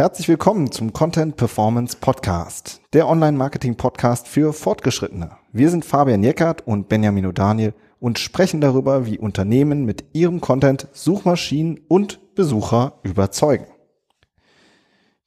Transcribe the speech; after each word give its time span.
Herzlich 0.00 0.30
willkommen 0.30 0.72
zum 0.72 0.94
Content 0.94 1.36
Performance 1.36 1.94
Podcast, 2.00 2.80
der 2.94 3.06
Online-Marketing-Podcast 3.06 4.28
für 4.28 4.54
Fortgeschrittene. 4.54 5.32
Wir 5.52 5.68
sind 5.68 5.84
Fabian 5.84 6.22
Jeckert 6.22 6.66
und 6.66 6.88
Benjamin 6.88 7.26
O'Daniel 7.26 7.74
und 7.98 8.18
sprechen 8.18 8.62
darüber, 8.62 9.04
wie 9.04 9.18
Unternehmen 9.18 9.84
mit 9.84 10.06
ihrem 10.14 10.40
Content 10.40 10.88
Suchmaschinen 10.94 11.82
und 11.86 12.34
Besucher 12.34 12.94
überzeugen. 13.02 13.66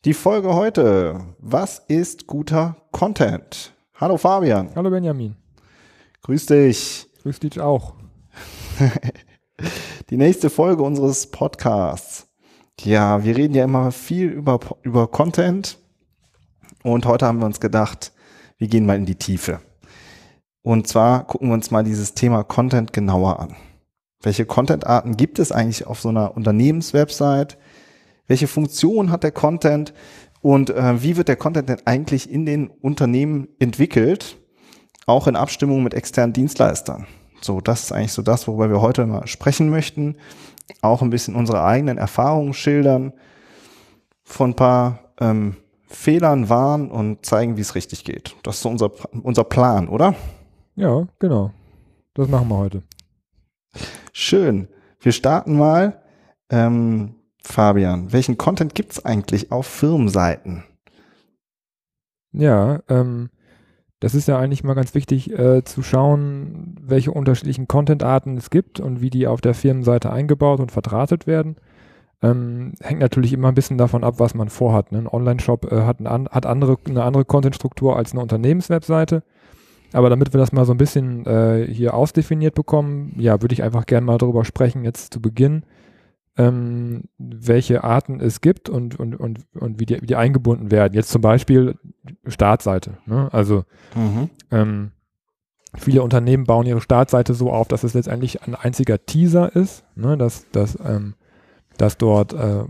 Die 0.05 0.15
Folge 0.15 0.55
heute. 0.55 1.35
Was 1.37 1.77
ist 1.87 2.25
guter 2.25 2.77
Content? 2.91 3.75
Hallo 3.93 4.17
Fabian. 4.17 4.71
Hallo 4.75 4.89
Benjamin. 4.89 5.35
Grüß 6.23 6.47
dich. 6.47 7.07
Grüß 7.21 7.41
dich 7.41 7.61
auch. 7.61 7.93
Die 10.09 10.17
nächste 10.17 10.49
Folge 10.49 10.81
unseres 10.81 11.29
Podcasts. 11.29 12.32
Ja, 12.81 13.23
wir 13.23 13.37
reden 13.37 13.55
ja 13.55 13.63
immer 13.63 13.91
viel 13.91 14.29
über, 14.29 14.59
über 14.81 15.07
Content 15.07 15.77
und 16.83 17.05
heute 17.05 17.25
haben 17.25 17.39
wir 17.39 17.45
uns 17.45 17.59
gedacht, 17.59 18.11
wir 18.57 18.67
gehen 18.67 18.85
mal 18.85 18.97
in 18.97 19.05
die 19.05 19.15
Tiefe. 19.15 19.61
Und 20.63 20.87
zwar 20.87 21.25
gucken 21.25 21.49
wir 21.49 21.53
uns 21.53 21.71
mal 21.71 21.83
dieses 21.83 22.13
Thema 22.13 22.43
Content 22.43 22.93
genauer 22.93 23.39
an. 23.39 23.55
Welche 24.21 24.45
Content-Arten 24.45 25.17
gibt 25.17 25.39
es 25.39 25.51
eigentlich 25.51 25.85
auf 25.85 25.99
so 25.99 26.09
einer 26.09 26.35
Unternehmenswebsite? 26.35 27.57
Welche 28.27 28.47
Funktion 28.47 29.11
hat 29.11 29.23
der 29.23 29.31
Content? 29.31 29.93
Und 30.41 30.69
äh, 30.69 31.01
wie 31.03 31.17
wird 31.17 31.27
der 31.27 31.35
Content 31.35 31.69
denn 31.69 31.81
eigentlich 31.85 32.29
in 32.29 32.45
den 32.45 32.69
Unternehmen 32.69 33.49
entwickelt? 33.59 34.37
Auch 35.05 35.27
in 35.27 35.35
Abstimmung 35.35 35.83
mit 35.83 35.93
externen 35.93 36.33
Dienstleistern. 36.33 37.05
So, 37.43 37.61
das 37.61 37.83
ist 37.83 37.91
eigentlich 37.91 38.13
so 38.13 38.21
das, 38.21 38.47
worüber 38.47 38.69
wir 38.69 38.81
heute 38.81 39.05
mal 39.05 39.27
sprechen 39.27 39.69
möchten. 39.69 40.17
Auch 40.81 41.01
ein 41.01 41.09
bisschen 41.09 41.35
unsere 41.35 41.63
eigenen 41.63 41.97
Erfahrungen 41.97 42.53
schildern, 42.53 43.13
von 44.23 44.51
ein 44.51 44.55
paar 44.55 44.99
ähm, 45.19 45.57
Fehlern 45.87 46.49
warnen 46.49 46.89
und 46.89 47.25
zeigen, 47.25 47.57
wie 47.57 47.61
es 47.61 47.75
richtig 47.75 48.03
geht. 48.05 48.35
Das 48.43 48.55
ist 48.55 48.61
so 48.61 48.69
unser, 48.69 48.91
unser 49.23 49.43
Plan, 49.43 49.87
oder? 49.87 50.15
Ja, 50.75 51.07
genau. 51.19 51.51
Das 52.13 52.27
machen 52.27 52.47
wir 52.47 52.57
heute. 52.57 52.83
Schön. 54.11 54.67
Wir 54.99 55.11
starten 55.11 55.57
mal. 55.57 56.01
Ähm, 56.49 57.15
Fabian, 57.43 58.13
welchen 58.13 58.37
Content 58.37 58.73
gibt 58.73 58.93
es 58.93 59.05
eigentlich 59.05 59.51
auf 59.51 59.67
Firmenseiten? 59.67 60.63
Ja, 62.31 62.81
ähm, 62.87 63.29
das 64.03 64.15
ist 64.15 64.27
ja 64.27 64.37
eigentlich 64.37 64.65
mal 64.65 64.73
ganz 64.73 64.93
wichtig 64.95 65.31
äh, 65.31 65.63
zu 65.63 65.81
schauen, 65.81 66.75
welche 66.81 67.11
unterschiedlichen 67.11 67.69
Content-Arten 67.69 68.35
es 68.35 68.49
gibt 68.49 68.81
und 68.81 68.99
wie 68.99 69.09
die 69.09 69.27
auf 69.27 69.39
der 69.39 69.53
Firmenseite 69.53 70.11
eingebaut 70.11 70.59
und 70.59 70.73
verdrahtet 70.73 71.25
werden. 71.25 71.55
Ähm, 72.21 72.73
hängt 72.81 72.99
natürlich 72.99 73.31
immer 73.31 73.47
ein 73.47 73.53
bisschen 73.53 73.77
davon 73.77 74.03
ab, 74.03 74.15
was 74.17 74.33
man 74.33 74.49
vorhat. 74.49 74.91
Ne? 74.91 74.97
Ein 74.97 75.07
Online-Shop 75.07 75.71
äh, 75.71 75.83
hat, 75.83 76.05
ein, 76.05 76.27
hat 76.27 76.45
andere, 76.45 76.77
eine 76.85 77.01
andere 77.05 77.23
Content-Struktur 77.23 77.95
als 77.95 78.11
eine 78.11 78.19
Unternehmenswebseite. 78.21 79.23
Aber 79.93 80.09
damit 80.09 80.33
wir 80.33 80.37
das 80.37 80.51
mal 80.51 80.65
so 80.65 80.73
ein 80.73 80.77
bisschen 80.77 81.25
äh, 81.25 81.65
hier 81.71 81.93
ausdefiniert 81.93 82.55
bekommen, 82.55 83.15
ja, 83.17 83.41
würde 83.41 83.53
ich 83.53 83.63
einfach 83.63 83.85
gerne 83.85 84.05
mal 84.05 84.17
darüber 84.17 84.43
sprechen, 84.43 84.83
jetzt 84.83 85.13
zu 85.13 85.21
Beginn, 85.21 85.63
ähm, 86.37 87.03
welche 87.17 87.83
Arten 87.83 88.19
es 88.19 88.41
gibt 88.41 88.69
und, 88.69 88.99
und, 88.99 89.15
und, 89.15 89.45
und 89.53 89.79
wie, 89.79 89.85
die, 89.85 90.01
wie 90.01 90.07
die 90.07 90.15
eingebunden 90.15 90.71
werden. 90.71 90.93
Jetzt 90.93 91.09
zum 91.09 91.21
Beispiel 91.21 91.75
Startseite. 92.25 92.97
Ne? 93.05 93.29
Also 93.31 93.65
mhm. 93.95 94.29
ähm, 94.51 94.91
viele 95.75 96.01
Unternehmen 96.01 96.45
bauen 96.45 96.65
ihre 96.65 96.81
Startseite 96.81 97.33
so 97.33 97.51
auf, 97.51 97.67
dass 97.67 97.83
es 97.83 97.93
letztendlich 97.93 98.41
ein 98.43 98.55
einziger 98.55 99.05
Teaser 99.05 99.55
ist, 99.55 99.83
ne? 99.95 100.17
dass, 100.17 100.49
dass, 100.51 100.77
ähm, 100.83 101.13
dass 101.77 101.97
dort 101.97 102.33
äh, 102.33 102.63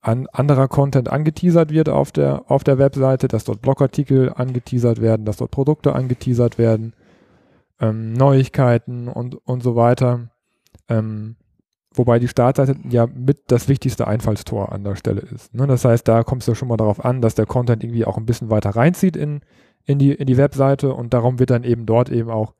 an 0.00 0.28
anderer 0.32 0.68
Content 0.68 1.10
angeteasert 1.10 1.70
wird 1.70 1.88
auf 1.88 2.12
der, 2.12 2.44
auf 2.50 2.64
der 2.64 2.78
Webseite, 2.78 3.28
dass 3.28 3.44
dort 3.44 3.60
Blogartikel 3.60 4.32
angeteasert 4.32 5.00
werden, 5.00 5.26
dass 5.26 5.38
dort 5.38 5.50
Produkte 5.50 5.94
angeteasert 5.94 6.58
werden, 6.58 6.94
ähm, 7.80 8.12
Neuigkeiten 8.12 9.08
und, 9.08 9.34
und 9.34 9.62
so 9.62 9.74
weiter. 9.74 10.30
Ähm, 10.88 11.36
Wobei 11.96 12.18
die 12.18 12.28
Startseite 12.28 12.76
ja 12.90 13.06
mit 13.06 13.50
das 13.50 13.68
wichtigste 13.68 14.06
Einfallstor 14.06 14.70
an 14.70 14.84
der 14.84 14.96
Stelle 14.96 15.22
ist. 15.22 15.54
Ne? 15.54 15.66
Das 15.66 15.84
heißt, 15.84 16.06
da 16.06 16.22
kommt 16.22 16.42
es 16.42 16.46
ja 16.46 16.54
schon 16.54 16.68
mal 16.68 16.76
darauf 16.76 17.02
an, 17.02 17.22
dass 17.22 17.34
der 17.34 17.46
Content 17.46 17.82
irgendwie 17.82 18.04
auch 18.04 18.18
ein 18.18 18.26
bisschen 18.26 18.50
weiter 18.50 18.70
reinzieht 18.70 19.16
in, 19.16 19.40
in, 19.86 19.98
die, 19.98 20.12
in 20.12 20.26
die 20.26 20.36
Webseite 20.36 20.92
und 20.92 21.14
darum 21.14 21.38
wird 21.38 21.50
dann 21.50 21.64
eben 21.64 21.86
dort 21.86 22.10
eben 22.10 22.28
auch 22.28 22.54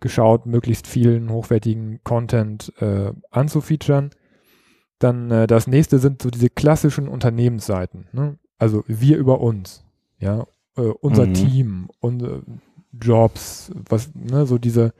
geschaut, 0.00 0.44
möglichst 0.44 0.86
vielen 0.86 1.30
hochwertigen 1.30 2.00
Content 2.04 2.72
äh, 2.80 3.12
anzufeaturen. 3.30 4.10
Dann 4.98 5.30
äh, 5.30 5.46
das 5.46 5.66
nächste 5.66 5.98
sind 5.98 6.20
so 6.20 6.30
diese 6.30 6.50
klassischen 6.50 7.08
Unternehmensseiten. 7.08 8.08
Ne? 8.12 8.38
Also 8.58 8.84
wir 8.86 9.16
über 9.16 9.40
uns, 9.40 9.84
ja, 10.18 10.46
äh, 10.76 10.82
unser 10.82 11.26
mhm. 11.26 11.34
Team, 11.34 11.88
unsere 12.00 12.42
Jobs, 12.92 13.72
was, 13.88 14.14
ne, 14.14 14.44
so 14.44 14.58
diese 14.58 14.92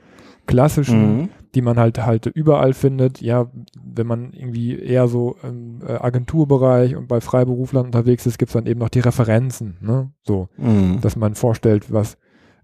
klassischen, 0.45 1.17
mhm. 1.17 1.29
die 1.55 1.61
man 1.61 1.77
halt 1.77 1.99
halt 2.05 2.25
überall 2.25 2.73
findet. 2.73 3.21
Ja, 3.21 3.51
wenn 3.83 4.07
man 4.07 4.33
irgendwie 4.33 4.77
eher 4.79 5.07
so 5.07 5.37
im 5.43 5.81
äh, 5.85 5.93
Agenturbereich 5.93 6.95
und 6.95 7.07
bei 7.07 7.21
Freiberuflern 7.21 7.85
unterwegs 7.85 8.25
ist, 8.25 8.37
gibt's 8.37 8.53
dann 8.53 8.65
eben 8.65 8.79
noch 8.79 8.89
die 8.89 8.99
Referenzen, 8.99 9.77
ne? 9.81 10.11
So, 10.23 10.49
mhm. 10.57 10.99
dass 11.01 11.15
man 11.15 11.35
vorstellt, 11.35 11.91
was, 11.91 12.17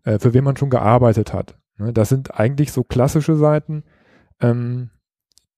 äh, 0.03 0.19
für 0.19 0.33
wen 0.33 0.43
man 0.43 0.57
schon 0.57 0.69
gearbeitet 0.69 1.33
hat. 1.33 1.57
Ne? 1.77 1.93
Das 1.93 2.09
sind 2.09 2.37
eigentlich 2.37 2.71
so 2.71 2.83
klassische 2.83 3.35
Seiten, 3.35 3.83
ähm, 4.41 4.91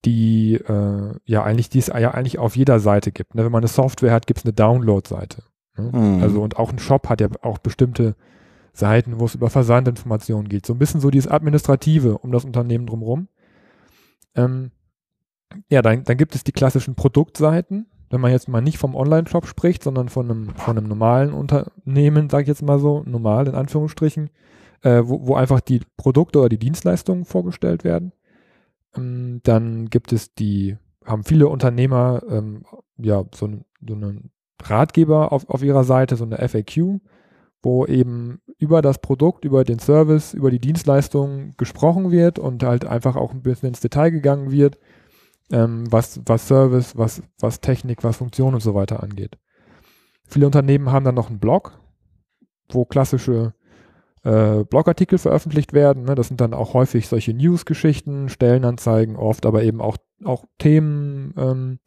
die 0.04 0.54
äh, 0.54 1.14
ja 1.24 1.42
eigentlich, 1.42 1.68
die 1.68 1.78
es 1.78 1.88
ja 1.88 2.10
eigentlich 2.12 2.38
auf 2.38 2.56
jeder 2.56 2.80
Seite 2.80 3.12
gibt. 3.12 3.34
Ne? 3.34 3.44
Wenn 3.44 3.52
man 3.52 3.60
eine 3.60 3.68
Software 3.68 4.12
hat, 4.12 4.26
gibt's 4.26 4.44
eine 4.44 4.52
Download-Seite. 4.52 5.42
Ne? 5.76 5.90
Mhm. 5.92 6.22
Also 6.22 6.42
und 6.42 6.56
auch 6.56 6.72
ein 6.72 6.78
Shop 6.78 7.08
hat 7.08 7.20
ja 7.20 7.28
auch 7.42 7.58
bestimmte 7.58 8.16
Seiten, 8.72 9.20
wo 9.20 9.26
es 9.26 9.34
über 9.34 9.50
Versandinformationen 9.50 10.48
geht. 10.48 10.66
So 10.66 10.72
ein 10.72 10.78
bisschen 10.78 11.00
so 11.00 11.10
dieses 11.10 11.30
Administrative 11.30 12.18
um 12.18 12.32
das 12.32 12.44
Unternehmen 12.44 12.86
drumherum. 12.86 13.28
Ähm, 14.34 14.70
ja, 15.68 15.82
dann, 15.82 16.04
dann 16.04 16.16
gibt 16.16 16.34
es 16.34 16.44
die 16.44 16.52
klassischen 16.52 16.94
Produktseiten. 16.94 17.86
Wenn 18.08 18.20
man 18.20 18.30
jetzt 18.30 18.48
mal 18.48 18.60
nicht 18.60 18.78
vom 18.78 18.94
Online-Shop 18.94 19.46
spricht, 19.46 19.82
sondern 19.82 20.08
von 20.08 20.30
einem, 20.30 20.50
von 20.56 20.76
einem 20.76 20.88
normalen 20.88 21.32
Unternehmen, 21.32 22.28
sage 22.30 22.42
ich 22.42 22.48
jetzt 22.48 22.62
mal 22.62 22.78
so, 22.78 23.02
normal 23.06 23.48
in 23.48 23.54
Anführungsstrichen, 23.54 24.30
äh, 24.82 25.02
wo, 25.04 25.26
wo 25.26 25.34
einfach 25.34 25.60
die 25.60 25.80
Produkte 25.96 26.38
oder 26.38 26.48
die 26.48 26.58
Dienstleistungen 26.58 27.24
vorgestellt 27.24 27.84
werden. 27.84 28.12
Ähm, 28.96 29.40
dann 29.44 29.88
gibt 29.88 30.12
es 30.12 30.34
die, 30.34 30.76
haben 31.04 31.24
viele 31.24 31.48
Unternehmer 31.48 32.22
ähm, 32.28 32.64
ja 32.98 33.24
so, 33.34 33.48
so 33.86 33.94
einen 33.94 34.30
Ratgeber 34.62 35.32
auf, 35.32 35.48
auf 35.48 35.62
ihrer 35.62 35.84
Seite, 35.84 36.16
so 36.16 36.24
eine 36.24 36.36
FAQ, 36.48 37.00
wo 37.62 37.86
eben 37.86 38.40
über 38.58 38.82
das 38.82 38.98
Produkt, 38.98 39.44
über 39.44 39.64
den 39.64 39.78
Service, 39.78 40.34
über 40.34 40.50
die 40.50 40.58
Dienstleistung 40.58 41.54
gesprochen 41.56 42.10
wird 42.10 42.38
und 42.38 42.62
halt 42.62 42.84
einfach 42.84 43.16
auch 43.16 43.32
ein 43.32 43.42
bisschen 43.42 43.68
ins 43.68 43.80
Detail 43.80 44.10
gegangen 44.10 44.50
wird, 44.50 44.78
ähm, 45.50 45.90
was, 45.90 46.20
was 46.26 46.48
Service, 46.48 46.96
was, 46.96 47.22
was 47.38 47.60
Technik, 47.60 48.02
was 48.02 48.16
Funktion 48.16 48.54
und 48.54 48.62
so 48.62 48.74
weiter 48.74 49.02
angeht. 49.02 49.38
Viele 50.26 50.46
Unternehmen 50.46 50.90
haben 50.90 51.04
dann 51.04 51.14
noch 51.14 51.28
einen 51.28 51.38
Blog, 51.38 51.78
wo 52.70 52.84
klassische 52.84 53.54
äh, 54.24 54.64
Blogartikel 54.64 55.18
veröffentlicht 55.18 55.72
werden. 55.72 56.04
Ne? 56.04 56.14
Das 56.14 56.28
sind 56.28 56.40
dann 56.40 56.54
auch 56.54 56.74
häufig 56.74 57.08
solche 57.08 57.34
News-Geschichten, 57.34 58.28
Stellenanzeigen 58.28 59.16
oft, 59.16 59.46
aber 59.46 59.62
eben 59.62 59.80
auch, 59.80 59.96
auch 60.24 60.44
Themen, 60.58 61.34
ähm, 61.36 61.78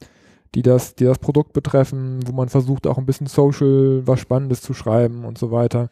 die 0.54 0.62
das, 0.62 0.96
die 0.96 1.06
das 1.06 1.20
Produkt 1.20 1.54
betreffen, 1.54 2.20
wo 2.26 2.32
man 2.32 2.50
versucht 2.50 2.88
auch 2.88 2.98
ein 2.98 3.06
bisschen 3.06 3.28
Social 3.28 4.04
was 4.06 4.20
Spannendes 4.20 4.62
zu 4.62 4.74
schreiben 4.74 5.26
und 5.26 5.38
so 5.38 5.52
weiter. 5.52 5.90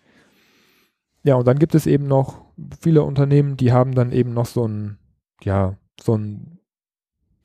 Ja, 1.24 1.36
und 1.36 1.48
dann 1.48 1.60
gibt 1.60 1.74
es 1.76 1.88
eben 1.88 2.08
noch 2.08 2.42
viele 2.80 3.04
Unternehmen, 3.04 3.58
die 3.58 3.72
haben 3.72 3.96
dann 3.96 4.12
eben 4.12 4.34
noch 4.34 4.46
so 4.46 4.68
ein, 4.68 4.98
ja, 5.42 5.78
so 6.02 6.16
ein, 6.16 6.60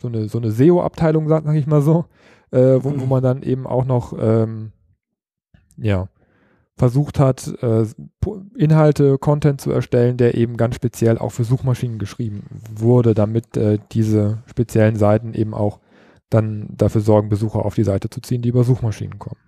so 0.01 0.09
eine, 0.09 0.29
so 0.29 0.39
eine 0.39 0.51
SEO-Abteilung, 0.51 1.29
sag 1.29 1.47
ich 1.55 1.67
mal 1.67 1.83
so, 1.83 2.07
äh, 2.51 2.79
wo, 2.83 3.01
wo 3.01 3.07
man 3.07 3.23
dann 3.23 3.43
eben 3.43 3.67
auch 3.67 3.85
noch, 3.85 4.15
ähm, 4.19 4.73
ja, 5.77 6.09
versucht 6.77 7.19
hat, 7.19 7.53
äh, 7.61 7.85
Inhalte, 8.57 9.19
Content 9.19 9.61
zu 9.61 9.73
erstellen, 9.73 10.17
der 10.17 10.37
eben 10.37 10.57
ganz 10.57 10.77
speziell 10.77 11.19
auch 11.19 11.31
für 11.31 11.45
Suchmaschinen 11.45 11.99
geschrieben 11.99 12.45
wurde, 12.73 13.15
damit 13.15 13.57
äh, 13.57 13.79
diese 13.91 14.39
speziellen 14.47 14.97
Seiten 14.97 15.35
eben 15.35 15.55
auch 15.55 15.81
dann 16.31 16.69
dafür 16.77 17.01
sorgen, 17.01 17.29
Besucher 17.29 17.65
auf 17.65 17.75
die 17.75 17.85
Seite 17.85 18.11
zu 18.11 18.21
ziehen, 18.21 18.43
die 18.43 18.51
über 18.51 18.65
Suchmaschinen 18.65 19.19
kommen. 19.19 19.41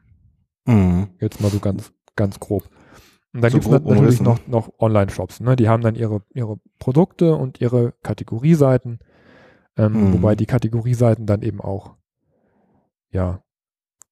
Mhm. 0.66 1.08
Jetzt 1.20 1.40
mal 1.40 1.50
so 1.50 1.60
ganz, 1.60 1.92
ganz 2.16 2.40
grob. 2.40 2.68
Und 3.32 3.42
dann 3.42 3.50
so 3.52 3.58
gibt 3.58 3.66
es 3.66 3.70
natürlich 3.70 4.20
noch, 4.20 4.46
noch 4.46 4.70
Online-Shops, 4.78 5.40
ne? 5.40 5.54
Die 5.54 5.68
haben 5.68 5.82
dann 5.82 5.94
ihre, 5.94 6.22
ihre 6.34 6.58
Produkte 6.78 7.36
und 7.36 7.60
ihre 7.60 7.92
Kategorieseiten, 8.02 8.98
ähm, 9.76 9.92
mhm. 9.92 10.12
wobei 10.14 10.34
die 10.34 10.46
Kategorieseiten 10.46 11.26
dann 11.26 11.42
eben 11.42 11.60
auch, 11.60 11.94
ja, 13.10 13.42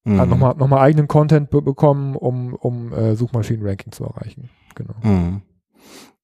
mhm. 0.04 0.16
nochmal 0.16 0.54
noch 0.54 0.68
mal 0.68 0.80
eigenen 0.80 1.08
Content 1.08 1.50
be 1.50 1.62
bekommen, 1.62 2.14
um, 2.14 2.54
um 2.54 2.92
äh, 2.92 3.16
Suchmaschinen-Ranking 3.16 3.90
zu 3.90 4.04
erreichen. 4.04 4.50
Genau. 4.76 4.94
Mhm. 5.02 5.42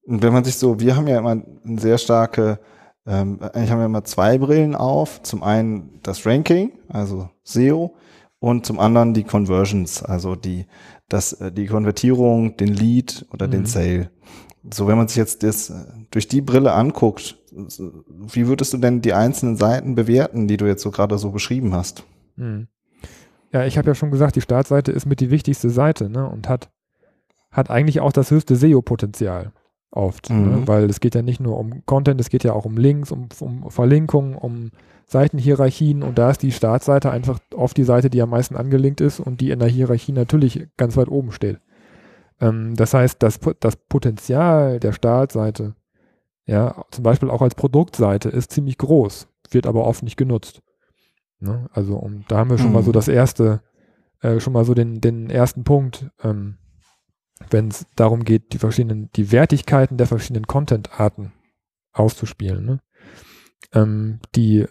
Und 0.03 0.23
wenn 0.23 0.33
man 0.33 0.43
sich 0.43 0.55
so, 0.55 0.79
wir 0.79 0.95
haben 0.95 1.07
ja 1.07 1.17
immer 1.17 1.31
eine 1.31 1.79
sehr 1.79 1.97
starke 1.97 2.59
ähm, 3.07 3.39
eigentlich 3.41 3.71
haben 3.71 3.79
wir 3.79 3.85
immer 3.85 4.03
zwei 4.03 4.37
Brillen 4.37 4.75
auf. 4.75 5.21
Zum 5.21 5.43
einen 5.43 5.99
das 6.01 6.25
Ranking, 6.25 6.71
also 6.89 7.29
SEO, 7.43 7.95
und 8.39 8.65
zum 8.65 8.79
anderen 8.79 9.13
die 9.13 9.23
Conversions, 9.23 10.03
also 10.03 10.35
die, 10.35 10.65
das, 11.07 11.33
äh, 11.33 11.51
die 11.51 11.67
Konvertierung, 11.67 12.57
den 12.57 12.69
Lead 12.69 13.25
oder 13.31 13.47
mhm. 13.47 13.51
den 13.51 13.65
Sale. 13.65 14.09
So, 14.73 14.87
wenn 14.87 14.97
man 14.97 15.07
sich 15.07 15.17
jetzt 15.17 15.43
das 15.43 15.69
äh, 15.69 15.85
durch 16.11 16.27
die 16.27 16.41
Brille 16.41 16.73
anguckt, 16.73 17.37
wie 17.51 18.47
würdest 18.47 18.73
du 18.73 18.77
denn 18.77 19.01
die 19.01 19.13
einzelnen 19.13 19.55
Seiten 19.55 19.95
bewerten, 19.95 20.47
die 20.47 20.57
du 20.57 20.65
jetzt 20.65 20.81
so 20.81 20.91
gerade 20.91 21.17
so 21.17 21.31
beschrieben 21.31 21.73
hast? 21.73 22.03
Mhm. 22.35 22.67
Ja, 23.51 23.65
ich 23.65 23.77
habe 23.77 23.87
ja 23.87 23.95
schon 23.95 24.11
gesagt, 24.11 24.35
die 24.35 24.41
Startseite 24.41 24.91
ist 24.91 25.05
mit 25.05 25.21
die 25.21 25.31
wichtigste 25.31 25.69
Seite 25.69 26.09
ne, 26.09 26.27
und 26.27 26.49
hat, 26.49 26.69
hat 27.51 27.69
eigentlich 27.69 28.01
auch 28.01 28.11
das 28.11 28.31
höchste 28.31 28.55
SEO-Potenzial 28.57 29.53
oft, 29.95 30.29
ne, 30.29 30.35
mhm. 30.35 30.59
ne, 30.59 30.67
weil 30.67 30.89
es 30.89 30.99
geht 30.99 31.15
ja 31.15 31.21
nicht 31.21 31.39
nur 31.39 31.57
um 31.57 31.85
Content, 31.85 32.19
es 32.19 32.29
geht 32.29 32.43
ja 32.43 32.53
auch 32.53 32.65
um 32.65 32.77
Links, 32.77 33.11
um, 33.11 33.29
um 33.39 33.69
Verlinkungen, 33.69 34.35
um 34.35 34.71
Seitenhierarchien 35.07 36.03
und 36.03 36.17
da 36.17 36.31
ist 36.31 36.41
die 36.41 36.51
Startseite 36.51 37.11
einfach 37.11 37.39
oft 37.53 37.77
die 37.77 37.83
Seite, 37.83 38.09
die 38.09 38.21
am 38.21 38.29
meisten 38.31 38.55
angelinkt 38.55 39.01
ist 39.01 39.19
und 39.19 39.39
die 39.39 39.51
in 39.51 39.59
der 39.59 39.67
Hierarchie 39.67 40.11
natürlich 40.11 40.67
ganz 40.77 40.97
weit 40.97 41.09
oben 41.09 41.31
steht. 41.31 41.59
Ähm, 42.41 42.75
das 42.75 42.93
heißt, 42.93 43.21
das, 43.21 43.39
das 43.59 43.75
Potenzial 43.75 44.79
der 44.79 44.93
Startseite, 44.93 45.75
ja, 46.45 46.83
zum 46.91 47.03
Beispiel 47.03 47.29
auch 47.29 47.41
als 47.41 47.55
Produktseite, 47.55 48.29
ist 48.29 48.51
ziemlich 48.51 48.77
groß, 48.77 49.27
wird 49.51 49.67
aber 49.67 49.85
oft 49.85 50.03
nicht 50.03 50.17
genutzt. 50.17 50.61
Ne? 51.39 51.67
Also 51.71 51.97
um, 51.97 52.25
da 52.27 52.37
haben 52.37 52.49
wir 52.49 52.57
schon 52.57 52.67
mhm. 52.67 52.73
mal 52.73 52.83
so 52.83 52.89
mhm. 52.89 52.93
das 52.93 53.07
erste, 53.07 53.61
äh, 54.21 54.39
schon 54.39 54.53
mal 54.53 54.65
so 54.65 54.73
den, 54.73 55.01
den 55.01 55.29
ersten 55.29 55.63
Punkt, 55.63 56.09
ähm, 56.23 56.57
wenn 57.49 57.69
es 57.69 57.85
darum 57.95 58.23
geht, 58.23 58.53
die 58.53 58.57
verschiedenen, 58.57 59.09
die 59.15 59.31
Wertigkeiten 59.31 59.97
der 59.97 60.07
verschiedenen 60.07 60.47
Content-Arten 60.47 61.33
auszuspielen. 61.91 62.65
Ne? 62.65 62.79
Ähm, 63.73 64.19
die 64.35 64.65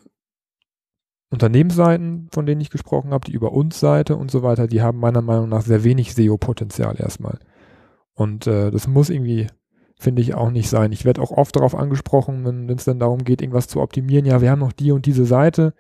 Unternehmensseiten, 1.31 2.29
von 2.33 2.47
denen 2.47 2.61
ich 2.61 2.71
gesprochen 2.71 3.13
habe, 3.13 3.27
die 3.27 3.33
über 3.33 3.53
uns 3.53 3.81
Seite 3.81 4.17
und 4.17 4.31
so 4.31 4.43
weiter, 4.43 4.67
die 4.67 4.83
haben 4.83 4.99
meiner 4.99 5.23
Meinung 5.23 5.49
nach 5.49 5.63
sehr 5.63 5.85
wenig 5.85 6.15
SEO-Potenzial 6.15 6.97
erstmal. 6.99 7.39
Und 8.15 8.47
äh, 8.47 8.71
das 8.71 8.87
muss 8.87 9.11
irgendwie, 9.11 9.49
finde 9.99 10.23
ich, 10.23 10.35
auch 10.35 10.51
nicht 10.51 10.71
sein. 10.71 10.93
Ich 10.93 11.05
werde 11.05 11.21
auch 11.21 11.33
oft 11.33 11.57
darauf 11.57 11.75
angesprochen, 11.75 12.45
wenn 12.45 12.71
es 12.71 12.85
dann 12.85 13.01
darum 13.01 13.25
geht, 13.25 13.43
irgendwas 13.43 13.67
zu 13.67 13.81
optimieren. 13.81 14.27
Ja, 14.27 14.41
wir 14.41 14.51
haben 14.51 14.61
noch 14.61 14.73
die 14.73 14.93
und 14.93 15.07
diese 15.07 15.27
Seite 15.27 15.75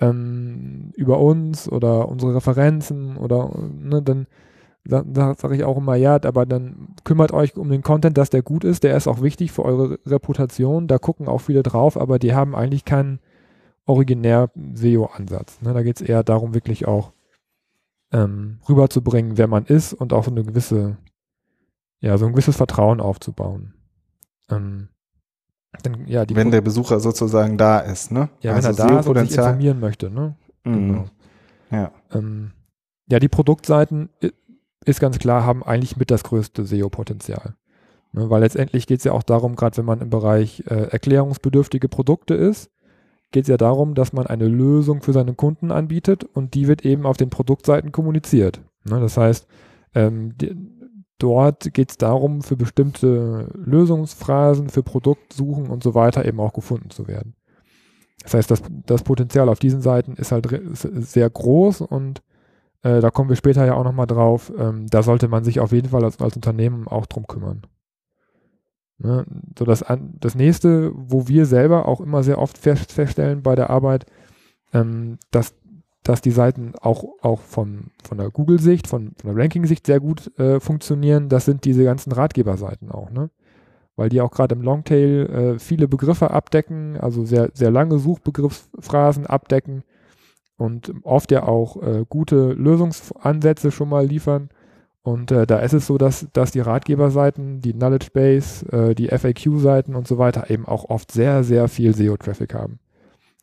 ähm, 0.00 0.92
über 0.96 1.20
uns 1.20 1.70
oder 1.70 2.08
unsere 2.08 2.34
Referenzen 2.34 3.16
oder 3.16 3.50
ne, 3.78 4.02
dann 4.02 4.26
sage 4.88 5.56
ich 5.56 5.64
auch 5.64 5.76
immer, 5.76 5.96
ja, 5.96 6.18
aber 6.22 6.46
dann 6.46 6.88
kümmert 7.04 7.32
euch 7.32 7.56
um 7.56 7.70
den 7.70 7.82
Content, 7.82 8.16
dass 8.18 8.30
der 8.30 8.42
gut 8.42 8.64
ist, 8.64 8.84
der 8.84 8.96
ist 8.96 9.06
auch 9.06 9.22
wichtig 9.22 9.52
für 9.52 9.64
eure 9.64 9.98
Reputation, 10.06 10.86
da 10.86 10.98
gucken 10.98 11.28
auch 11.28 11.40
viele 11.40 11.62
drauf, 11.62 11.96
aber 11.96 12.18
die 12.18 12.34
haben 12.34 12.54
eigentlich 12.54 12.84
keinen 12.84 13.20
originär 13.86 14.50
SEO-Ansatz. 14.74 15.60
Ne? 15.62 15.72
Da 15.72 15.82
geht 15.82 16.00
es 16.00 16.06
eher 16.06 16.22
darum, 16.22 16.54
wirklich 16.54 16.86
auch 16.86 17.12
ähm, 18.12 18.58
rüberzubringen, 18.68 19.38
wer 19.38 19.46
man 19.46 19.64
ist 19.64 19.92
und 19.92 20.12
auch 20.12 20.24
so 20.24 20.30
eine 20.30 20.44
gewisse, 20.44 20.96
ja, 22.00 22.18
so 22.18 22.26
ein 22.26 22.32
gewisses 22.32 22.56
Vertrauen 22.56 23.00
aufzubauen. 23.00 23.74
Ähm, 24.50 24.88
dann, 25.82 26.06
ja, 26.06 26.24
wenn 26.30 26.50
der 26.50 26.62
Besucher 26.62 27.00
sozusagen 27.00 27.58
da 27.58 27.80
ist, 27.80 28.10
ne? 28.10 28.30
Ja, 28.40 28.54
also 28.54 28.68
wenn 28.68 28.74
er 28.76 28.88
da 28.88 29.00
ist 29.00 29.08
und 29.08 29.18
sich 29.18 29.36
informieren 29.36 29.80
möchte, 29.80 30.10
ne? 30.10 30.34
Mhm. 30.64 30.88
Genau. 30.88 31.04
Ja. 31.70 31.92
Ähm, 32.12 32.52
ja, 33.08 33.18
die 33.18 33.28
Produktseiten 33.28 34.08
ist 34.86 35.00
ganz 35.00 35.18
klar, 35.18 35.44
haben 35.44 35.62
eigentlich 35.62 35.96
mit 35.96 36.10
das 36.10 36.24
größte 36.24 36.64
SEO-Potenzial. 36.64 37.54
Ne, 38.12 38.30
weil 38.30 38.40
letztendlich 38.40 38.86
geht 38.86 38.98
es 38.98 39.04
ja 39.04 39.12
auch 39.12 39.22
darum, 39.22 39.56
gerade 39.56 39.76
wenn 39.76 39.84
man 39.84 40.00
im 40.00 40.10
Bereich 40.10 40.64
äh, 40.66 40.88
erklärungsbedürftige 40.90 41.88
Produkte 41.88 42.34
ist, 42.34 42.70
geht 43.32 43.44
es 43.44 43.48
ja 43.48 43.56
darum, 43.56 43.94
dass 43.94 44.12
man 44.12 44.26
eine 44.26 44.48
Lösung 44.48 45.02
für 45.02 45.12
seine 45.12 45.34
Kunden 45.34 45.70
anbietet 45.70 46.24
und 46.24 46.54
die 46.54 46.68
wird 46.68 46.84
eben 46.84 47.04
auf 47.04 47.16
den 47.16 47.30
Produktseiten 47.30 47.92
kommuniziert. 47.92 48.62
Ne, 48.84 49.00
das 49.00 49.16
heißt, 49.16 49.46
ähm, 49.94 50.36
die, 50.38 50.56
dort 51.18 51.74
geht 51.74 51.90
es 51.90 51.98
darum, 51.98 52.42
für 52.42 52.56
bestimmte 52.56 53.50
Lösungsphrasen, 53.54 54.68
für 54.68 54.82
Produktsuchen 54.82 55.68
und 55.68 55.82
so 55.82 55.94
weiter 55.94 56.24
eben 56.24 56.40
auch 56.40 56.52
gefunden 56.52 56.90
zu 56.90 57.08
werden. 57.08 57.34
Das 58.22 58.34
heißt, 58.34 58.50
das, 58.50 58.62
das 58.86 59.02
Potenzial 59.02 59.48
auf 59.48 59.58
diesen 59.58 59.80
Seiten 59.82 60.14
ist 60.14 60.32
halt 60.32 60.48
sehr 60.72 61.30
groß 61.30 61.82
und 61.82 62.22
äh, 62.86 63.00
da 63.00 63.10
kommen 63.10 63.28
wir 63.28 63.36
später 63.36 63.66
ja 63.66 63.74
auch 63.74 63.84
nochmal 63.84 64.06
drauf. 64.06 64.52
Ähm, 64.56 64.86
da 64.88 65.02
sollte 65.02 65.26
man 65.26 65.42
sich 65.42 65.58
auf 65.58 65.72
jeden 65.72 65.88
Fall 65.88 66.04
als, 66.04 66.20
als 66.20 66.36
Unternehmen 66.36 66.86
auch 66.86 67.06
drum 67.06 67.26
kümmern. 67.26 67.62
Ne? 68.98 69.26
So 69.58 69.64
das, 69.64 69.84
das 70.20 70.34
nächste, 70.36 70.92
wo 70.94 71.26
wir 71.26 71.46
selber 71.46 71.88
auch 71.88 72.00
immer 72.00 72.22
sehr 72.22 72.38
oft 72.38 72.56
feststellen 72.56 73.42
bei 73.42 73.56
der 73.56 73.70
Arbeit, 73.70 74.06
ähm, 74.72 75.18
dass, 75.32 75.54
dass 76.04 76.20
die 76.20 76.30
Seiten 76.30 76.74
auch, 76.80 77.04
auch 77.22 77.40
von, 77.40 77.90
von 78.04 78.18
der 78.18 78.30
Google-Sicht, 78.30 78.86
von, 78.86 79.12
von 79.20 79.34
der 79.34 79.42
Ranking-Sicht 79.42 79.84
sehr 79.84 79.98
gut 79.98 80.38
äh, 80.38 80.60
funktionieren, 80.60 81.28
das 81.28 81.44
sind 81.44 81.64
diese 81.64 81.82
ganzen 81.82 82.12
Ratgeberseiten 82.12 82.92
auch, 82.92 83.10
ne? 83.10 83.30
Weil 83.98 84.10
die 84.10 84.20
auch 84.20 84.30
gerade 84.30 84.54
im 84.54 84.60
Longtail 84.60 85.26
äh, 85.26 85.58
viele 85.58 85.88
Begriffe 85.88 86.30
abdecken, 86.30 86.98
also 86.98 87.24
sehr, 87.24 87.50
sehr 87.54 87.70
lange 87.70 87.98
Suchbegriffsphrasen 87.98 89.26
abdecken 89.26 89.84
und 90.56 90.92
oft 91.02 91.30
ja 91.30 91.44
auch 91.44 91.82
äh, 91.82 92.04
gute 92.08 92.52
Lösungsansätze 92.52 93.70
schon 93.70 93.88
mal 93.88 94.06
liefern 94.06 94.50
und 95.06 95.30
äh, 95.30 95.46
da 95.46 95.60
ist 95.60 95.72
es 95.72 95.86
so, 95.86 95.98
dass, 95.98 96.26
dass 96.32 96.50
die 96.50 96.58
Ratgeberseiten, 96.58 97.60
die 97.60 97.72
Knowledge 97.72 98.08
Base, 98.12 98.66
äh, 98.72 98.92
die 98.92 99.06
FAQ-Seiten 99.06 99.94
und 99.94 100.08
so 100.08 100.18
weiter 100.18 100.50
eben 100.50 100.66
auch 100.66 100.90
oft 100.90 101.12
sehr, 101.12 101.44
sehr 101.44 101.68
viel 101.68 101.94
SEO-Traffic 101.94 102.54
haben. 102.54 102.80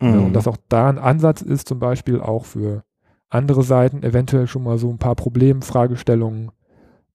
Mhm. 0.02 0.08
Ja, 0.10 0.20
und 0.20 0.34
dass 0.34 0.50
auch 0.50 0.58
da 0.68 0.90
ein 0.90 1.00
Ansatz 1.00 1.42
ist, 1.42 1.70
zum 1.70 1.80
Beispiel 1.80 2.20
auch 2.20 2.44
für 2.44 2.84
andere 3.30 3.64
Seiten 3.64 4.04
eventuell 4.04 4.46
schon 4.46 4.64
mal 4.64 4.78
so 4.78 4.90
ein 4.90 4.98
paar 4.98 5.16
Problemfragestellungen 5.16 6.52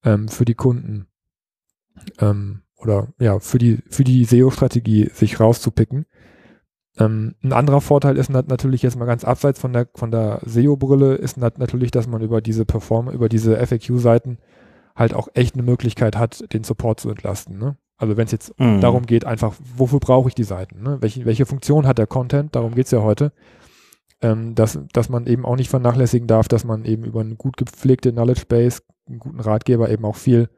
ähm, 0.02 0.28
für 0.28 0.46
die 0.46 0.54
Kunden 0.54 1.08
ähm, 2.18 2.62
oder 2.78 3.08
ja, 3.18 3.40
für 3.40 3.58
die, 3.58 3.82
für 3.90 4.04
die 4.04 4.24
SEO-Strategie 4.24 5.10
sich 5.12 5.40
rauszupicken. 5.40 6.06
Ähm, 6.98 7.34
ein 7.42 7.52
anderer 7.52 7.80
Vorteil 7.80 8.16
ist 8.16 8.30
natürlich 8.30 8.82
jetzt 8.82 8.98
mal 8.98 9.04
ganz 9.04 9.24
abseits 9.24 9.60
von 9.60 9.72
der, 9.72 9.88
von 9.94 10.10
der 10.10 10.40
SEO-Brille, 10.44 11.14
ist 11.14 11.36
natürlich, 11.36 11.90
dass 11.90 12.08
man 12.08 12.22
über 12.22 12.40
diese 12.40 12.64
Perform, 12.64 13.08
über 13.08 13.28
diese 13.28 13.56
FAQ-Seiten 13.64 14.38
halt 14.96 15.14
auch 15.14 15.28
echt 15.34 15.54
eine 15.54 15.62
Möglichkeit 15.62 16.16
hat, 16.16 16.52
den 16.52 16.64
Support 16.64 17.00
zu 17.00 17.08
entlasten. 17.10 17.58
Ne? 17.58 17.76
Also 17.96 18.16
wenn 18.16 18.26
es 18.26 18.32
jetzt 18.32 18.58
mhm. 18.58 18.80
darum 18.80 19.06
geht, 19.06 19.24
einfach, 19.24 19.54
wofür 19.76 20.00
brauche 20.00 20.28
ich 20.28 20.34
die 20.34 20.44
Seiten? 20.44 20.82
Ne? 20.82 20.98
Welche, 21.00 21.24
welche 21.24 21.46
Funktion 21.46 21.86
hat 21.86 21.98
der 21.98 22.08
Content? 22.08 22.56
Darum 22.56 22.74
geht 22.74 22.86
es 22.86 22.90
ja 22.90 23.02
heute. 23.02 23.32
Ähm, 24.20 24.56
dass, 24.56 24.80
dass 24.92 25.08
man 25.08 25.28
eben 25.28 25.46
auch 25.46 25.54
nicht 25.54 25.70
vernachlässigen 25.70 26.26
darf, 26.26 26.48
dass 26.48 26.64
man 26.64 26.84
eben 26.84 27.04
über 27.04 27.20
eine 27.20 27.36
gut 27.36 27.56
gepflegte 27.56 28.10
Knowledge 28.10 28.46
Base, 28.48 28.80
einen 29.08 29.20
guten 29.20 29.38
Ratgeber 29.38 29.88
eben 29.90 30.04
auch 30.04 30.16
viel 30.16 30.48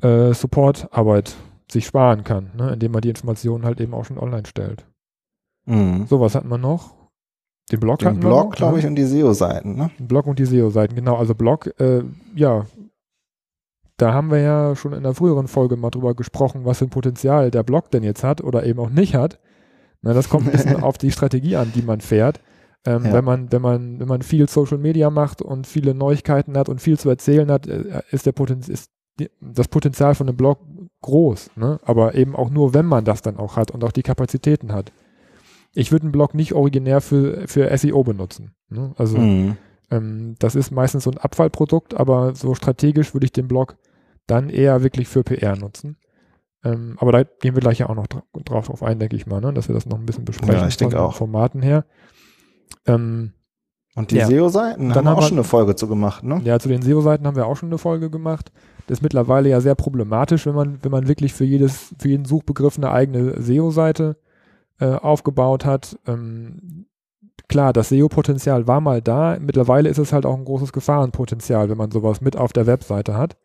äh, 0.00 0.32
Support-Arbeit 0.32 1.34
sich 1.68 1.86
sparen 1.86 2.22
kann, 2.22 2.52
ne? 2.56 2.72
indem 2.72 2.92
man 2.92 3.00
die 3.00 3.08
Informationen 3.08 3.64
halt 3.64 3.80
eben 3.80 3.94
auch 3.94 4.04
schon 4.04 4.18
online 4.18 4.46
stellt. 4.46 4.86
Mhm. 5.66 6.06
So, 6.08 6.20
was 6.20 6.34
hat 6.34 6.44
man 6.44 6.60
noch? 6.60 6.94
Den 7.70 7.80
Blog 7.80 7.98
Den 7.98 8.20
Blog, 8.20 8.54
glaube 8.54 8.74
ne? 8.74 8.78
ich, 8.80 8.86
und 8.86 8.94
die 8.94 9.04
SEO-Seiten, 9.04 9.74
ne? 9.74 9.90
Den 9.98 10.06
Blog 10.06 10.26
und 10.26 10.38
die 10.38 10.44
SEO-Seiten, 10.44 10.94
genau. 10.94 11.16
Also 11.16 11.34
Blog, 11.34 11.68
äh, 11.80 12.04
ja, 12.34 12.66
da 13.96 14.12
haben 14.12 14.30
wir 14.30 14.40
ja 14.40 14.76
schon 14.76 14.92
in 14.92 15.02
der 15.02 15.14
früheren 15.14 15.48
Folge 15.48 15.76
mal 15.76 15.90
drüber 15.90 16.14
gesprochen, 16.14 16.64
was 16.64 16.78
für 16.78 16.84
ein 16.84 16.90
Potenzial 16.90 17.50
der 17.50 17.64
Blog 17.64 17.90
denn 17.90 18.04
jetzt 18.04 18.22
hat 18.22 18.42
oder 18.42 18.64
eben 18.64 18.78
auch 18.78 18.90
nicht 18.90 19.16
hat. 19.16 19.40
Na, 20.02 20.12
das 20.12 20.28
kommt 20.28 20.46
ein 20.46 20.52
bisschen 20.52 20.76
auf 20.82 20.96
die 20.96 21.10
Strategie 21.10 21.56
an, 21.56 21.72
die 21.74 21.82
man 21.82 22.00
fährt. 22.00 22.40
Ähm, 22.84 23.06
ja. 23.06 23.12
Wenn 23.14 23.24
man, 23.24 23.50
wenn 23.50 23.62
man, 23.62 23.98
wenn 23.98 24.06
man 24.06 24.22
viel 24.22 24.48
Social 24.48 24.78
Media 24.78 25.10
macht 25.10 25.42
und 25.42 25.66
viele 25.66 25.92
Neuigkeiten 25.92 26.56
hat 26.56 26.68
und 26.68 26.80
viel 26.80 26.98
zu 26.98 27.08
erzählen 27.08 27.50
hat, 27.50 27.66
äh, 27.66 28.02
ist 28.10 28.26
der 28.26 28.32
Potenzial, 28.32 28.74
ist 28.74 28.92
das 29.40 29.66
Potenzial 29.66 30.14
von 30.14 30.28
einem 30.28 30.36
Blog 30.36 30.60
groß, 31.00 31.52
ne? 31.56 31.80
Aber 31.84 32.14
eben 32.14 32.36
auch 32.36 32.50
nur, 32.50 32.74
wenn 32.74 32.86
man 32.86 33.04
das 33.04 33.22
dann 33.22 33.38
auch 33.38 33.56
hat 33.56 33.70
und 33.70 33.82
auch 33.82 33.92
die 33.92 34.02
Kapazitäten 34.02 34.72
hat 34.72 34.92
ich 35.76 35.92
würde 35.92 36.04
einen 36.04 36.12
Blog 36.12 36.34
nicht 36.34 36.54
originär 36.54 37.00
für, 37.00 37.46
für 37.46 37.76
SEO 37.76 38.02
benutzen. 38.02 38.54
Ne? 38.70 38.94
Also 38.96 39.18
mhm. 39.18 39.56
ähm, 39.90 40.34
das 40.38 40.54
ist 40.54 40.70
meistens 40.70 41.04
so 41.04 41.10
ein 41.10 41.18
Abfallprodukt, 41.18 41.94
aber 41.94 42.34
so 42.34 42.54
strategisch 42.54 43.14
würde 43.14 43.26
ich 43.26 43.32
den 43.32 43.46
Blog 43.46 43.76
dann 44.26 44.48
eher 44.48 44.82
wirklich 44.82 45.06
für 45.06 45.22
PR 45.22 45.54
nutzen. 45.54 45.98
Ähm, 46.64 46.96
aber 46.98 47.12
da 47.12 47.22
gehen 47.24 47.54
wir 47.54 47.60
gleich 47.60 47.78
ja 47.78 47.88
auch 47.90 47.94
noch 47.94 48.06
dra 48.06 48.22
drauf, 48.44 48.66
drauf 48.66 48.82
ein, 48.82 48.98
denke 48.98 49.16
ich 49.16 49.26
mal, 49.26 49.40
ne? 49.40 49.52
dass 49.52 49.68
wir 49.68 49.74
das 49.74 49.86
noch 49.86 49.98
ein 49.98 50.06
bisschen 50.06 50.24
besprechen 50.24 50.62
ja, 50.62 50.66
ich 50.66 50.78
denke 50.78 51.00
auch. 51.00 51.14
Formaten 51.14 51.60
her. 51.60 51.84
Ähm, 52.86 53.32
und 53.94 54.10
die 54.10 54.16
ja. 54.16 54.26
SEO-Seiten 54.26 54.94
haben 54.94 55.04
wir 55.04 55.16
auch 55.16 55.22
schon 55.22 55.38
eine 55.38 55.44
Folge 55.44 55.74
zu 55.74 55.88
gemacht, 55.88 56.22
ne? 56.22 56.40
Ja, 56.44 56.58
zu 56.58 56.68
den 56.68 56.82
SEO-Seiten 56.82 57.26
haben 57.26 57.36
wir 57.36 57.46
auch 57.46 57.56
schon 57.56 57.70
eine 57.70 57.78
Folge 57.78 58.10
gemacht. 58.10 58.52
Das 58.86 58.98
ist 58.98 59.02
mittlerweile 59.02 59.48
ja 59.48 59.60
sehr 59.60 59.74
problematisch, 59.74 60.44
wenn 60.46 60.54
man, 60.54 60.78
wenn 60.82 60.90
man 60.90 61.08
wirklich 61.08 61.32
für 61.32 61.44
jedes, 61.44 61.94
für 61.98 62.08
jeden 62.08 62.26
Suchbegriff 62.26 62.76
eine 62.76 62.90
eigene 62.90 63.40
SEO-Seite 63.40 64.16
äh, 64.80 64.86
aufgebaut 64.86 65.64
hat. 65.64 65.98
Ähm, 66.06 66.86
klar, 67.48 67.72
das 67.72 67.88
SEO-Potenzial 67.90 68.66
war 68.66 68.80
mal 68.80 69.00
da. 69.00 69.38
Mittlerweile 69.40 69.88
ist 69.88 69.98
es 69.98 70.12
halt 70.12 70.26
auch 70.26 70.36
ein 70.36 70.44
großes 70.44 70.72
Gefahrenpotenzial, 70.72 71.68
wenn 71.68 71.78
man 71.78 71.90
sowas 71.90 72.20
mit 72.20 72.36
auf 72.36 72.52
der 72.52 72.66
Webseite 72.66 73.16
hat. 73.16 73.36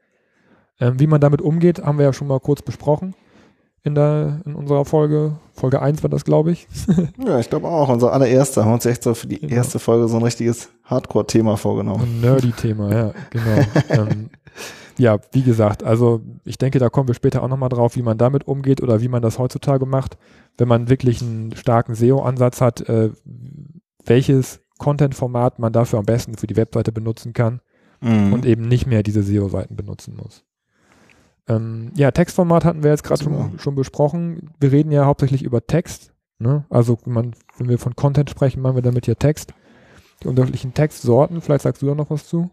Ähm, 0.79 1.00
wie 1.00 1.07
man 1.07 1.21
damit 1.21 1.41
umgeht, 1.41 1.83
haben 1.83 1.97
wir 1.97 2.05
ja 2.05 2.13
schon 2.13 2.27
mal 2.27 2.39
kurz 2.39 2.61
besprochen. 2.61 3.13
in, 3.83 3.95
der, 3.95 4.41
in 4.45 4.55
unserer 4.55 4.85
Folge. 4.85 5.38
Folge 5.53 5.81
1 5.81 6.03
war 6.03 6.09
das, 6.09 6.23
glaube 6.23 6.51
ich. 6.51 6.67
ja, 7.25 7.39
ich 7.39 7.50
glaube 7.50 7.67
auch. 7.67 7.89
Unser 7.89 8.13
allererster 8.13 8.61
haben 8.61 8.71
wir 8.71 8.75
uns 8.75 8.85
echt 8.85 9.03
so 9.03 9.13
für 9.13 9.27
die 9.27 9.39
genau. 9.39 9.55
erste 9.55 9.79
Folge 9.79 10.07
so 10.07 10.17
ein 10.17 10.23
richtiges 10.23 10.69
Hardcore-Thema 10.85 11.57
vorgenommen. 11.57 12.03
Ein 12.03 12.21
Nerdy-Thema, 12.21 12.91
ja, 12.91 13.13
genau. 13.29 13.65
ähm, 13.89 14.29
ja, 15.01 15.20
wie 15.31 15.41
gesagt, 15.41 15.84
also 15.84 16.22
ich 16.46 16.58
denke, 16.58 16.77
da 16.77 16.89
kommen 16.89 17.08
wir 17.08 17.15
später 17.15 17.41
auch 17.41 17.48
nochmal 17.48 17.70
drauf, 17.70 17.96
wie 17.96 18.03
man 18.03 18.17
damit 18.17 18.48
umgeht 18.48 18.81
oder 18.81 19.01
wie 19.01 19.08
man 19.08 19.22
das 19.22 19.39
heutzutage 19.39 19.86
macht, 19.86 20.17
wenn 20.58 20.67
man 20.67 20.89
wirklich 20.89 21.22
einen 21.22 21.55
starken 21.55 21.96
SEO-Ansatz 21.96 22.62
hat, 22.62 22.81
äh, 22.88 23.10
welches 24.05 24.62
Content-Format 24.77 25.58
man 25.58 25.74
dafür 25.74 26.00
am 26.00 26.05
besten 26.05 26.36
für 26.36 26.48
die 26.48 26.55
Webseite 26.55 26.91
benutzen 26.91 27.34
kann 27.34 27.62
mhm. 28.00 28.31
und 28.31 28.46
eben 28.46 28.67
nicht 28.67 28.86
mehr 28.86 29.01
diese 29.01 29.24
SEO-Seiten 29.24 29.75
benutzen 29.75 30.15
muss. 30.15 30.43
Ähm, 31.48 31.91
ja, 31.96 32.12
Textformat 32.12 32.63
hatten 32.63 32.84
wir 32.84 32.91
jetzt 32.91 33.03
gerade 33.03 33.24
schon, 33.24 33.58
schon, 33.58 33.74
besprochen. 33.74 34.51
Wir 34.60 34.72
reden 34.72 34.91
ja 34.91 35.05
hauptsächlich 35.05 35.41
über 35.41 35.65
Text. 35.65 36.13
Ne? 36.38 36.65
Also 36.70 37.00
man, 37.05 37.34
wenn 37.58 37.70
wir 37.70 37.79
von 37.79 37.96
Content 37.96 38.29
sprechen, 38.29 38.62
meinen 38.62 38.75
wir 38.75 38.84
damit 38.84 39.08
ja 39.08 39.15
Text. 39.15 39.53
Die 40.22 40.27
unterschiedlichen 40.27 40.75
Textsorten, 40.75 41.41
vielleicht 41.41 41.63
sagst 41.63 41.81
du 41.81 41.88
da 41.88 41.96
noch 41.96 42.12
was 42.12 42.27
zu? 42.27 42.51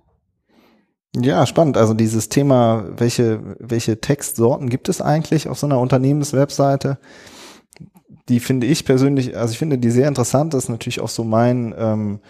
Ja, 1.17 1.47
spannend. 1.47 1.77
Also 1.77 1.95
dieses 1.95 2.29
Thema, 2.29 2.85
welche, 2.97 3.57
welche 3.59 4.01
Textsorten 4.01 4.69
gibt 4.69 4.89
es 4.89 5.01
eigentlich 5.01 5.49
auf 5.49 5.59
so 5.59 5.67
einer 5.67 5.81
Unternehmenswebseite? 5.81 6.99
Die 8.29 8.41
finde 8.41 8.67
ich 8.67 8.85
persönlich, 8.85 9.37
also 9.37 9.53
ich 9.53 9.59
finde 9.59 9.79
die 9.79 9.91
sehr 9.91 10.09
interessant. 10.09 10.53
Das 10.53 10.65
ist 10.65 10.69
natürlich 10.69 11.01
auch 11.01 11.09
so 11.09 11.25
mein, 11.25 11.75
ähm, 11.79 12.21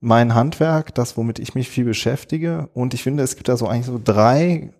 mein 0.00 0.34
Handwerk, 0.34 0.94
das, 0.94 1.16
womit 1.16 1.38
ich 1.38 1.54
mich 1.54 1.68
viel 1.68 1.84
beschäftige. 1.84 2.68
Und 2.74 2.92
ich 2.92 3.02
finde, 3.02 3.22
es 3.22 3.36
gibt 3.36 3.48
da 3.48 3.56
so 3.56 3.68
eigentlich 3.68 3.86
so 3.86 4.00
drei 4.02 4.72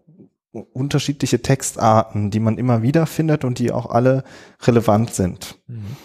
unterschiedliche 0.52 1.42
Textarten, 1.42 2.30
die 2.30 2.40
man 2.40 2.58
immer 2.58 2.82
wieder 2.82 3.06
findet 3.06 3.44
und 3.44 3.58
die 3.58 3.72
auch 3.72 3.86
alle 3.86 4.24
relevant 4.62 5.14
sind. 5.14 5.58
Mhm. 5.66 5.96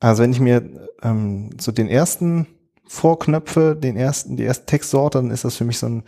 Also 0.00 0.22
wenn 0.22 0.32
ich 0.32 0.40
mir 0.40 0.88
ähm, 1.02 1.50
so 1.60 1.72
den 1.72 1.88
ersten 1.88 2.46
vorknöpfe, 2.86 3.76
den 3.76 3.96
ersten, 3.96 4.36
die 4.36 4.42
erste 4.42 4.66
Textsorte, 4.66 5.18
dann 5.18 5.30
ist 5.30 5.44
das 5.44 5.56
für 5.56 5.64
mich 5.64 5.78
so 5.78 5.86
ein, 5.86 6.02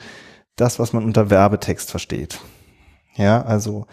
das, 0.57 0.79
was 0.79 0.93
man 0.93 1.05
unter 1.05 1.31
Werbetext 1.31 1.91
versteht. 1.91 2.41
Ja, 3.17 3.43
also 3.43 3.87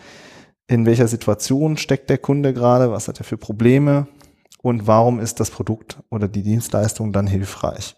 in 0.68 0.86
welcher 0.86 1.08
Situation 1.08 1.78
steckt 1.78 2.10
der 2.10 2.18
Kunde 2.18 2.54
gerade, 2.54 2.92
was 2.92 3.08
hat 3.08 3.20
er 3.20 3.26
für 3.26 3.38
Probleme 3.38 4.08
und 4.62 4.88
warum 4.88 5.20
ist 5.20 5.40
das 5.40 5.52
Produkt 5.52 6.00
oder 6.10 6.28
die 6.28 6.44
Dienstleistung 6.44 7.12
dann 7.14 7.28
hilfreich. 7.28 7.96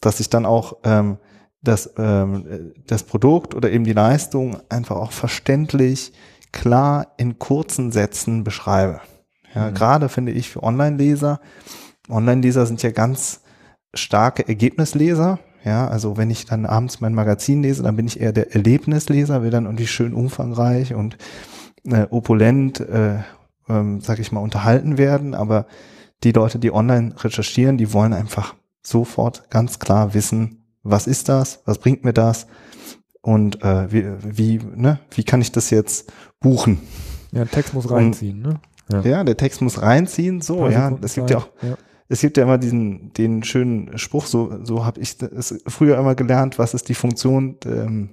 Dass 0.00 0.20
ich 0.20 0.30
dann 0.30 0.46
auch 0.46 0.76
ähm, 0.84 1.18
das, 1.62 1.92
ähm, 1.98 2.72
das 2.86 3.02
Produkt 3.02 3.54
oder 3.54 3.70
eben 3.70 3.84
die 3.84 3.92
Leistung 3.92 4.58
einfach 4.68 4.96
auch 4.96 5.12
verständlich, 5.12 6.12
klar 6.52 7.08
in 7.16 7.38
kurzen 7.38 7.90
Sätzen 7.90 8.44
beschreibe. 8.44 9.00
Ja, 9.54 9.70
mhm. 9.70 9.74
Gerade 9.74 10.08
finde 10.08 10.32
ich 10.32 10.50
für 10.50 10.62
Online-Leser, 10.62 11.40
Online-Leser 12.08 12.66
sind 12.66 12.82
ja 12.82 12.90
ganz 12.90 13.40
starke 13.94 14.46
Ergebnisleser. 14.46 15.38
Ja, 15.64 15.88
also 15.88 16.16
wenn 16.16 16.30
ich 16.30 16.44
dann 16.44 16.66
abends 16.66 17.00
mein 17.00 17.14
Magazin 17.14 17.62
lese, 17.62 17.82
dann 17.82 17.96
bin 17.96 18.06
ich 18.06 18.20
eher 18.20 18.32
der 18.32 18.54
Erlebnisleser, 18.54 19.42
will 19.42 19.50
dann 19.50 19.64
irgendwie 19.64 19.86
schön 19.86 20.12
umfangreich 20.12 20.94
und 20.94 21.16
äh, 21.84 22.06
opulent, 22.10 22.80
äh, 22.80 23.20
ähm, 23.68 24.00
sag 24.00 24.18
ich 24.18 24.30
mal, 24.30 24.40
unterhalten 24.40 24.98
werden. 24.98 25.34
Aber 25.34 25.66
die 26.22 26.32
Leute, 26.32 26.58
die 26.58 26.72
online 26.72 27.14
recherchieren, 27.22 27.78
die 27.78 27.92
wollen 27.92 28.12
einfach 28.12 28.54
sofort 28.82 29.48
ganz 29.50 29.78
klar 29.78 30.12
wissen, 30.12 30.64
was 30.82 31.06
ist 31.06 31.30
das, 31.30 31.62
was 31.64 31.78
bringt 31.78 32.04
mir 32.04 32.12
das 32.12 32.46
und 33.22 33.62
äh, 33.62 33.90
wie, 33.90 34.04
wie, 34.22 34.60
ne, 34.76 35.00
wie 35.10 35.24
kann 35.24 35.40
ich 35.40 35.50
das 35.50 35.70
jetzt 35.70 36.12
buchen? 36.40 36.80
Ja, 37.32 37.46
Text 37.46 37.72
muss 37.72 37.90
reinziehen, 37.90 38.44
und, 38.44 38.52
ne? 38.52 38.60
Ja. 38.92 39.00
ja. 39.00 39.24
der 39.24 39.38
Text 39.38 39.62
muss 39.62 39.80
reinziehen, 39.80 40.42
so, 40.42 40.68
ja, 40.68 40.92
es 41.00 41.14
gibt 41.14 41.30
ja 41.30 41.38
auch, 41.38 41.48
ja. 41.62 41.76
Es 42.08 42.20
gibt 42.20 42.36
ja 42.36 42.42
immer 42.42 42.58
diesen, 42.58 43.12
den 43.14 43.42
schönen 43.44 43.96
Spruch, 43.98 44.26
so, 44.26 44.58
so 44.62 44.84
habe 44.84 45.00
ich 45.00 45.16
es 45.20 45.62
früher 45.66 45.98
immer 45.98 46.14
gelernt, 46.14 46.58
was 46.58 46.74
ist 46.74 46.88
die 46.88 46.94
Funktion 46.94 47.56
ähm, 47.64 48.10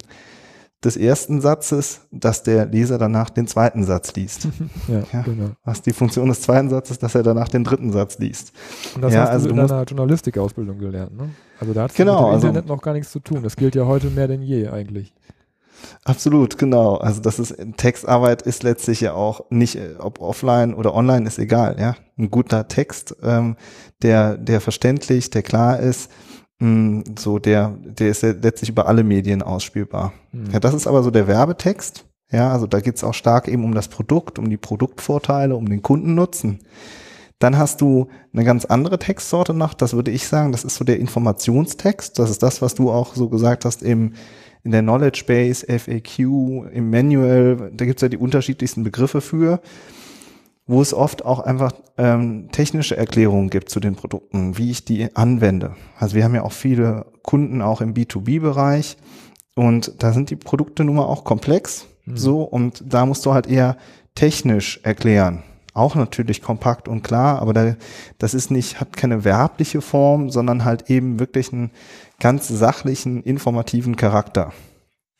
des 0.84 0.96
ersten 0.96 1.40
Satzes, 1.40 2.00
dass 2.10 2.42
der 2.42 2.66
Leser 2.66 2.98
danach 2.98 3.30
den 3.30 3.46
zweiten 3.46 3.84
Satz 3.84 4.14
liest. 4.14 4.48
ja, 4.88 5.02
ja, 5.12 5.22
genau. 5.22 5.50
Was 5.64 5.82
die 5.82 5.92
Funktion 5.92 6.28
des 6.28 6.40
zweiten 6.40 6.70
Satzes, 6.70 6.98
dass 6.98 7.14
er 7.14 7.22
danach 7.22 7.48
den 7.48 7.64
dritten 7.64 7.92
Satz 7.92 8.18
liest. 8.18 8.52
Und 8.94 9.02
das 9.02 9.14
ja, 9.14 9.22
hast 9.22 9.30
also 9.30 9.48
du 9.48 9.60
in 9.60 9.66
deiner 9.68 9.84
Journalistikausbildung 9.84 10.78
gelernt, 10.78 11.16
ne? 11.16 11.30
Also 11.60 11.72
da 11.72 11.82
hat 11.84 11.94
genau, 11.94 12.14
mit 12.14 12.20
dem 12.22 12.34
also, 12.34 12.46
Internet 12.48 12.68
noch 12.68 12.82
gar 12.82 12.94
nichts 12.94 13.12
zu 13.12 13.20
tun. 13.20 13.42
Das 13.42 13.54
gilt 13.54 13.76
ja 13.76 13.86
heute 13.86 14.08
mehr 14.10 14.26
denn 14.26 14.42
je 14.42 14.68
eigentlich. 14.68 15.14
Absolut, 16.04 16.58
genau. 16.58 16.96
Also 16.96 17.20
das 17.20 17.38
ist 17.38 17.56
Textarbeit 17.76 18.42
ist 18.42 18.62
letztlich 18.62 19.00
ja 19.00 19.14
auch 19.14 19.42
nicht, 19.50 19.76
äh, 19.76 19.94
ob 19.98 20.20
offline 20.20 20.74
oder 20.74 20.94
online 20.94 21.26
ist 21.26 21.38
egal, 21.38 21.76
ja. 21.78 21.96
Ein 22.18 22.30
guter 22.30 22.68
Text, 22.68 23.16
ähm, 23.22 23.56
der, 24.02 24.36
der 24.36 24.60
verständlich, 24.60 25.30
der 25.30 25.42
klar 25.42 25.78
ist, 25.80 26.10
mh, 26.58 27.04
so 27.18 27.38
der, 27.38 27.76
der 27.84 28.08
ist 28.08 28.22
ja 28.22 28.32
letztlich 28.32 28.70
über 28.70 28.86
alle 28.86 29.04
Medien 29.04 29.42
ausspielbar. 29.42 30.12
Mhm. 30.32 30.50
Ja, 30.52 30.60
das 30.60 30.74
ist 30.74 30.86
aber 30.86 31.02
so 31.02 31.10
der 31.10 31.26
Werbetext. 31.26 32.04
Ja, 32.30 32.50
also 32.50 32.66
da 32.66 32.80
geht's 32.80 33.04
auch 33.04 33.14
stark 33.14 33.46
eben 33.46 33.64
um 33.64 33.74
das 33.74 33.88
Produkt, 33.88 34.38
um 34.38 34.48
die 34.48 34.56
Produktvorteile, 34.56 35.54
um 35.54 35.68
den 35.68 35.82
Kundennutzen. 35.82 36.60
Dann 37.38 37.58
hast 37.58 37.80
du 37.80 38.06
eine 38.32 38.44
ganz 38.44 38.64
andere 38.64 38.98
Textsorte 38.98 39.52
noch, 39.52 39.74
das 39.74 39.94
würde 39.94 40.12
ich 40.12 40.28
sagen, 40.28 40.52
das 40.52 40.64
ist 40.64 40.76
so 40.76 40.84
der 40.84 41.00
Informationstext. 41.00 42.18
Das 42.18 42.30
ist 42.30 42.42
das, 42.42 42.62
was 42.62 42.74
du 42.74 42.90
auch 42.90 43.14
so 43.14 43.28
gesagt 43.28 43.64
hast 43.64 43.82
im, 43.82 44.14
in 44.64 44.70
der 44.70 44.82
Knowledge 44.82 45.24
Base, 45.26 45.66
FAQ, 45.66 46.18
im 46.72 46.90
Manual. 46.90 47.70
Da 47.74 47.84
gibt's 47.84 48.02
ja 48.02 48.08
die 48.08 48.16
unterschiedlichsten 48.16 48.84
Begriffe 48.84 49.20
für, 49.20 49.60
wo 50.66 50.80
es 50.80 50.94
oft 50.94 51.24
auch 51.24 51.40
einfach 51.40 51.72
ähm, 51.98 52.48
technische 52.52 52.96
Erklärungen 52.96 53.50
gibt 53.50 53.68
zu 53.68 53.80
den 53.80 53.96
Produkten, 53.96 54.56
wie 54.58 54.70
ich 54.70 54.84
die 54.84 55.14
anwende. 55.16 55.74
Also 55.98 56.14
wir 56.14 56.24
haben 56.24 56.34
ja 56.34 56.42
auch 56.42 56.52
viele 56.52 57.06
Kunden 57.22 57.62
auch 57.62 57.80
im 57.80 57.94
B2B-Bereich 57.94 58.96
und 59.54 60.02
da 60.02 60.12
sind 60.12 60.30
die 60.30 60.36
Produkte 60.36 60.84
nun 60.84 60.96
mal 60.96 61.04
auch 61.04 61.24
komplex. 61.24 61.86
Mhm. 62.04 62.16
So, 62.16 62.42
und 62.42 62.84
da 62.86 63.06
musst 63.06 63.26
du 63.26 63.32
halt 63.32 63.46
eher 63.46 63.76
technisch 64.14 64.80
erklären 64.82 65.42
auch 65.74 65.94
natürlich 65.94 66.42
kompakt 66.42 66.88
und 66.88 67.02
klar, 67.02 67.40
aber 67.40 67.52
da, 67.52 67.76
das 68.18 68.34
ist 68.34 68.50
nicht, 68.50 68.80
hat 68.80 68.94
keine 68.96 69.24
werbliche 69.24 69.80
Form, 69.80 70.30
sondern 70.30 70.64
halt 70.64 70.90
eben 70.90 71.18
wirklich 71.18 71.52
einen 71.52 71.70
ganz 72.22 72.46
sachlichen, 72.46 73.24
informativen 73.24 73.96
Charakter. 73.96 74.52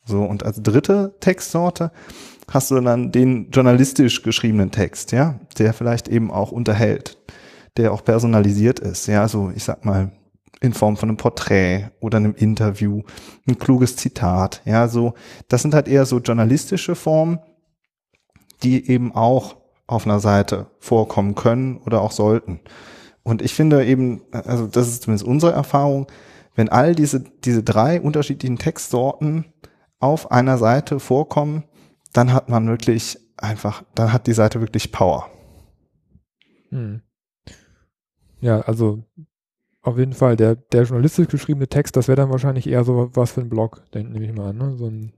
So, 0.05 0.23
und 0.23 0.45
als 0.45 0.63
dritte 0.63 1.13
Textsorte 1.19 1.91
hast 2.49 2.71
du 2.71 2.79
dann 2.79 3.11
den 3.11 3.51
journalistisch 3.51 4.23
geschriebenen 4.23 4.71
Text, 4.71 5.11
ja, 5.11 5.37
der 5.57 5.73
vielleicht 5.73 6.07
eben 6.07 6.31
auch 6.31 6.53
unterhält, 6.53 7.17
der 7.75 7.91
auch 7.91 8.05
personalisiert 8.05 8.79
ist, 8.79 9.07
ja, 9.07 9.27
so, 9.27 9.51
ich 9.53 9.65
sag 9.65 9.83
mal, 9.83 10.13
in 10.61 10.71
Form 10.71 10.95
von 10.95 11.09
einem 11.09 11.17
Porträt 11.17 11.89
oder 11.99 12.19
einem 12.19 12.35
Interview, 12.35 13.01
ein 13.47 13.59
kluges 13.59 13.97
Zitat, 13.97 14.61
ja, 14.63 14.87
so, 14.87 15.13
das 15.49 15.61
sind 15.61 15.73
halt 15.73 15.89
eher 15.89 16.05
so 16.05 16.19
journalistische 16.19 16.95
Formen, 16.95 17.39
die 18.63 18.89
eben 18.89 19.13
auch 19.13 19.57
auf 19.87 20.05
einer 20.05 20.21
Seite 20.21 20.67
vorkommen 20.79 21.35
können 21.35 21.77
oder 21.85 22.01
auch 22.01 22.13
sollten. 22.13 22.61
Und 23.23 23.41
ich 23.41 23.53
finde 23.53 23.85
eben, 23.85 24.21
also 24.31 24.67
das 24.67 24.87
ist 24.87 25.03
zumindest 25.03 25.27
unsere 25.27 25.51
Erfahrung, 25.51 26.07
wenn 26.55 26.69
all 26.69 26.95
diese, 26.95 27.23
diese 27.43 27.63
drei 27.63 28.01
unterschiedlichen 28.01 28.57
Textsorten 28.57 29.45
auf 29.99 30.31
einer 30.31 30.57
Seite 30.57 30.99
vorkommen, 30.99 31.63
dann 32.11 32.33
hat 32.33 32.49
man 32.49 32.67
wirklich 32.67 33.17
einfach, 33.37 33.83
dann 33.95 34.13
hat 34.13 34.27
die 34.27 34.33
Seite 34.33 34.61
wirklich 34.61 34.91
Power. 34.91 35.29
Hm. 36.69 37.01
Ja, 38.39 38.61
also 38.61 39.03
auf 39.81 39.97
jeden 39.97 40.13
Fall, 40.13 40.35
der, 40.35 40.55
der 40.55 40.83
journalistisch 40.83 41.27
geschriebene 41.27 41.67
Text, 41.67 41.95
das 41.95 42.07
wäre 42.07 42.17
dann 42.17 42.31
wahrscheinlich 42.31 42.67
eher 42.67 42.83
so 42.83 43.09
was 43.13 43.31
für 43.31 43.41
ein 43.41 43.49
Blog, 43.49 43.83
nehme 43.93 44.23
ich 44.23 44.33
mal 44.33 44.49
an, 44.49 44.57
ne? 44.57 44.75
So 44.77 44.87
ein 44.87 45.13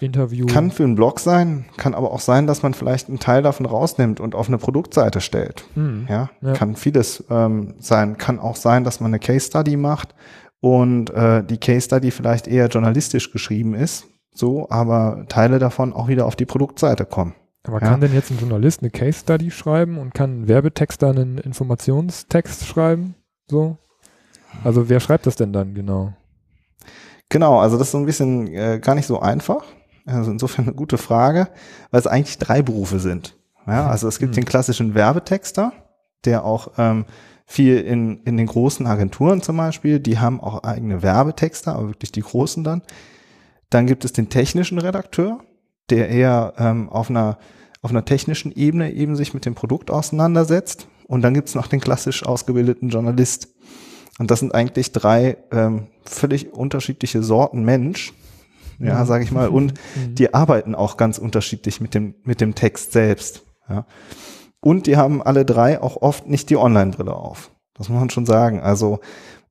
Interview. 0.00 0.46
Kann 0.46 0.70
für 0.70 0.82
einen 0.82 0.94
Blog 0.94 1.20
sein, 1.20 1.66
kann 1.76 1.94
aber 1.94 2.10
auch 2.10 2.20
sein, 2.20 2.46
dass 2.46 2.62
man 2.62 2.74
vielleicht 2.74 3.08
einen 3.08 3.20
Teil 3.20 3.42
davon 3.42 3.66
rausnimmt 3.66 4.18
und 4.18 4.34
auf 4.34 4.48
eine 4.48 4.58
Produktseite 4.58 5.20
stellt. 5.20 5.64
Hm. 5.74 6.06
Ja, 6.08 6.30
ja, 6.40 6.52
kann 6.52 6.76
vieles 6.76 7.24
ähm, 7.30 7.74
sein. 7.78 8.18
Kann 8.18 8.38
auch 8.38 8.56
sein, 8.56 8.84
dass 8.84 9.00
man 9.00 9.10
eine 9.10 9.18
Case 9.18 9.46
Study 9.46 9.76
macht 9.76 10.14
und 10.62 11.10
äh, 11.10 11.42
die 11.42 11.58
Case 11.58 11.80
Study 11.80 12.12
vielleicht 12.12 12.46
eher 12.46 12.68
journalistisch 12.68 13.32
geschrieben 13.32 13.74
ist, 13.74 14.06
so, 14.32 14.70
aber 14.70 15.26
Teile 15.28 15.58
davon 15.58 15.92
auch 15.92 16.06
wieder 16.06 16.24
auf 16.24 16.36
die 16.36 16.46
Produktseite 16.46 17.04
kommen. 17.04 17.34
Aber 17.64 17.80
ja. 17.80 17.88
kann 17.88 18.00
denn 18.00 18.14
jetzt 18.14 18.30
ein 18.30 18.38
Journalist 18.38 18.80
eine 18.80 18.90
Case 18.90 19.18
Study 19.18 19.50
schreiben 19.50 19.98
und 19.98 20.14
kann 20.14 20.42
ein 20.42 20.48
Werbetexter 20.48 21.10
einen 21.10 21.38
Informationstext 21.38 22.64
schreiben? 22.64 23.16
So? 23.48 23.76
Also 24.62 24.88
wer 24.88 25.00
schreibt 25.00 25.26
das 25.26 25.34
denn 25.34 25.52
dann 25.52 25.74
genau? 25.74 26.12
Genau, 27.28 27.58
also 27.58 27.76
das 27.76 27.88
ist 27.88 27.92
so 27.92 27.98
ein 27.98 28.06
bisschen 28.06 28.46
äh, 28.46 28.78
gar 28.80 28.94
nicht 28.94 29.06
so 29.06 29.18
einfach. 29.18 29.64
Also 30.06 30.30
insofern 30.30 30.66
eine 30.66 30.74
gute 30.74 30.96
Frage, 30.96 31.48
weil 31.90 32.00
es 32.00 32.06
eigentlich 32.06 32.38
drei 32.38 32.62
Berufe 32.62 33.00
sind. 33.00 33.36
Ja, 33.66 33.88
also 33.88 34.06
es 34.06 34.20
gibt 34.20 34.32
mhm. 34.32 34.36
den 34.36 34.44
klassischen 34.44 34.94
Werbetexter, 34.94 35.72
der 36.24 36.44
auch 36.44 36.72
ähm, 36.78 37.04
viel 37.46 37.78
in, 37.78 38.22
in 38.24 38.36
den 38.36 38.46
großen 38.46 38.86
Agenturen 38.86 39.42
zum 39.42 39.56
Beispiel, 39.56 40.00
die 40.00 40.18
haben 40.18 40.40
auch 40.40 40.62
eigene 40.62 41.02
Werbetexter, 41.02 41.74
aber 41.74 41.88
wirklich 41.88 42.12
die 42.12 42.22
großen 42.22 42.64
dann. 42.64 42.82
Dann 43.70 43.86
gibt 43.86 44.04
es 44.04 44.12
den 44.12 44.28
technischen 44.28 44.78
Redakteur, 44.78 45.40
der 45.90 46.08
eher 46.08 46.54
ähm, 46.58 46.88
auf 46.88 47.10
einer 47.10 47.38
auf 47.82 47.90
einer 47.90 48.04
technischen 48.04 48.52
Ebene 48.52 48.92
eben 48.92 49.16
sich 49.16 49.34
mit 49.34 49.44
dem 49.44 49.54
Produkt 49.54 49.90
auseinandersetzt. 49.90 50.86
Und 51.08 51.22
dann 51.22 51.34
gibt's 51.34 51.54
noch 51.54 51.66
den 51.66 51.80
klassisch 51.80 52.24
ausgebildeten 52.24 52.88
Journalist. 52.88 53.48
Und 54.18 54.30
das 54.30 54.38
sind 54.38 54.54
eigentlich 54.54 54.92
drei 54.92 55.36
ähm, 55.50 55.88
völlig 56.04 56.52
unterschiedliche 56.52 57.22
Sorten 57.22 57.64
Mensch, 57.64 58.12
ja, 58.78 59.00
mhm. 59.00 59.06
sage 59.06 59.24
ich 59.24 59.32
mal, 59.32 59.48
und 59.48 59.74
mhm. 59.96 60.14
die 60.14 60.32
arbeiten 60.32 60.74
auch 60.74 60.96
ganz 60.96 61.18
unterschiedlich 61.18 61.80
mit 61.80 61.94
dem 61.94 62.14
mit 62.24 62.40
dem 62.40 62.54
Text 62.54 62.92
selbst. 62.92 63.42
Ja. 63.68 63.84
Und 64.64 64.86
die 64.86 64.96
haben 64.96 65.20
alle 65.20 65.44
drei 65.44 65.82
auch 65.82 66.00
oft 66.00 66.28
nicht 66.28 66.48
die 66.48 66.56
Online-Brille 66.56 67.14
auf. 67.14 67.50
Das 67.74 67.88
muss 67.88 67.98
man 67.98 68.10
schon 68.10 68.26
sagen. 68.26 68.60
Also 68.60 69.00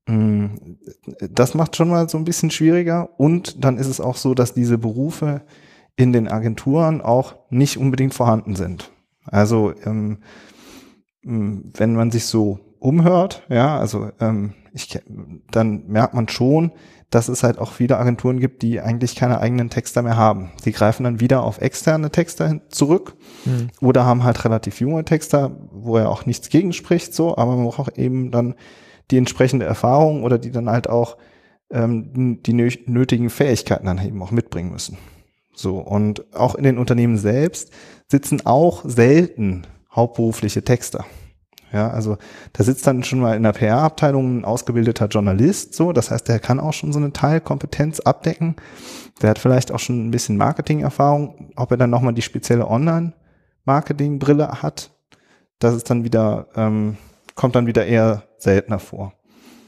mm, 0.07 0.45
das 1.29 1.53
macht 1.53 1.75
schon 1.75 1.89
mal 1.89 2.07
so 2.09 2.17
ein 2.17 2.23
bisschen 2.23 2.49
schwieriger. 2.49 3.09
Und 3.17 3.63
dann 3.63 3.77
ist 3.77 3.87
es 3.87 3.99
auch 3.99 4.15
so, 4.15 4.33
dass 4.33 4.53
diese 4.53 4.77
Berufe 4.77 5.41
in 5.97 6.13
den 6.13 6.29
Agenturen 6.29 7.01
auch 7.01 7.35
nicht 7.49 7.77
unbedingt 7.77 8.13
vorhanden 8.13 8.55
sind. 8.55 8.91
Also 9.25 9.73
ähm, 9.83 10.19
mm, 11.23 11.71
wenn 11.73 11.93
man 11.93 12.09
sich 12.09 12.25
so 12.25 12.59
umhört, 12.79 13.45
ja, 13.49 13.77
also 13.77 14.09
ähm, 14.21 14.53
ich, 14.73 14.97
dann 15.51 15.87
merkt 15.87 16.13
man 16.13 16.29
schon, 16.29 16.71
dass 17.11 17.27
es 17.27 17.43
halt 17.43 17.59
auch 17.59 17.73
viele 17.73 17.97
Agenturen 17.97 18.39
gibt, 18.39 18.61
die 18.63 18.79
eigentlich 18.79 19.15
keine 19.15 19.39
eigenen 19.39 19.69
Texter 19.69 20.01
mehr 20.01 20.15
haben. 20.15 20.51
Die 20.65 20.71
greifen 20.71 21.03
dann 21.03 21.19
wieder 21.19 21.43
auf 21.43 21.61
externe 21.61 22.09
Texter 22.09 22.61
zurück 22.69 23.15
mhm. 23.45 23.69
oder 23.81 24.05
haben 24.05 24.23
halt 24.23 24.43
relativ 24.45 24.79
junge 24.79 25.05
Texter, 25.05 25.51
wo 25.71 25.97
er 25.97 26.09
auch 26.09 26.25
nichts 26.25 26.49
gegen 26.49 26.73
spricht, 26.73 27.13
so, 27.13 27.37
aber 27.37 27.55
man 27.57 27.67
braucht 27.67 27.97
eben 27.97 28.31
dann 28.31 28.55
die 29.11 29.17
entsprechende 29.17 29.65
Erfahrung 29.65 30.23
oder 30.23 30.39
die 30.39 30.51
dann 30.51 30.69
halt 30.69 30.89
auch 30.89 31.17
ähm, 31.69 32.39
die 32.43 32.53
nötigen 32.53 33.29
Fähigkeiten 33.29 33.85
dann 33.85 34.03
eben 34.03 34.23
auch 34.23 34.31
mitbringen 34.31 34.71
müssen. 34.71 34.97
So, 35.53 35.79
und 35.79 36.33
auch 36.33 36.55
in 36.55 36.63
den 36.63 36.77
Unternehmen 36.77 37.17
selbst 37.17 37.71
sitzen 38.07 38.45
auch 38.45 38.83
selten 38.85 39.67
hauptberufliche 39.93 40.63
Texter. 40.63 41.05
Ja, 41.73 41.89
also 41.89 42.17
da 42.53 42.63
sitzt 42.63 42.85
dann 42.85 43.03
schon 43.03 43.19
mal 43.19 43.35
in 43.35 43.43
der 43.43 43.53
PR-Abteilung 43.53 44.39
ein 44.39 44.45
ausgebildeter 44.45 45.07
Journalist, 45.07 45.73
so, 45.73 45.93
das 45.93 46.11
heißt, 46.11 46.27
der 46.27 46.39
kann 46.39 46.59
auch 46.59 46.73
schon 46.73 46.91
so 46.91 46.99
eine 46.99 47.13
Teilkompetenz 47.13 48.01
abdecken. 48.01 48.57
Der 49.21 49.29
hat 49.29 49.39
vielleicht 49.39 49.71
auch 49.71 49.79
schon 49.79 50.07
ein 50.07 50.11
bisschen 50.11 50.35
Marketing-Erfahrung, 50.37 51.51
ob 51.55 51.71
er 51.71 51.77
dann 51.77 51.89
nochmal 51.89 52.13
die 52.13 52.21
spezielle 52.21 52.67
Online-Marketing-Brille 52.67 54.61
hat, 54.61 54.91
das 55.61 55.75
ist 55.75 55.89
dann 55.89 56.03
wieder, 56.03 56.47
ähm, 56.55 56.97
kommt 57.35 57.55
dann 57.55 57.67
wieder 57.67 57.85
eher 57.85 58.23
seltener 58.37 58.79
vor. 58.79 59.13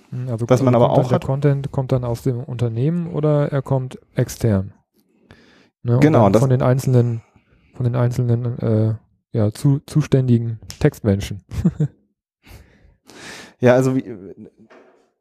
Hm, 0.09 0.27
also 0.27 0.49
Was 0.49 0.61
man 0.61 0.75
aber 0.75 0.89
auch 0.89 1.07
der 1.07 1.15
hat, 1.15 1.25
Content 1.25 1.71
kommt 1.71 1.91
dann 1.91 2.03
aus 2.03 2.23
dem 2.23 2.43
Unternehmen 2.43 3.07
oder 3.11 3.51
er 3.51 3.61
kommt 3.61 3.99
extern? 4.15 4.73
Ne? 5.83 5.99
Genau. 5.99 6.29
Das, 6.29 6.41
von 6.41 6.49
den 6.49 6.61
einzelnen, 6.61 7.21
von 7.75 7.83
den 7.83 7.95
einzelnen 7.95 8.59
äh, 8.59 8.95
ja, 9.33 9.51
zu, 9.51 9.81
zuständigen 9.85 10.59
Textmenschen. 10.83 11.41
ja, 13.59 13.73
also 13.73 13.95
wie, 13.95 14.03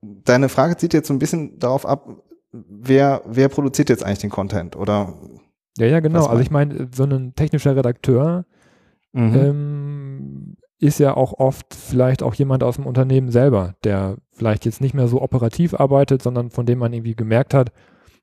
deine 0.02 0.48
Frage 0.48 0.76
zieht 0.76 0.92
jetzt 0.92 1.06
so 1.06 1.14
ein 1.14 1.20
bisschen 1.20 1.60
darauf 1.60 1.86
ab, 1.86 2.08
wer, 2.50 3.22
wer 3.26 3.48
produziert 3.48 3.88
jetzt 3.88 4.04
eigentlich 4.04 4.18
den 4.18 4.30
Content 4.30 4.74
oder? 4.74 5.14
Ja, 5.78 5.86
ja, 5.86 6.00
genau. 6.00 6.26
Also 6.26 6.42
ich 6.42 6.50
meine, 6.50 6.88
so 6.92 7.04
ein 7.04 7.36
technischer 7.36 7.76
Redakteur 7.76 8.44
mhm. 9.12 9.34
ähm, 9.36 10.56
ist 10.80 10.98
ja 10.98 11.16
auch 11.16 11.34
oft 11.34 11.72
vielleicht 11.74 12.24
auch 12.24 12.34
jemand 12.34 12.64
aus 12.64 12.74
dem 12.74 12.86
Unternehmen 12.86 13.30
selber, 13.30 13.76
der 13.84 14.16
vielleicht 14.32 14.64
jetzt 14.64 14.80
nicht 14.80 14.94
mehr 14.94 15.06
so 15.06 15.22
operativ 15.22 15.74
arbeitet, 15.74 16.22
sondern 16.22 16.50
von 16.50 16.66
dem 16.66 16.80
man 16.80 16.92
irgendwie 16.92 17.14
gemerkt 17.14 17.54
hat, 17.54 17.70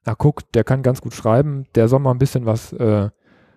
na 0.05 0.13
guck, 0.13 0.51
der 0.51 0.65
kann 0.65 0.83
ganz 0.83 0.99
gut 0.99 1.13
schreiben, 1.13 1.67
der 1.75 1.87
soll 1.87 1.99
mal 1.99 2.11
ein 2.11 2.19
bisschen 2.19 2.45
was 2.45 2.73
äh, 2.73 3.09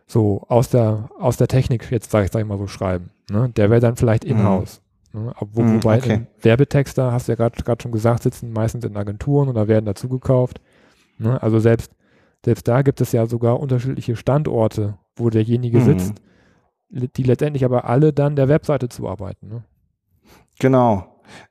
so 0.06 0.44
aus 0.48 0.68
der, 0.68 1.10
aus 1.18 1.36
der 1.36 1.48
Technik, 1.48 1.90
jetzt 1.90 2.10
sage 2.10 2.26
ich, 2.26 2.32
sag 2.32 2.40
ich 2.40 2.46
mal 2.46 2.58
so, 2.58 2.66
schreiben. 2.66 3.10
Ne? 3.30 3.50
Der 3.56 3.70
wäre 3.70 3.80
dann 3.80 3.96
vielleicht 3.96 4.24
mhm. 4.24 4.32
in-house. 4.32 4.80
Mhm. 5.12 5.24
Ne? 5.24 5.34
Wo, 5.40 5.62
mhm, 5.62 5.74
wobei 5.76 5.98
okay. 5.98 6.26
Werbetexter, 6.40 7.12
hast 7.12 7.28
du 7.28 7.32
ja 7.32 7.36
gerade 7.36 7.82
schon 7.82 7.92
gesagt, 7.92 8.22
sitzen 8.22 8.52
meistens 8.52 8.84
in 8.84 8.96
Agenturen 8.96 9.48
oder 9.48 9.68
werden 9.68 9.86
dazugekauft. 9.86 10.60
Ne? 11.18 11.42
Also 11.42 11.58
selbst, 11.58 11.92
selbst 12.44 12.66
da 12.68 12.82
gibt 12.82 13.00
es 13.00 13.12
ja 13.12 13.26
sogar 13.26 13.60
unterschiedliche 13.60 14.16
Standorte, 14.16 14.98
wo 15.16 15.30
derjenige 15.30 15.78
mhm. 15.80 15.84
sitzt, 15.84 16.14
die 16.90 17.22
letztendlich 17.22 17.64
aber 17.64 17.86
alle 17.86 18.12
dann 18.12 18.36
der 18.36 18.48
Webseite 18.48 18.88
zuarbeiten. 18.88 19.48
Ne? 19.48 19.64
Genau. 20.58 21.06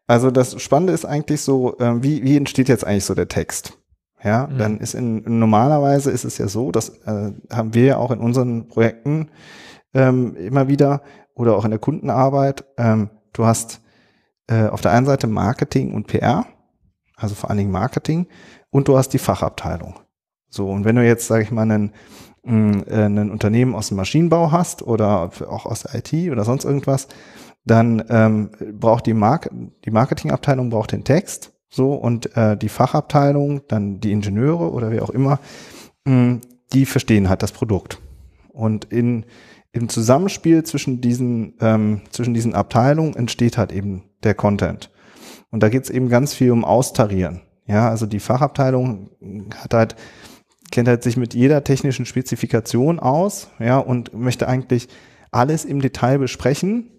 Also 0.07 0.29
das 0.29 0.61
Spannende 0.61 0.93
ist 0.93 1.05
eigentlich 1.05 1.41
so, 1.41 1.77
äh, 1.79 2.03
wie, 2.03 2.23
wie 2.23 2.37
entsteht 2.37 2.69
jetzt 2.69 2.85
eigentlich 2.85 3.05
so 3.05 3.15
der 3.15 3.27
Text? 3.27 3.77
Ja, 4.23 4.47
mhm. 4.47 4.57
dann 4.57 4.77
ist 4.79 4.93
in 4.93 5.39
normalerweise 5.39 6.11
ist 6.11 6.25
es 6.25 6.37
ja 6.37 6.47
so, 6.47 6.71
das 6.71 6.89
äh, 7.05 7.31
haben 7.51 7.73
wir 7.73 7.85
ja 7.85 7.97
auch 7.97 8.11
in 8.11 8.19
unseren 8.19 8.67
Projekten 8.67 9.29
ähm, 9.93 10.35
immer 10.35 10.67
wieder 10.67 11.01
oder 11.33 11.55
auch 11.55 11.65
in 11.65 11.71
der 11.71 11.79
Kundenarbeit. 11.79 12.65
Ähm, 12.77 13.09
du 13.33 13.45
hast 13.45 13.81
äh, 14.47 14.67
auf 14.67 14.81
der 14.81 14.91
einen 14.91 15.05
Seite 15.05 15.27
Marketing 15.27 15.93
und 15.93 16.07
PR, 16.07 16.45
also 17.15 17.33
vor 17.33 17.49
allen 17.49 17.57
Dingen 17.57 17.71
Marketing, 17.71 18.27
und 18.69 18.87
du 18.87 18.97
hast 18.97 19.09
die 19.09 19.19
Fachabteilung. 19.19 19.99
So 20.49 20.69
und 20.69 20.85
wenn 20.85 20.97
du 20.97 21.05
jetzt, 21.05 21.27
sage 21.27 21.43
ich 21.43 21.51
mal, 21.51 21.63
einen 21.63 21.93
mm, 22.43 22.81
äh, 22.87 23.05
ein 23.05 23.31
Unternehmen 23.31 23.73
aus 23.73 23.87
dem 23.87 23.97
Maschinenbau 23.97 24.51
hast 24.51 24.83
oder 24.83 25.31
auch 25.49 25.65
aus 25.65 25.83
der 25.83 25.95
IT 25.95 26.31
oder 26.31 26.43
sonst 26.43 26.65
irgendwas, 26.65 27.07
dann 27.65 28.03
ähm, 28.09 28.51
braucht 28.73 29.05
die, 29.05 29.13
Mark 29.13 29.49
die 29.85 29.91
Marketingabteilung 29.91 30.69
braucht 30.69 30.91
den 30.91 31.03
Text 31.03 31.53
so, 31.73 31.93
und 31.93 32.35
äh, 32.35 32.57
die 32.57 32.69
Fachabteilung, 32.69 33.61
dann 33.69 34.01
die 34.01 34.11
Ingenieure 34.11 34.71
oder 34.71 34.91
wer 34.91 35.03
auch 35.03 35.09
immer, 35.09 35.39
mh, 36.05 36.13
hm, 36.13 36.41
die 36.73 36.85
verstehen 36.85 37.29
halt 37.29 37.41
das 37.43 37.53
Produkt. 37.53 37.99
Und 38.49 38.85
in, 38.85 39.25
im 39.71 39.87
Zusammenspiel 39.87 40.63
zwischen 40.63 40.99
diesen, 40.99 41.53
ähm, 41.61 42.01
zwischen 42.09 42.33
diesen 42.33 42.55
Abteilungen 42.55 43.15
entsteht 43.15 43.57
halt 43.57 43.71
eben 43.71 44.03
der 44.23 44.33
Content. 44.33 44.91
Und 45.49 45.63
da 45.63 45.69
geht 45.69 45.83
es 45.83 45.89
eben 45.89 46.09
ganz 46.09 46.33
viel 46.33 46.51
um 46.51 46.65
Austarieren. 46.65 47.41
Ja, 47.67 47.89
also 47.89 48.05
die 48.05 48.19
Fachabteilung 48.19 49.09
hat 49.55 49.73
halt, 49.73 49.95
kennt 50.71 50.89
halt 50.89 51.03
sich 51.03 51.15
mit 51.15 51.33
jeder 51.33 51.63
technischen 51.63 52.05
Spezifikation 52.05 52.99
aus, 52.99 53.49
ja, 53.59 53.77
und 53.77 54.13
möchte 54.13 54.47
eigentlich 54.47 54.89
alles 55.31 55.63
im 55.63 55.81
Detail 55.81 56.17
besprechen 56.17 56.89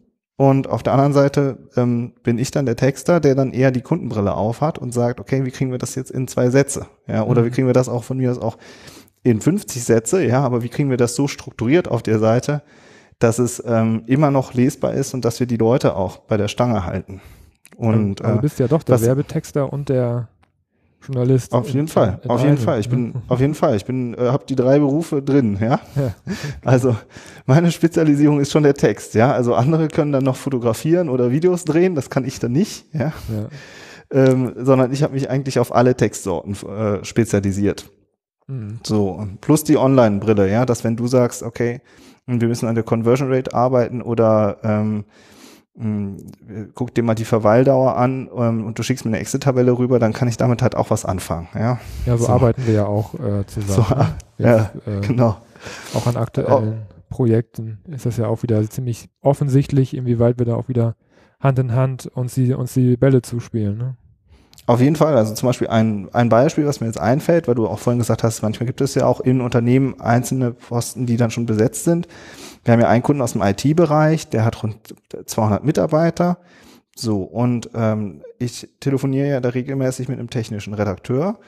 und 0.42 0.68
auf 0.68 0.82
der 0.82 0.94
anderen 0.94 1.12
Seite 1.12 1.56
ähm, 1.76 2.14
bin 2.24 2.36
ich 2.36 2.50
dann 2.50 2.66
der 2.66 2.74
Texter, 2.74 3.20
der 3.20 3.36
dann 3.36 3.52
eher 3.52 3.70
die 3.70 3.80
Kundenbrille 3.80 4.34
aufhat 4.34 4.76
und 4.76 4.92
sagt, 4.92 5.20
okay, 5.20 5.44
wie 5.44 5.52
kriegen 5.52 5.70
wir 5.70 5.78
das 5.78 5.94
jetzt 5.94 6.10
in 6.10 6.26
zwei 6.26 6.50
Sätze? 6.50 6.86
Ja, 7.06 7.22
oder 7.22 7.42
mhm. 7.42 7.46
wie 7.46 7.50
kriegen 7.50 7.68
wir 7.68 7.74
das 7.74 7.88
auch 7.88 8.02
von 8.02 8.16
mir 8.16 8.32
aus 8.32 8.40
auch 8.40 8.58
in 9.22 9.40
50 9.40 9.84
Sätze? 9.84 10.26
Ja, 10.26 10.40
aber 10.40 10.64
wie 10.64 10.68
kriegen 10.68 10.90
wir 10.90 10.96
das 10.96 11.14
so 11.14 11.28
strukturiert 11.28 11.86
auf 11.86 12.02
der 12.02 12.18
Seite, 12.18 12.62
dass 13.20 13.38
es 13.38 13.62
ähm, 13.64 14.02
immer 14.08 14.32
noch 14.32 14.52
lesbar 14.52 14.94
ist 14.94 15.14
und 15.14 15.24
dass 15.24 15.38
wir 15.38 15.46
die 15.46 15.58
Leute 15.58 15.94
auch 15.94 16.18
bei 16.18 16.36
der 16.36 16.48
Stange 16.48 16.84
halten? 16.86 17.20
Und, 17.76 18.20
also, 18.20 18.24
also 18.24 18.34
du 18.34 18.42
bist 18.42 18.58
ja 18.58 18.66
doch 18.66 18.82
der 18.82 18.96
was, 18.96 19.02
Werbetexter 19.02 19.72
und 19.72 19.90
der 19.90 20.26
Journalist. 21.06 21.52
Auf 21.52 21.68
jeden 21.68 21.88
Fall, 21.88 22.20
auf 22.28 22.42
jeden 22.42 22.58
Fall. 22.58 22.80
Ich 22.80 22.88
bin, 22.88 23.14
auf 23.28 23.40
jeden 23.40 23.54
Fall. 23.54 23.76
Ich 23.76 23.84
bin, 23.84 24.14
äh, 24.14 24.28
habe 24.28 24.44
die 24.48 24.54
drei 24.54 24.78
Berufe 24.78 25.22
drin, 25.22 25.58
ja? 25.60 25.80
ja. 25.96 26.14
Also 26.64 26.96
meine 27.46 27.70
Spezialisierung 27.72 28.40
ist 28.40 28.52
schon 28.52 28.62
der 28.62 28.74
Text, 28.74 29.14
ja. 29.14 29.32
Also 29.32 29.54
andere 29.54 29.88
können 29.88 30.12
dann 30.12 30.24
noch 30.24 30.36
fotografieren 30.36 31.08
oder 31.08 31.30
Videos 31.30 31.64
drehen, 31.64 31.94
das 31.94 32.10
kann 32.10 32.24
ich 32.24 32.38
dann 32.38 32.52
nicht, 32.52 32.86
ja. 32.94 33.12
ja. 33.28 33.48
Ähm, 34.10 34.52
sondern 34.56 34.92
ich 34.92 35.02
habe 35.02 35.14
mich 35.14 35.28
eigentlich 35.30 35.58
auf 35.58 35.74
alle 35.74 35.96
Textsorten 35.96 36.54
äh, 36.68 37.04
spezialisiert. 37.04 37.90
Mhm. 38.46 38.78
So 38.82 39.26
plus 39.40 39.64
die 39.64 39.76
Online-Brille, 39.76 40.50
ja, 40.50 40.66
dass 40.66 40.84
wenn 40.84 40.96
du 40.96 41.06
sagst, 41.06 41.42
okay, 41.42 41.80
wir 42.26 42.48
müssen 42.48 42.68
an 42.68 42.74
der 42.74 42.84
Conversion 42.84 43.32
Rate 43.32 43.52
arbeiten 43.54 44.02
oder 44.02 44.58
ähm, 44.62 44.70
hm, 44.70 45.04
guck 46.74 46.94
dir 46.94 47.02
mal 47.02 47.14
die 47.14 47.24
Verweildauer 47.24 47.96
an 47.96 48.28
ähm, 48.36 48.66
und 48.66 48.78
du 48.78 48.82
schickst 48.82 49.04
mir 49.04 49.10
eine 49.10 49.20
Excel-Tabelle 49.20 49.78
rüber, 49.78 49.98
dann 49.98 50.12
kann 50.12 50.28
ich 50.28 50.36
damit 50.36 50.60
halt 50.60 50.76
auch 50.76 50.90
was 50.90 51.04
anfangen. 51.04 51.48
Ja, 51.54 51.80
ja 52.04 52.16
so, 52.18 52.26
so. 52.26 52.32
arbeiten 52.32 52.66
wir 52.66 52.74
ja 52.74 52.86
auch 52.86 53.14
äh, 53.14 53.46
zusammen. 53.46 53.86
So, 53.88 53.94
ne? 53.94 54.14
ja, 54.38 54.70
äh, 54.86 55.00
genau. 55.00 55.38
Auch 55.94 56.06
an 56.06 56.16
aktuellen 56.16 56.82
oh. 56.82 56.94
Projekten 57.08 57.78
ist 57.88 58.04
das 58.04 58.18
ja 58.18 58.26
auch 58.26 58.42
wieder 58.42 58.68
ziemlich 58.68 59.08
offensichtlich, 59.22 59.96
inwieweit 59.96 60.38
wir 60.38 60.46
da 60.46 60.56
auch 60.56 60.68
wieder 60.68 60.94
Hand 61.40 61.58
in 61.58 61.72
Hand 61.72 62.06
uns 62.06 62.34
die, 62.34 62.52
uns 62.52 62.74
die 62.74 62.96
Bälle 62.96 63.22
zuspielen. 63.22 63.78
Ne? 63.78 63.96
Auf 64.66 64.80
jeden 64.80 64.96
Fall. 64.96 65.16
Also 65.16 65.34
zum 65.34 65.48
Beispiel 65.48 65.68
ein, 65.68 66.08
ein 66.12 66.28
Beispiel, 66.28 66.66
was 66.66 66.80
mir 66.80 66.86
jetzt 66.86 67.00
einfällt, 67.00 67.48
weil 67.48 67.56
du 67.56 67.66
auch 67.66 67.78
vorhin 67.78 67.98
gesagt 67.98 68.22
hast, 68.22 68.42
manchmal 68.42 68.66
gibt 68.66 68.80
es 68.80 68.94
ja 68.94 69.06
auch 69.06 69.20
in 69.20 69.40
Unternehmen 69.40 70.00
einzelne 70.00 70.52
Posten, 70.52 71.04
die 71.06 71.16
dann 71.16 71.30
schon 71.30 71.46
besetzt 71.46 71.84
sind. 71.84 72.06
Wir 72.64 72.72
haben 72.72 72.80
ja 72.80 72.88
einen 72.88 73.02
Kunden 73.02 73.22
aus 73.22 73.32
dem 73.32 73.42
IT-Bereich, 73.42 74.28
der 74.28 74.44
hat 74.44 74.62
rund 74.62 74.94
200 75.26 75.64
Mitarbeiter. 75.64 76.38
So, 76.94 77.22
und 77.22 77.70
ähm, 77.74 78.22
ich 78.38 78.68
telefoniere 78.78 79.28
ja 79.28 79.40
da 79.40 79.48
regelmäßig 79.48 80.08
mit 80.08 80.18
einem 80.18 80.30
technischen 80.30 80.74
Redakteur, 80.74 81.38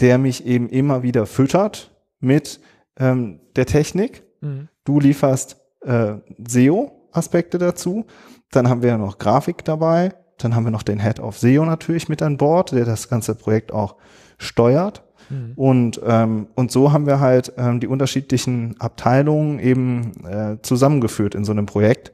der 0.00 0.18
mich 0.18 0.44
eben 0.44 0.68
immer 0.68 1.02
wieder 1.02 1.26
füttert 1.26 1.92
mit 2.18 2.60
ähm, 2.98 3.40
der 3.56 3.66
Technik. 3.66 4.22
Mhm. 4.40 4.68
Du 4.84 5.00
lieferst 5.00 5.56
äh, 5.82 6.14
SEO-Aspekte 6.46 7.58
dazu. 7.58 8.04
Dann 8.50 8.68
haben 8.68 8.82
wir 8.82 8.90
ja 8.90 8.98
noch 8.98 9.18
Grafik 9.18 9.64
dabei. 9.64 10.12
Dann 10.42 10.54
haben 10.54 10.64
wir 10.64 10.70
noch 10.70 10.82
den 10.82 11.00
Head 11.00 11.20
of 11.20 11.38
SEO 11.38 11.64
natürlich 11.64 12.08
mit 12.08 12.22
an 12.22 12.36
Bord, 12.36 12.72
der 12.72 12.84
das 12.84 13.08
ganze 13.08 13.34
Projekt 13.34 13.72
auch 13.72 13.96
steuert. 14.38 15.02
Mhm. 15.28 15.52
Und, 15.56 16.00
ähm, 16.04 16.48
und 16.54 16.70
so 16.70 16.92
haben 16.92 17.06
wir 17.06 17.20
halt 17.20 17.52
ähm, 17.56 17.80
die 17.80 17.86
unterschiedlichen 17.86 18.76
Abteilungen 18.80 19.58
eben 19.58 20.12
äh, 20.24 20.56
zusammengeführt 20.62 21.34
in 21.34 21.44
so 21.44 21.52
einem 21.52 21.66
Projekt, 21.66 22.12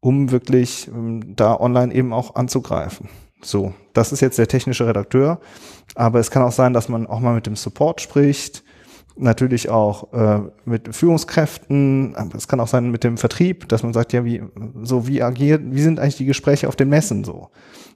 um 0.00 0.30
wirklich 0.30 0.88
ähm, 0.88 1.36
da 1.36 1.58
online 1.58 1.94
eben 1.94 2.12
auch 2.12 2.34
anzugreifen. 2.34 3.08
So, 3.42 3.72
das 3.94 4.12
ist 4.12 4.20
jetzt 4.20 4.38
der 4.38 4.48
technische 4.48 4.86
Redakteur, 4.86 5.40
aber 5.94 6.18
es 6.18 6.30
kann 6.30 6.42
auch 6.42 6.52
sein, 6.52 6.74
dass 6.74 6.88
man 6.88 7.06
auch 7.06 7.20
mal 7.20 7.34
mit 7.34 7.46
dem 7.46 7.56
Support 7.56 8.00
spricht, 8.00 8.62
natürlich 9.20 9.68
auch 9.68 10.12
äh, 10.12 10.40
mit 10.64 10.94
Führungskräften, 10.94 12.14
es 12.36 12.48
kann 12.48 12.60
auch 12.60 12.68
sein 12.68 12.90
mit 12.90 13.04
dem 13.04 13.18
Vertrieb, 13.18 13.68
dass 13.68 13.82
man 13.82 13.92
sagt, 13.92 14.12
ja, 14.12 14.24
wie 14.24 14.42
so 14.82 15.06
wie 15.06 15.22
agiert, 15.22 15.62
wie 15.66 15.82
sind 15.82 16.00
eigentlich 16.00 16.16
die 16.16 16.26
Gespräche 16.26 16.68
auf 16.68 16.76
den 16.76 16.88
Messen 16.88 17.24
so? 17.24 17.50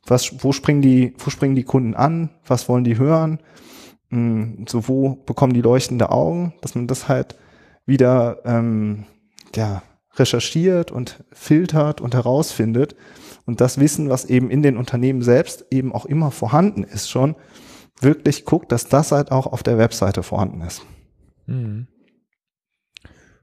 Was, 0.06 0.44
wo 0.44 0.52
springen 0.52 0.82
die, 0.82 1.14
wo 1.18 1.30
springen 1.30 1.54
die 1.54 1.64
Kunden 1.64 1.94
an? 1.94 2.30
Was 2.46 2.68
wollen 2.68 2.84
die 2.84 2.98
hören? 2.98 3.38
Hm, 4.10 4.66
so 4.68 4.87
wo 4.88 5.16
bekommen 5.26 5.54
die 5.54 5.62
leuchtende 5.62 6.10
Augen, 6.10 6.54
dass 6.60 6.74
man 6.74 6.87
das 6.87 7.08
halt 7.08 7.37
wieder 7.87 8.38
ähm, 8.44 9.04
ja 9.54 9.82
recherchiert 10.16 10.92
und 10.92 11.24
filtert 11.32 12.00
und 12.00 12.14
herausfindet 12.14 12.94
und 13.46 13.60
das 13.60 13.78
Wissen, 13.78 14.10
was 14.10 14.24
eben 14.26 14.50
in 14.50 14.62
den 14.62 14.76
Unternehmen 14.76 15.22
selbst 15.22 15.66
eben 15.70 15.92
auch 15.92 16.06
immer 16.06 16.30
vorhanden 16.30 16.84
ist 16.84 17.10
schon, 17.10 17.34
wirklich 18.00 18.44
guckt, 18.44 18.72
dass 18.72 18.88
das 18.88 19.12
halt 19.12 19.32
auch 19.32 19.46
auf 19.46 19.62
der 19.62 19.78
Webseite 19.78 20.22
vorhanden 20.22 20.60
ist. 20.60 20.82
Mhm. 21.46 21.88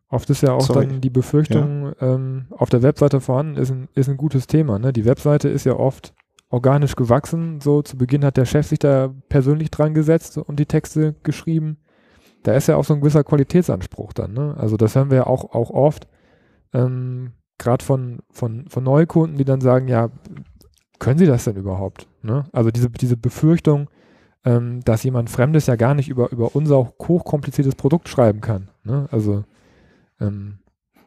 Oft 0.09 0.29
ist 0.29 0.43
ja 0.43 0.51
auch 0.51 0.61
Sorry. 0.61 0.87
dann 0.87 1.01
die 1.01 1.09
Befürchtung, 1.09 1.93
ja. 1.99 2.15
ähm, 2.15 2.47
auf 2.51 2.69
der 2.69 2.83
Webseite 2.83 3.21
vorhanden 3.21 3.55
ist 3.55 3.71
ein, 3.71 3.87
ist 3.95 4.09
ein 4.09 4.17
gutes 4.17 4.45
Thema. 4.45 4.77
Ne? 4.77 4.91
Die 4.91 5.05
Webseite 5.05 5.47
ist 5.47 5.65
ja 5.65 5.73
oft 5.73 6.13
organisch 6.49 6.97
gewachsen. 6.97 7.61
So 7.61 7.81
zu 7.81 7.97
Beginn 7.97 8.25
hat 8.25 8.35
der 8.35 8.45
Chef 8.45 8.67
sich 8.67 8.79
da 8.79 9.13
persönlich 9.29 9.71
dran 9.71 9.93
gesetzt 9.93 10.37
und 10.37 10.59
die 10.59 10.65
Texte 10.65 11.15
geschrieben. 11.23 11.77
Da 12.43 12.53
ist 12.53 12.67
ja 12.67 12.75
auch 12.75 12.83
so 12.83 12.93
ein 12.93 12.99
gewisser 12.99 13.23
Qualitätsanspruch 13.23 14.11
dann. 14.11 14.33
Ne? 14.33 14.55
Also 14.57 14.75
das 14.75 14.95
hören 14.95 15.11
wir 15.11 15.17
ja 15.17 15.27
auch, 15.27 15.53
auch 15.53 15.69
oft, 15.69 16.07
ähm, 16.73 17.31
gerade 17.57 17.85
von, 17.85 18.19
von, 18.31 18.67
von 18.67 18.83
Neukunden, 18.83 19.37
die 19.37 19.45
dann 19.45 19.61
sagen, 19.61 19.87
ja, 19.87 20.09
können 20.99 21.19
Sie 21.19 21.25
das 21.25 21.45
denn 21.45 21.55
überhaupt? 21.55 22.09
Ne? 22.21 22.43
Also 22.51 22.69
diese, 22.69 22.89
diese 22.89 23.17
Befürchtung, 23.17 23.89
ähm, 24.45 24.81
dass 24.83 25.03
jemand 25.03 25.29
Fremdes 25.29 25.67
ja 25.67 25.75
gar 25.75 25.93
nicht 25.93 26.09
über, 26.09 26.31
über 26.31 26.55
unser 26.55 26.93
hochkompliziertes 27.01 27.75
Produkt 27.75 28.09
schreiben 28.09 28.41
kann. 28.41 28.69
Ne? 28.83 29.07
Also 29.11 29.43
ähm, 30.19 30.59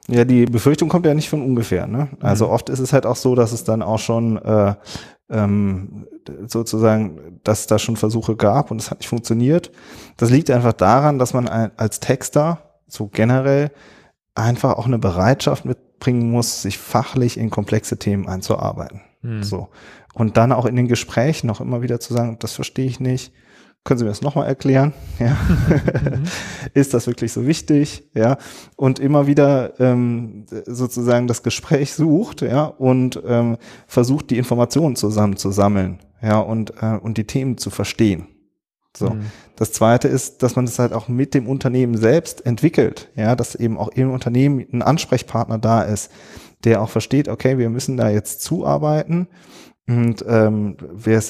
ja, 0.06 0.24
die 0.24 0.44
Befürchtung 0.44 0.88
kommt 0.88 1.06
ja 1.06 1.14
nicht 1.14 1.30
von 1.30 1.42
ungefähr. 1.42 1.86
Ne? 1.86 2.08
Also 2.20 2.46
mhm. 2.46 2.52
oft 2.52 2.68
ist 2.68 2.80
es 2.80 2.92
halt 2.92 3.06
auch 3.06 3.16
so, 3.16 3.34
dass 3.34 3.52
es 3.52 3.64
dann 3.64 3.82
auch 3.82 3.98
schon 3.98 4.36
äh, 4.36 4.74
ähm, 5.30 6.06
sozusagen, 6.46 7.40
dass 7.42 7.60
es 7.60 7.66
da 7.66 7.78
schon 7.78 7.96
Versuche 7.96 8.36
gab 8.36 8.70
und 8.70 8.80
es 8.80 8.90
hat 8.90 8.98
nicht 8.98 9.08
funktioniert. 9.08 9.72
Das 10.16 10.30
liegt 10.30 10.50
einfach 10.50 10.74
daran, 10.74 11.18
dass 11.18 11.32
man 11.32 11.48
als 11.48 12.00
Texter 12.00 12.58
so 12.86 13.08
generell 13.08 13.70
einfach 14.34 14.76
auch 14.76 14.86
eine 14.86 14.98
Bereitschaft 14.98 15.64
mitbringen 15.64 16.30
muss, 16.30 16.62
sich 16.62 16.78
fachlich 16.78 17.38
in 17.38 17.50
komplexe 17.50 17.98
Themen 17.98 18.28
einzuarbeiten. 18.28 19.00
Mhm. 19.24 19.42
So. 19.42 19.68
Und 20.12 20.36
dann 20.36 20.52
auch 20.52 20.66
in 20.66 20.76
den 20.76 20.86
Gesprächen 20.86 21.46
noch 21.46 21.60
immer 21.60 21.82
wieder 21.82 21.98
zu 21.98 22.14
sagen, 22.14 22.36
das 22.38 22.52
verstehe 22.52 22.86
ich 22.86 23.00
nicht. 23.00 23.32
Können 23.82 23.98
Sie 23.98 24.04
mir 24.04 24.10
das 24.10 24.22
nochmal 24.22 24.46
erklären? 24.46 24.92
Ja. 25.18 25.36
Mhm. 25.36 26.24
Ist 26.74 26.94
das 26.94 27.06
wirklich 27.06 27.32
so 27.32 27.46
wichtig? 27.46 28.04
Ja. 28.14 28.38
Und 28.76 28.98
immer 28.98 29.26
wieder 29.26 29.78
ähm, 29.80 30.46
sozusagen 30.66 31.26
das 31.26 31.42
Gespräch 31.42 31.92
sucht, 31.92 32.42
ja, 32.42 32.64
und 32.64 33.20
ähm, 33.26 33.56
versucht, 33.86 34.30
die 34.30 34.38
Informationen 34.38 34.96
zusammenzusammeln, 34.96 35.98
ja, 36.22 36.38
und, 36.38 36.72
äh, 36.82 36.98
und 37.00 37.18
die 37.18 37.26
Themen 37.26 37.58
zu 37.58 37.70
verstehen. 37.70 38.26
So. 38.96 39.10
Mhm. 39.10 39.26
Das 39.56 39.72
zweite 39.72 40.08
ist, 40.08 40.42
dass 40.42 40.56
man 40.56 40.66
das 40.66 40.78
halt 40.78 40.92
auch 40.92 41.08
mit 41.08 41.34
dem 41.34 41.48
Unternehmen 41.48 41.96
selbst 41.96 42.44
entwickelt, 42.46 43.10
ja, 43.16 43.36
dass 43.36 43.54
eben 43.54 43.76
auch 43.78 43.88
im 43.88 44.10
Unternehmen 44.10 44.64
ein 44.72 44.82
Ansprechpartner 44.82 45.58
da 45.58 45.82
ist, 45.82 46.10
der 46.64 46.80
auch 46.80 46.90
versteht, 46.90 47.28
okay, 47.28 47.58
wir 47.58 47.70
müssen 47.70 47.96
da 47.96 48.08
jetzt 48.08 48.42
zuarbeiten 48.42 49.28
und 49.86 50.24
ähm, 50.26 50.76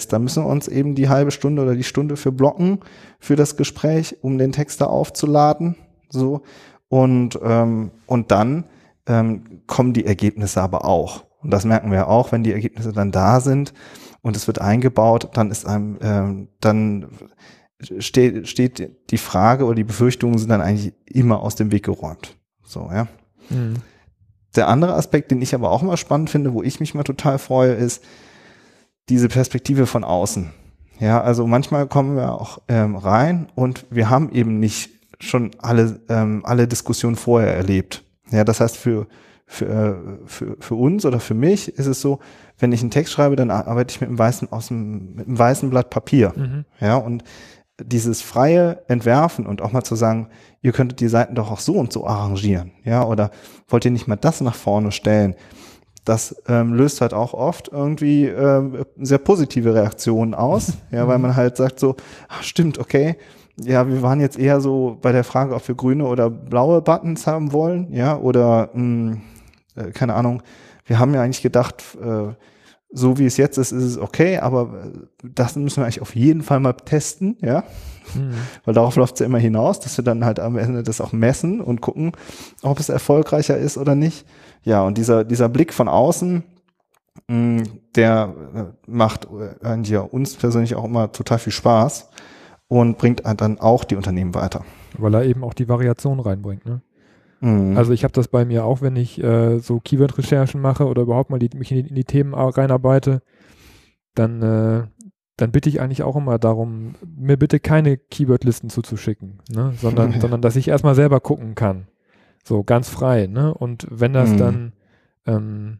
da 0.09 0.19
müssen 0.19 0.45
wir 0.45 0.49
uns 0.49 0.69
eben 0.69 0.95
die 0.95 1.09
halbe 1.09 1.33
Stunde 1.33 1.63
oder 1.63 1.75
die 1.75 1.85
Stunde 1.85 2.17
für 2.17 2.31
blocken 2.31 2.81
für 3.19 3.35
das 3.35 3.57
Gespräch, 3.57 4.19
um 4.23 4.39
den 4.39 4.53
Text 4.53 4.81
da 4.81 4.87
aufzuladen. 4.87 5.75
So. 6.09 6.43
Und, 6.89 7.39
ähm, 7.43 7.91
und 8.07 8.31
dann 8.31 8.65
ähm, 9.07 9.63
kommen 9.67 9.93
die 9.93 10.07
Ergebnisse 10.07 10.63
aber 10.63 10.85
auch. 10.85 11.25
Und 11.43 11.51
das 11.51 11.65
merken 11.65 11.91
wir 11.91 12.09
auch, 12.09 12.31
wenn 12.31 12.45
die 12.45 12.53
Ergebnisse 12.53 12.93
dann 12.93 13.11
da 13.11 13.41
sind 13.41 13.75
und 14.23 14.37
es 14.37 14.47
wird 14.47 14.61
eingebaut, 14.61 15.31
dann 15.35 15.51
ist 15.51 15.67
einem, 15.67 15.99
ähm, 16.01 16.49
dann 16.61 17.09
steht, 17.81 18.49
steht 18.49 18.91
die 19.11 19.19
Frage 19.19 19.65
oder 19.65 19.75
die 19.75 19.85
Befürchtungen 19.85 20.39
sind 20.39 20.49
dann 20.49 20.61
eigentlich 20.61 20.95
immer 21.07 21.41
aus 21.41 21.55
dem 21.55 21.73
Weg 21.73 21.85
geräumt. 21.85 22.37
So, 22.65 22.91
ja. 22.93 23.09
Mhm. 23.51 23.77
Der 24.57 24.69
andere 24.69 24.95
Aspekt, 24.95 25.31
den 25.31 25.43
ich 25.43 25.55
aber 25.55 25.71
auch 25.71 25.83
immer 25.83 25.97
spannend 25.97 26.31
finde, 26.31 26.53
wo 26.53 26.63
ich 26.63 26.81
mich 26.81 26.95
mal 26.95 27.03
total 27.03 27.39
freue, 27.39 27.73
ist, 27.73 28.05
diese 29.09 29.29
Perspektive 29.29 29.87
von 29.87 30.05
außen. 30.05 30.51
Ja, 31.01 31.21
also 31.21 31.47
manchmal 31.47 31.87
kommen 31.89 32.17
wir 32.17 32.33
auch 32.33 32.63
ähm, 32.69 32.97
rein 32.97 33.49
und 33.55 33.85
wir 33.91 34.11
haben 34.11 34.31
eben 34.31 34.61
nicht 34.61 34.91
schon 35.21 35.51
alle, 35.59 36.01
ähm, 36.09 36.43
alle 36.45 36.69
Diskussionen 36.69 37.17
vorher 37.17 37.55
erlebt. 37.55 38.05
Ja, 38.31 38.45
das 38.45 38.61
heißt, 38.61 38.77
für, 38.77 39.07
für, 39.47 39.67
äh, 39.67 40.27
für, 40.27 40.57
für 40.61 40.75
uns 40.75 41.05
oder 41.05 41.21
für 41.21 41.35
mich 41.35 41.69
ist 41.69 41.87
es 41.87 42.01
so, 42.01 42.21
wenn 42.59 42.73
ich 42.73 42.81
einen 42.81 42.91
Text 42.91 43.13
schreibe, 43.13 43.37
dann 43.37 43.51
arbeite 43.51 43.93
ich 43.93 44.01
mit 44.01 44.09
einem 44.09 44.19
weißen, 44.19 44.53
aus 44.53 44.69
dem, 44.69 45.15
mit 45.17 45.27
einem 45.27 45.39
weißen 45.39 45.71
Blatt 45.71 45.91
Papier. 45.91 46.33
Mhm. 46.37 46.65
Ja, 46.81 46.97
und 46.97 47.25
dieses 47.83 48.23
freie 48.23 48.83
Entwerfen 48.89 49.47
und 49.47 49.63
auch 49.63 49.73
mal 49.73 49.85
zu 49.85 49.97
sagen, 49.97 50.29
ihr 50.63 50.73
könntet 50.73 51.01
die 51.01 51.09
Seiten 51.09 51.35
doch 51.35 51.51
auch 51.51 51.61
so 51.61 51.75
und 51.75 51.93
so 51.93 52.07
arrangieren, 52.07 52.73
ja, 52.85 53.05
oder 53.05 53.31
wollt 53.69 53.85
ihr 53.85 53.91
nicht 53.91 54.07
mal 54.07 54.17
das 54.17 54.41
nach 54.41 54.55
vorne 54.55 54.93
stellen? 54.93 55.35
das 56.05 56.37
ähm, 56.49 56.75
löst 56.75 57.01
halt 57.01 57.15
auch 57.15 57.33
oft 57.33 57.69
irgendwie 57.69 58.27
ähm, 58.27 58.85
sehr 58.99 59.19
positive 59.19 59.75
Reaktionen 59.75 60.35
aus, 60.35 60.75
ja, 60.91 61.09
weil 61.09 61.19
man 61.19 61.35
halt 61.35 61.57
sagt 61.57 61.81
so, 61.81 61.97
ach, 62.29 62.43
stimmt, 62.43 62.79
okay, 62.79 63.17
ja, 63.57 63.89
wir 63.89 64.03
waren 64.03 64.21
jetzt 64.21 64.39
eher 64.39 64.61
so 64.61 64.99
bei 65.01 65.13
der 65.13 65.25
Frage, 65.25 65.55
ob 65.55 65.67
wir 65.67 65.75
grüne 65.75 66.07
oder 66.07 66.29
blaue 66.29 66.83
Buttons 66.83 67.27
haben 67.27 67.53
wollen, 67.53 67.93
ja, 67.93 68.17
oder 68.19 68.71
mh, 68.75 69.13
hm, 69.13 69.21
äh, 69.77 69.91
keine 69.93 70.15
Ahnung, 70.15 70.43
wir 70.87 70.99
haben 70.99 71.15
ja 71.15 71.23
eigentlich 71.23 71.43
gedacht, 71.43 71.83
äh, 72.03 72.35
so 72.95 73.19
wie 73.19 73.27
es 73.27 73.37
jetzt 73.37 73.59
ist, 73.59 73.73
ist 73.73 73.83
es 73.83 73.99
okay, 73.99 74.39
aber 74.39 74.85
äh, 74.85 75.29
das 75.35 75.57
müssen 75.57 75.79
wir 75.79 75.85
eigentlich 75.85 76.01
auf 76.01 76.15
jeden 76.15 76.43
Fall 76.43 76.61
mal 76.61 76.73
testen, 76.73 77.37
ja. 77.41 77.65
Mhm. 78.15 78.35
Weil 78.65 78.75
darauf 78.75 78.97
läuft 78.97 79.15
es 79.15 79.21
ja 79.21 79.27
immer 79.27 79.39
hinaus, 79.39 79.81
dass 79.81 79.99
wir 79.99 80.05
dann 80.05 80.25
halt 80.25 80.39
am 80.39 80.57
Ende 80.57 80.83
das 80.83 81.01
auch 81.01 81.13
messen 81.13 81.61
und 81.61 81.81
gucken, 81.81 82.13
ob 82.63 82.79
es 82.79 82.89
erfolgreicher 82.89 83.59
ist 83.59 83.77
oder 83.77 83.95
nicht. 83.95 84.27
Ja, 84.63 84.83
und 84.83 84.97
dieser, 84.97 85.25
dieser 85.25 85.49
Blick 85.49 85.75
von 85.75 85.89
außen, 85.89 86.45
mh, 87.29 87.37
mm, 87.37 87.63
der 87.97 88.35
äh, 88.55 88.91
macht 88.91 89.29
eigentlich 89.63 89.91
ja 89.91 90.01
uns 90.01 90.37
persönlich 90.37 90.75
auch 90.77 90.85
immer 90.85 91.11
total 91.11 91.39
viel 91.39 91.53
Spaß 91.53 92.09
und 92.69 92.99
bringt 92.99 93.23
dann 93.25 93.59
auch 93.59 93.85
die 93.85 93.97
Unternehmen 93.97 94.35
weiter. 94.35 94.65
Weil 94.99 95.15
er 95.15 95.25
eben 95.25 95.43
auch 95.43 95.55
die 95.55 95.69
Variation 95.69 96.21
reinbringt, 96.21 96.65
ne? 96.65 96.81
Mhm. 97.45 97.77
Also 97.77 97.93
ich 97.93 98.05
habe 98.05 98.13
das 98.13 98.29
bei 98.29 98.47
mir 98.47 98.65
auch, 98.65 98.81
wenn 98.81 98.97
ich 98.97 99.23
äh, 99.23 99.59
so 99.59 99.79
Keyword-Recherchen 99.79 100.61
mache 100.61 100.87
oder 100.87 101.03
überhaupt 101.03 101.29
mal 101.29 101.39
die, 101.39 101.51
mich 101.57 101.71
in 101.71 101.83
die, 101.83 101.89
in 101.91 101.95
die, 101.95 102.05
Themen 102.05 102.33
reinarbeite, 102.33 103.21
dann, 104.15 104.41
äh, 104.43 104.87
dann 105.37 105.53
bitte 105.53 105.69
ich 105.69 105.81
eigentlich 105.81 106.03
auch 106.03 106.17
immer 106.17 106.39
darum, 106.39 106.95
mir 107.05 107.37
bitte 107.37 107.61
keine 107.61 107.99
Keyword-Listen 107.99 108.71
zuzuschicken, 108.71 109.43
ne? 109.51 109.75
sondern, 109.77 110.13
sondern 110.21 110.41
dass 110.41 110.57
ich 110.57 110.69
erstmal 110.69 110.95
selber 110.95 111.21
gucken 111.21 111.55
kann. 111.55 111.87
So 112.43 112.65
ganz 112.65 112.89
frei, 112.89 113.27
ne? 113.27 113.53
Und 113.53 113.87
wenn 113.91 114.15
das 114.15 114.31
mhm. 114.31 114.39
dann, 114.39 114.73
ähm, 115.27 115.79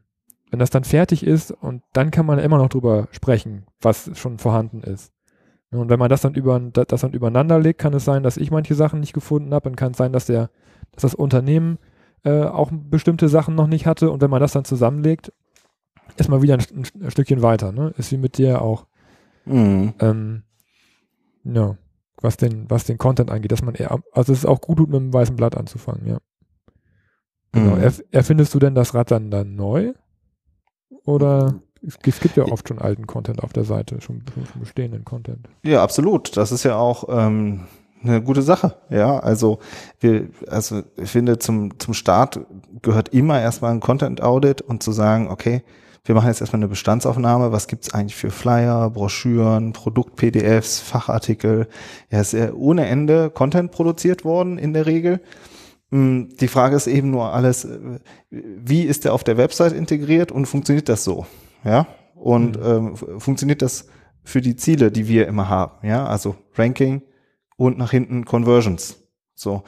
wenn 0.51 0.59
das 0.59 0.71
dann 0.71 0.85
fertig 0.85 1.25
ist 1.27 1.51
und 1.51 1.83
dann 1.95 2.11
kann 2.11 2.27
man 2.27 2.39
immer 2.39 2.59
noch 2.59 2.69
drüber 2.69 3.09
sprechen, 3.11 3.65
was 3.81 4.11
schon 4.15 4.39
vorhanden 4.39 4.83
ist. 4.83 5.13
Ne, 5.71 5.79
und 5.79 5.89
wenn 5.89 5.99
man 5.99 6.09
das 6.09 6.21
dann 6.21 6.35
über 6.35 6.61
das 6.61 7.01
dann 7.01 7.13
übereinander 7.13 7.59
legt, 7.59 7.81
kann 7.81 7.95
es 7.95 8.05
sein, 8.05 8.23
dass 8.23 8.37
ich 8.37 8.51
manche 8.51 8.75
Sachen 8.75 9.01
nicht 9.01 9.15
gefunden 9.15 9.53
habe, 9.53 9.65
dann 9.65 9.77
kann 9.77 9.93
es 9.93 9.99
sein, 9.99 10.13
dass 10.13 10.27
der, 10.27 10.51
dass 10.95 11.03
das 11.03 11.15
Unternehmen 11.15 11.79
äh, 12.25 12.45
auch 12.45 12.71
bestimmte 12.73 13.29
Sachen 13.29 13.55
noch 13.55 13.67
nicht 13.67 13.87
hatte 13.87 14.11
und 14.11 14.23
wenn 14.23 14.31
man 14.31 14.41
das 14.41 14.53
dann 14.53 14.65
zusammenlegt, 14.65 15.33
ist 16.17 16.29
man 16.29 16.43
wieder 16.43 16.55
ein, 16.55 16.65
ein 17.01 17.11
Stückchen 17.11 17.43
weiter, 17.43 17.73
ne? 17.73 17.93
Ist 17.97 18.13
wie 18.13 18.17
mit 18.17 18.39
dir 18.39 18.63
auch. 18.63 18.87
Mhm. 19.45 19.95
Ähm, 20.01 20.43
ja, 21.45 21.77
was 22.21 22.37
den, 22.37 22.71
was 22.71 22.85
den 22.85 22.99
Content 22.99 23.31
angeht, 23.31 23.53
dass 23.53 23.63
man 23.63 23.75
eher, 23.75 24.01
also 24.13 24.33
es 24.33 24.41
ist 24.41 24.47
auch 24.47 24.61
gut, 24.61 24.79
mit 24.79 24.95
einem 24.95 25.13
weißen 25.13 25.37
Blatt 25.37 25.57
anzufangen, 25.57 26.07
ja. 26.07 26.19
Genau. 27.53 27.77
Mhm. 27.77 27.93
erfindest 28.11 28.53
du 28.55 28.59
denn 28.59 28.75
das 28.75 28.95
Rad 28.95 29.13
dann, 29.13 29.31
dann 29.31 29.55
neu? 29.55 29.93
Oder 31.05 31.55
es 31.87 31.99
gibt 32.01 32.37
ja 32.37 32.45
oft 32.45 32.67
schon 32.67 32.79
alten 32.79 33.07
Content 33.07 33.43
auf 33.43 33.53
der 33.53 33.65
Seite, 33.65 34.01
schon, 34.01 34.25
schon 34.35 34.61
bestehenden 34.61 35.05
Content. 35.05 35.49
Ja, 35.63 35.83
absolut. 35.83 36.37
Das 36.37 36.51
ist 36.51 36.65
ja 36.65 36.77
auch 36.77 37.05
ähm, 37.09 37.67
eine 38.05 38.23
gute 38.23 38.43
Sache. 38.43 38.77
Ja, 38.91 39.19
also 39.19 39.59
wir, 40.01 40.29
also 40.49 40.83
ich 40.97 41.11
finde, 41.11 41.39
zum, 41.39 41.79
zum 41.79 41.95
Start 41.95 42.41
gehört 42.83 43.11
immer 43.11 43.41
erstmal 43.41 43.73
ein 43.73 43.81
Content 43.81 44.23
Audit 44.23 44.63
und 44.63 44.83
zu 44.83 44.93
sagen, 44.93 45.29
okay, 45.29 45.63
wir 46.05 46.15
machen 46.15 46.29
jetzt 46.29 46.43
erstmal 46.43 46.61
eine 46.61 46.69
Bestandsaufnahme, 46.69 47.51
was 47.51 47.67
gibt's 47.67 47.95
eigentlich 47.95 48.15
für 48.15 48.31
Flyer, 48.31 48.91
Broschüren, 48.91 49.73
Produkt-PDFs, 49.73 50.81
Fachartikel. 50.81 51.67
Ja, 52.11 52.21
ist 52.21 52.35
ja 52.35 52.53
ohne 52.53 52.87
Ende 52.87 53.31
Content 53.31 53.71
produziert 53.71 54.25
worden 54.25 54.59
in 54.59 54.75
der 54.75 54.85
Regel. 54.85 55.21
Hm, 55.91 56.29
die 56.39 56.49
Frage 56.49 56.77
ist 56.77 56.89
eben 56.89 57.11
nur 57.11 57.33
alles, 57.33 57.67
wie 58.31 58.83
ist 58.83 59.05
der 59.07 59.15
auf 59.15 59.25
der 59.25 59.39
Website 59.39 59.73
integriert 59.73 60.31
und 60.31 60.45
funktioniert 60.45 60.91
das 60.91 61.05
so? 61.05 61.25
Ja, 61.65 61.87
und 62.15 62.59
mhm. 62.59 62.97
ähm, 62.99 63.21
funktioniert 63.21 63.63
das 63.63 63.87
für 64.23 64.43
die 64.43 64.57
Ziele, 64.57 64.91
die 64.91 65.09
wir 65.09 65.27
immer 65.27 65.49
haben? 65.49 65.87
Ja, 65.87 66.07
also 66.07 66.37
Ranking 66.55 67.03
und 67.57 67.79
nach 67.79 67.91
hinten 67.91 68.25
Conversions. 68.25 68.97
So, 69.35 69.63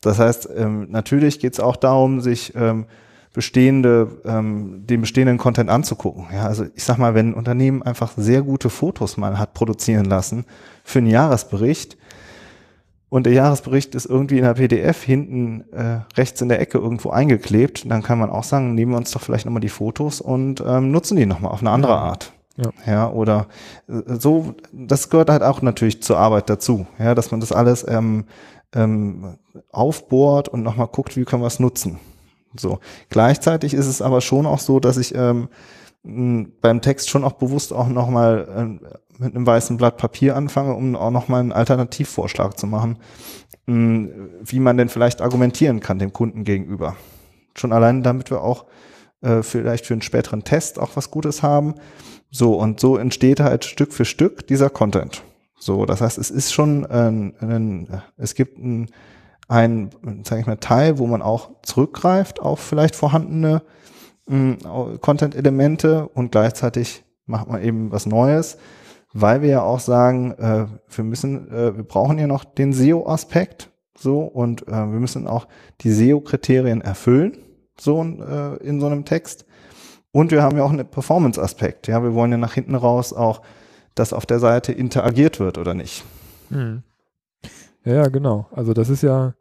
das 0.00 0.18
heißt, 0.18 0.48
ähm, 0.56 0.88
natürlich 0.90 1.40
geht 1.40 1.54
es 1.54 1.60
auch 1.60 1.76
darum, 1.76 2.20
sich 2.20 2.54
ähm, 2.54 2.86
bestehende, 3.32 4.20
ähm, 4.24 4.86
den 4.86 5.00
bestehenden 5.00 5.38
Content 5.38 5.70
anzugucken. 5.70 6.26
Ja, 6.32 6.46
also 6.46 6.66
ich 6.74 6.84
sag 6.84 6.98
mal, 6.98 7.14
wenn 7.14 7.30
ein 7.30 7.34
Unternehmen 7.34 7.82
einfach 7.82 8.12
sehr 8.16 8.42
gute 8.42 8.70
Fotos 8.70 9.16
mal 9.16 9.38
hat 9.38 9.54
produzieren 9.54 10.06
lassen 10.06 10.44
für 10.84 10.98
einen 10.98 11.08
Jahresbericht, 11.08 11.96
und 13.10 13.26
der 13.26 13.32
Jahresbericht 13.32 13.96
ist 13.96 14.06
irgendwie 14.06 14.38
in 14.38 14.44
der 14.44 14.54
PDF 14.54 15.02
hinten 15.02 15.64
äh, 15.72 16.02
rechts 16.16 16.40
in 16.40 16.48
der 16.48 16.60
Ecke 16.60 16.78
irgendwo 16.78 17.10
eingeklebt, 17.10 17.90
dann 17.90 18.04
kann 18.04 18.20
man 18.20 18.30
auch 18.30 18.44
sagen, 18.44 18.74
nehmen 18.76 18.92
wir 18.92 18.98
uns 18.98 19.10
doch 19.10 19.20
vielleicht 19.20 19.46
nochmal 19.46 19.60
die 19.60 19.68
Fotos 19.68 20.20
und 20.20 20.62
ähm, 20.64 20.92
nutzen 20.92 21.16
die 21.16 21.26
nochmal 21.26 21.50
auf 21.50 21.60
eine 21.60 21.70
andere 21.70 21.96
Art. 21.98 22.32
Ja. 22.62 22.92
ja, 22.92 23.10
oder 23.10 23.46
äh, 23.88 24.16
so, 24.18 24.54
das 24.72 25.08
gehört 25.08 25.30
halt 25.30 25.42
auch 25.42 25.62
natürlich 25.62 26.02
zur 26.02 26.18
Arbeit 26.18 26.50
dazu, 26.50 26.86
ja, 26.98 27.14
dass 27.14 27.30
man 27.30 27.40
das 27.40 27.52
alles 27.52 27.86
ähm, 27.88 28.24
ähm, 28.74 29.36
aufbohrt 29.72 30.48
und 30.48 30.62
nochmal 30.62 30.88
guckt, 30.88 31.16
wie 31.16 31.24
können 31.24 31.42
wir 31.42 31.46
es 31.46 31.60
nutzen. 31.60 31.98
So. 32.56 32.80
Gleichzeitig 33.08 33.74
ist 33.74 33.86
es 33.86 34.02
aber 34.02 34.20
schon 34.20 34.46
auch 34.46 34.58
so, 34.58 34.80
dass 34.80 34.96
ich 34.96 35.14
ähm, 35.14 35.48
beim 36.02 36.80
Text 36.80 37.10
schon 37.10 37.24
auch 37.24 37.32
bewusst 37.32 37.72
auch 37.72 37.88
nochmal 37.88 38.48
ähm, 38.56 38.80
mit 39.18 39.34
einem 39.34 39.46
weißen 39.46 39.76
Blatt 39.76 39.98
Papier 39.98 40.34
anfange, 40.34 40.74
um 40.74 40.96
auch 40.96 41.10
nochmal 41.10 41.40
einen 41.40 41.52
Alternativvorschlag 41.52 42.58
zu 42.58 42.66
machen, 42.66 42.98
mh, 43.66 44.08
wie 44.42 44.60
man 44.60 44.76
denn 44.78 44.88
vielleicht 44.88 45.20
argumentieren 45.20 45.80
kann 45.80 45.98
dem 45.98 46.12
Kunden 46.12 46.44
gegenüber. 46.44 46.96
Schon 47.54 47.72
allein, 47.72 48.02
damit 48.02 48.30
wir 48.30 48.42
auch 48.42 48.64
äh, 49.22 49.42
vielleicht 49.42 49.86
für 49.86 49.94
einen 49.94 50.02
späteren 50.02 50.44
Test 50.44 50.78
auch 50.78 50.90
was 50.94 51.10
Gutes 51.10 51.42
haben. 51.42 51.74
So, 52.30 52.54
und 52.54 52.80
so 52.80 52.96
entsteht 52.96 53.40
halt 53.40 53.64
Stück 53.64 53.92
für 53.92 54.04
Stück 54.04 54.46
dieser 54.46 54.70
Content. 54.70 55.22
So, 55.58 55.84
das 55.84 56.00
heißt, 56.00 56.18
es 56.18 56.30
ist 56.30 56.52
schon 56.52 56.86
ein, 56.86 57.34
ein 57.40 58.02
es 58.16 58.34
gibt 58.34 58.58
ein, 58.58 58.88
ein 59.48 59.90
sage 60.24 60.40
ich 60.40 60.46
mal, 60.46 60.56
Teil, 60.56 60.98
wo 60.98 61.06
man 61.06 61.22
auch 61.22 61.50
zurückgreift 61.62 62.40
auf 62.40 62.60
vielleicht 62.60 62.96
vorhandene 62.96 63.62
Content-Elemente 64.26 66.08
und 66.08 66.30
gleichzeitig 66.30 67.02
macht 67.26 67.48
man 67.48 67.62
eben 67.62 67.90
was 67.90 68.06
Neues 68.06 68.58
weil 69.12 69.42
wir 69.42 69.48
ja 69.48 69.62
auch 69.62 69.80
sagen, 69.80 70.32
äh, 70.32 70.66
wir 70.88 71.04
müssen, 71.04 71.50
äh, 71.50 71.76
wir 71.76 71.84
brauchen 71.84 72.18
ja 72.18 72.26
noch 72.26 72.44
den 72.44 72.72
SEO-Aspekt, 72.72 73.70
so 73.96 74.20
und 74.20 74.66
äh, 74.68 74.72
wir 74.72 75.00
müssen 75.00 75.26
auch 75.26 75.46
die 75.80 75.90
SEO-Kriterien 75.90 76.80
erfüllen, 76.80 77.38
so 77.80 78.02
äh, 78.02 78.56
in 78.62 78.80
so 78.80 78.86
einem 78.86 79.04
Text. 79.04 79.46
Und 80.12 80.32
wir 80.32 80.42
haben 80.42 80.56
ja 80.56 80.64
auch 80.64 80.72
einen 80.72 80.88
Performance-Aspekt. 80.88 81.86
Ja, 81.88 82.02
wir 82.02 82.14
wollen 82.14 82.32
ja 82.32 82.38
nach 82.38 82.54
hinten 82.54 82.74
raus 82.74 83.12
auch, 83.12 83.42
dass 83.94 84.12
auf 84.12 84.26
der 84.26 84.40
Seite 84.40 84.72
interagiert 84.72 85.38
wird 85.38 85.58
oder 85.58 85.74
nicht. 85.74 86.04
Hm. 86.50 86.82
Ja, 87.84 88.08
genau. 88.08 88.48
Also 88.52 88.72
das 88.72 88.88
ist 88.88 89.02
ja, 89.02 89.34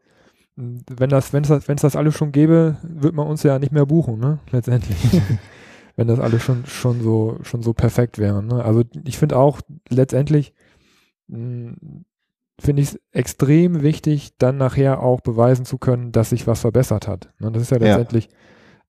wenn 0.56 1.10
das, 1.10 1.34
wenn 1.34 1.44
es, 1.44 1.68
wenn 1.68 1.76
es 1.76 1.82
das 1.82 1.96
alles 1.96 2.16
schon 2.16 2.32
gäbe, 2.32 2.78
wird 2.84 3.16
man 3.16 3.28
uns 3.28 3.44
ja 3.44 3.58
nicht 3.60 3.72
mehr 3.72 3.86
buchen, 3.86 4.20
ne? 4.20 4.40
Letztendlich. 4.52 4.98
wenn 6.00 6.08
das 6.08 6.20
alles 6.22 6.42
schon, 6.42 6.66
schon 6.66 7.02
so, 7.02 7.40
schon 7.42 7.62
so 7.62 7.74
perfekt 7.74 8.20
wäre. 8.20 8.42
Ne? 8.42 8.64
Also 8.64 8.84
ich 9.04 9.18
finde 9.18 9.36
auch 9.36 9.60
letztendlich, 9.90 10.54
hm, 11.30 12.06
finde 12.60 12.82
ich 12.82 12.90
es 12.90 13.00
extrem 13.12 13.82
wichtig, 13.82 14.38
dann 14.38 14.58
nachher 14.58 15.02
auch 15.02 15.22
beweisen 15.22 15.66
zu 15.66 15.78
können, 15.78 16.12
dass 16.12 16.32
sich 16.32 16.48
was 16.48 16.62
verbessert 16.62 17.08
hat. 17.08 17.30
Ne? 17.40 17.52
Das 17.52 17.64
ist 17.64 17.72
ja 17.72 17.78
letztendlich, 17.78 18.30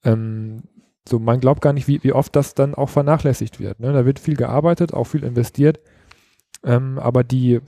ja. 0.05 0.13
Ähm, 0.13 0.63
so 1.09 1.19
man 1.19 1.41
glaubt 1.41 1.61
gar 1.61 1.73
nicht, 1.73 1.89
wie, 1.89 2.03
wie 2.03 2.13
oft 2.13 2.35
das 2.37 2.55
dann 2.55 2.75
auch 2.75 2.89
vernachlässigt 2.89 3.61
wird. 3.61 3.81
Ne? 3.81 3.93
Da 3.93 4.05
wird 4.05 4.19
viel 4.19 4.37
gearbeitet, 4.37 4.95
auch 4.95 5.05
viel 5.05 5.25
investiert, 5.25 5.81
ähm, 6.65 6.99
aber 6.99 7.25
die, 7.25 7.61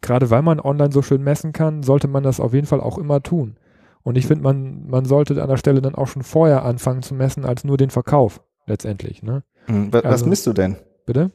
gerade 0.00 0.30
weil 0.30 0.42
man 0.42 0.60
online 0.60 0.92
so 0.92 1.02
schön 1.02 1.22
messen 1.22 1.52
kann, 1.52 1.82
sollte 1.82 2.08
man 2.08 2.22
das 2.22 2.40
auf 2.40 2.54
jeden 2.54 2.66
Fall 2.66 2.80
auch 2.80 2.98
immer 2.98 3.22
tun. 3.22 3.56
Und 4.02 4.16
ich 4.16 4.26
finde, 4.26 4.44
man, 4.44 4.86
man 4.86 5.04
sollte 5.04 5.42
an 5.42 5.48
der 5.48 5.56
Stelle 5.56 5.82
dann 5.82 5.96
auch 5.96 6.06
schon 6.06 6.22
vorher 6.22 6.64
anfangen 6.64 7.02
zu 7.02 7.14
messen, 7.14 7.44
als 7.44 7.64
nur 7.64 7.76
den 7.76 7.90
Verkauf 7.90 8.40
letztendlich. 8.66 9.22
Ne? 9.22 9.42
Hm, 9.66 9.92
was, 9.92 10.04
also, 10.04 10.26
misst 10.26 10.46
du 10.46 10.52
denn? 10.52 10.76
Bitte? 11.06 11.32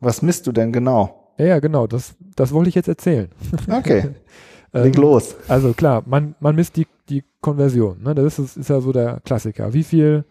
Was 0.00 0.22
misst 0.22 0.46
du 0.46 0.52
denn 0.52 0.72
genau? 0.72 1.23
Ja, 1.38 1.44
ja, 1.46 1.58
genau, 1.60 1.86
das, 1.86 2.14
das 2.36 2.52
wollte 2.52 2.68
ich 2.68 2.74
jetzt 2.74 2.88
erzählen. 2.88 3.28
Okay. 3.68 4.10
Leg 4.72 4.96
ähm, 4.96 5.02
los. 5.02 5.36
Also 5.48 5.72
klar, 5.72 6.02
man, 6.06 6.34
man 6.40 6.56
misst 6.56 6.76
die, 6.76 6.86
die 7.08 7.24
Konversion. 7.40 8.02
Ne? 8.02 8.14
Das 8.14 8.38
ist, 8.38 8.56
ist 8.56 8.70
ja 8.70 8.80
so 8.80 8.92
der 8.92 9.20
Klassiker. 9.24 9.72
Wie 9.72 9.84
viel 9.84 10.24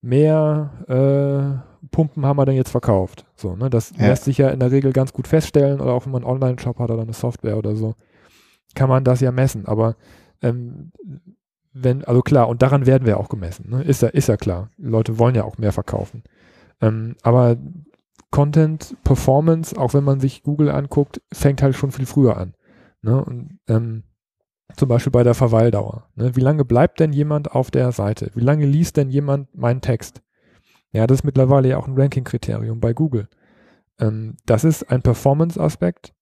mehr 0.00 0.70
äh, 0.86 1.86
Pumpen 1.90 2.24
haben 2.24 2.38
wir 2.38 2.46
denn 2.46 2.56
jetzt 2.56 2.70
verkauft? 2.70 3.24
So, 3.34 3.56
ne? 3.56 3.70
Das 3.70 3.92
ja. 3.96 4.06
lässt 4.06 4.24
sich 4.24 4.38
ja 4.38 4.50
in 4.50 4.60
der 4.60 4.70
Regel 4.70 4.92
ganz 4.92 5.12
gut 5.12 5.26
feststellen 5.26 5.80
oder 5.80 5.92
auch 5.92 6.06
wenn 6.06 6.12
man 6.12 6.22
einen 6.22 6.32
Online-Shop 6.32 6.78
hat 6.78 6.90
oder 6.90 7.02
eine 7.02 7.12
Software 7.12 7.56
oder 7.56 7.74
so, 7.74 7.94
kann 8.74 8.88
man 8.88 9.04
das 9.04 9.20
ja 9.20 9.32
messen. 9.32 9.66
Aber 9.66 9.96
ähm, 10.42 10.92
wenn, 11.72 12.04
also 12.04 12.22
klar, 12.22 12.48
und 12.48 12.62
daran 12.62 12.86
werden 12.86 13.06
wir 13.06 13.18
auch 13.18 13.28
gemessen, 13.28 13.70
ne? 13.70 13.82
ist, 13.82 14.02
ja, 14.02 14.08
ist 14.08 14.28
ja 14.28 14.36
klar. 14.36 14.70
Leute 14.78 15.18
wollen 15.18 15.34
ja 15.34 15.44
auch 15.44 15.58
mehr 15.58 15.72
verkaufen. 15.72 16.22
Ähm, 16.80 17.16
aber 17.22 17.56
Content, 18.30 18.96
Performance, 19.04 19.76
auch 19.76 19.94
wenn 19.94 20.04
man 20.04 20.20
sich 20.20 20.42
Google 20.42 20.70
anguckt, 20.70 21.22
fängt 21.32 21.62
halt 21.62 21.76
schon 21.76 21.92
viel 21.92 22.06
früher 22.06 22.36
an. 22.36 22.54
Ne? 23.02 23.24
Und, 23.24 23.58
ähm, 23.68 24.04
zum 24.76 24.88
Beispiel 24.88 25.10
bei 25.10 25.22
der 25.22 25.34
Verweildauer. 25.34 26.08
Ne? 26.14 26.36
Wie 26.36 26.40
lange 26.40 26.64
bleibt 26.64 27.00
denn 27.00 27.12
jemand 27.12 27.52
auf 27.52 27.70
der 27.70 27.90
Seite? 27.92 28.30
Wie 28.34 28.44
lange 28.44 28.66
liest 28.66 28.96
denn 28.96 29.08
jemand 29.08 29.54
meinen 29.56 29.80
Text? 29.80 30.22
Ja, 30.92 31.06
das 31.06 31.20
ist 31.20 31.24
mittlerweile 31.24 31.68
ja 31.68 31.78
auch 31.78 31.88
ein 31.88 31.98
Ranking-Kriterium 31.98 32.80
bei 32.80 32.92
Google. 32.92 33.28
Ähm, 33.98 34.36
das 34.46 34.64
ist 34.64 34.90
ein 34.90 35.02
Performance-Aspekt 35.02 36.14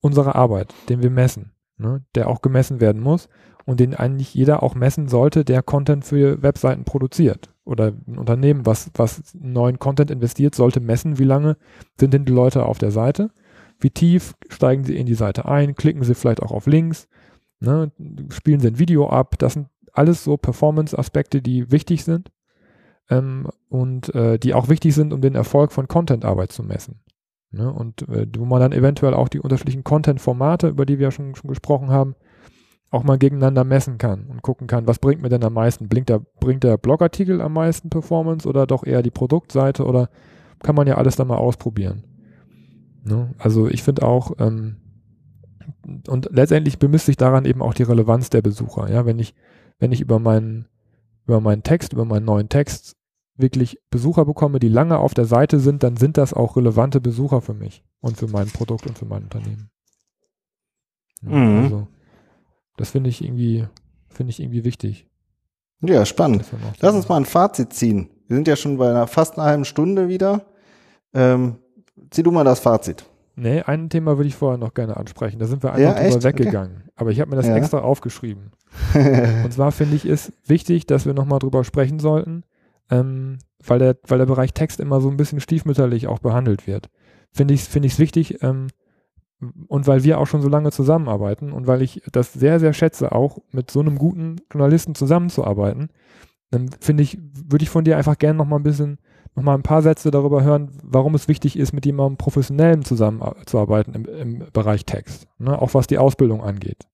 unserer 0.00 0.36
Arbeit, 0.36 0.72
den 0.88 1.02
wir 1.02 1.10
messen, 1.10 1.52
ne? 1.76 2.04
der 2.14 2.28
auch 2.28 2.40
gemessen 2.40 2.80
werden 2.80 3.02
muss 3.02 3.28
und 3.68 3.80
den 3.80 3.94
eigentlich 3.94 4.32
jeder 4.32 4.62
auch 4.62 4.74
messen 4.74 5.08
sollte, 5.08 5.44
der 5.44 5.62
Content 5.62 6.02
für 6.02 6.42
Webseiten 6.42 6.84
produziert. 6.84 7.50
Oder 7.66 7.92
ein 8.06 8.16
Unternehmen, 8.16 8.64
was, 8.64 8.90
was 8.94 9.34
neuen 9.38 9.78
Content 9.78 10.10
investiert, 10.10 10.54
sollte 10.54 10.80
messen, 10.80 11.18
wie 11.18 11.24
lange 11.24 11.58
sind 12.00 12.14
denn 12.14 12.24
die 12.24 12.32
Leute 12.32 12.64
auf 12.64 12.78
der 12.78 12.90
Seite, 12.90 13.30
wie 13.78 13.90
tief 13.90 14.34
steigen 14.48 14.84
sie 14.84 14.96
in 14.96 15.04
die 15.04 15.12
Seite 15.12 15.44
ein, 15.44 15.74
klicken 15.74 16.02
sie 16.02 16.14
vielleicht 16.14 16.42
auch 16.42 16.50
auf 16.50 16.66
Links, 16.66 17.08
ne, 17.60 17.92
spielen 18.30 18.60
sie 18.60 18.68
ein 18.68 18.78
Video 18.78 19.10
ab. 19.10 19.34
Das 19.36 19.52
sind 19.52 19.68
alles 19.92 20.24
so 20.24 20.38
Performance-Aspekte, 20.38 21.42
die 21.42 21.70
wichtig 21.70 22.04
sind 22.04 22.32
ähm, 23.10 23.48
und 23.68 24.14
äh, 24.14 24.38
die 24.38 24.54
auch 24.54 24.70
wichtig 24.70 24.94
sind, 24.94 25.12
um 25.12 25.20
den 25.20 25.34
Erfolg 25.34 25.72
von 25.72 25.88
Content-Arbeit 25.88 26.52
zu 26.52 26.62
messen. 26.62 27.00
Ne, 27.50 27.70
und 27.70 28.08
äh, 28.08 28.26
wo 28.34 28.46
man 28.46 28.60
dann 28.60 28.72
eventuell 28.72 29.12
auch 29.12 29.28
die 29.28 29.40
unterschiedlichen 29.40 29.84
Content-Formate, 29.84 30.68
über 30.68 30.86
die 30.86 30.98
wir 30.98 31.08
ja 31.08 31.10
schon, 31.10 31.34
schon 31.34 31.48
gesprochen 31.48 31.90
haben, 31.90 32.14
auch 32.90 33.04
mal 33.04 33.18
gegeneinander 33.18 33.64
messen 33.64 33.98
kann 33.98 34.26
und 34.26 34.42
gucken 34.42 34.66
kann, 34.66 34.86
was 34.86 34.98
bringt 34.98 35.20
mir 35.20 35.28
denn 35.28 35.44
am 35.44 35.52
meisten? 35.52 35.88
Bringt 35.88 36.08
der, 36.08 36.20
bringt 36.40 36.64
der 36.64 36.78
Blogartikel 36.78 37.40
am 37.40 37.52
meisten 37.52 37.90
Performance 37.90 38.48
oder 38.48 38.66
doch 38.66 38.84
eher 38.84 39.02
die 39.02 39.10
Produktseite 39.10 39.84
oder 39.84 40.08
kann 40.62 40.74
man 40.74 40.86
ja 40.86 40.96
alles 40.96 41.16
dann 41.16 41.28
mal 41.28 41.36
ausprobieren. 41.36 42.04
Ne? 43.04 43.34
Also 43.38 43.68
ich 43.68 43.82
finde 43.82 44.02
auch, 44.02 44.32
ähm, 44.38 44.76
und 46.08 46.28
letztendlich 46.32 46.78
bemisst 46.78 47.06
sich 47.06 47.16
daran 47.16 47.44
eben 47.44 47.62
auch 47.62 47.74
die 47.74 47.82
Relevanz 47.82 48.30
der 48.30 48.42
Besucher. 48.42 48.90
Ja, 48.90 49.04
wenn 49.06 49.18
ich, 49.18 49.34
wenn 49.78 49.92
ich 49.92 50.00
über 50.00 50.18
meinen, 50.18 50.66
über 51.26 51.40
meinen 51.40 51.62
Text, 51.62 51.92
über 51.92 52.04
meinen 52.04 52.24
neuen 52.24 52.48
Text 52.48 52.96
wirklich 53.36 53.78
Besucher 53.90 54.24
bekomme, 54.24 54.58
die 54.58 54.68
lange 54.68 54.98
auf 54.98 55.14
der 55.14 55.26
Seite 55.26 55.60
sind, 55.60 55.82
dann 55.82 55.96
sind 55.96 56.16
das 56.16 56.34
auch 56.34 56.56
relevante 56.56 57.00
Besucher 57.00 57.40
für 57.40 57.54
mich 57.54 57.84
und 58.00 58.16
für 58.16 58.28
mein 58.28 58.48
Produkt 58.48 58.86
und 58.86 58.98
für 58.98 59.06
mein 59.06 59.24
Unternehmen. 59.24 59.70
Ja, 61.22 61.30
mhm. 61.30 61.64
Also, 61.64 61.88
das 62.78 62.90
finde 62.90 63.10
ich 63.10 63.22
irgendwie, 63.22 63.66
finde 64.08 64.30
ich 64.30 64.40
irgendwie 64.40 64.64
wichtig. 64.64 65.06
Ja, 65.80 66.04
spannend. 66.04 66.44
Lass 66.80 66.94
uns 66.94 67.08
mal 67.08 67.18
ein 67.18 67.24
Fazit 67.24 67.72
ziehen. 67.72 68.10
Wir 68.26 68.36
sind 68.36 68.48
ja 68.48 68.56
schon 68.56 68.78
bei 68.78 68.90
einer 68.90 69.06
fast 69.06 69.38
einer 69.38 69.46
halben 69.46 69.64
Stunde 69.64 70.08
wieder. 70.08 70.46
Ähm, 71.14 71.56
zieh 72.10 72.22
du 72.22 72.30
mal 72.30 72.44
das 72.44 72.60
Fazit. 72.60 73.04
Nee, 73.36 73.62
ein 73.62 73.88
Thema 73.88 74.16
würde 74.16 74.28
ich 74.28 74.34
vorher 74.34 74.58
noch 74.58 74.74
gerne 74.74 74.96
ansprechen. 74.96 75.38
Da 75.38 75.46
sind 75.46 75.62
wir 75.62 75.72
einfach 75.72 76.02
ja, 76.02 76.08
drüber 76.08 76.24
weggegangen. 76.24 76.76
Okay. 76.78 76.92
Aber 76.96 77.10
ich 77.10 77.20
habe 77.20 77.30
mir 77.30 77.36
das 77.36 77.46
ja. 77.46 77.54
extra 77.54 77.78
aufgeschrieben. 77.78 78.50
Und 78.94 79.52
zwar 79.52 79.70
finde 79.70 79.94
ich 79.94 80.04
es 80.04 80.32
wichtig, 80.44 80.86
dass 80.86 81.06
wir 81.06 81.14
nochmal 81.14 81.38
drüber 81.38 81.62
sprechen 81.62 82.00
sollten, 82.00 82.42
ähm, 82.90 83.38
weil, 83.64 83.78
der, 83.78 83.96
weil 84.08 84.18
der 84.18 84.26
Bereich 84.26 84.54
Text 84.54 84.80
immer 84.80 85.00
so 85.00 85.08
ein 85.08 85.16
bisschen 85.16 85.40
stiefmütterlich 85.40 86.08
auch 86.08 86.18
behandelt 86.18 86.66
wird. 86.66 86.90
Finde 87.30 87.54
ich 87.54 87.60
es 87.60 87.68
find 87.68 87.98
wichtig, 87.98 88.42
ähm, 88.42 88.68
und 89.68 89.86
weil 89.86 90.04
wir 90.04 90.18
auch 90.18 90.26
schon 90.26 90.42
so 90.42 90.48
lange 90.48 90.72
zusammenarbeiten 90.72 91.52
und 91.52 91.66
weil 91.66 91.82
ich 91.82 92.02
das 92.12 92.32
sehr, 92.32 92.58
sehr 92.58 92.72
schätze, 92.72 93.12
auch 93.12 93.38
mit 93.52 93.70
so 93.70 93.80
einem 93.80 93.96
guten 93.96 94.36
Journalisten 94.52 94.94
zusammenzuarbeiten, 94.94 95.90
dann 96.50 96.70
finde 96.80 97.02
ich, 97.02 97.18
würde 97.20 97.62
ich 97.62 97.70
von 97.70 97.84
dir 97.84 97.96
einfach 97.96 98.18
gerne 98.18 98.38
noch 98.38 98.46
mal 98.46 98.56
ein 98.56 98.64
bisschen, 98.64 98.98
nochmal 99.34 99.56
ein 99.56 99.62
paar 99.62 99.82
Sätze 99.82 100.10
darüber 100.10 100.42
hören, 100.42 100.72
warum 100.82 101.14
es 101.14 101.28
wichtig 101.28 101.58
ist, 101.58 101.72
mit 101.72 101.86
jemandem 101.86 102.16
professionellem 102.16 102.84
zusammenzuarbeiten 102.84 103.94
im, 103.94 104.04
im 104.06 104.46
Bereich 104.52 104.84
Text. 104.84 105.28
Ne? 105.38 105.60
Auch 105.60 105.74
was 105.74 105.86
die 105.86 105.98
Ausbildung 105.98 106.42
angeht. 106.42 106.86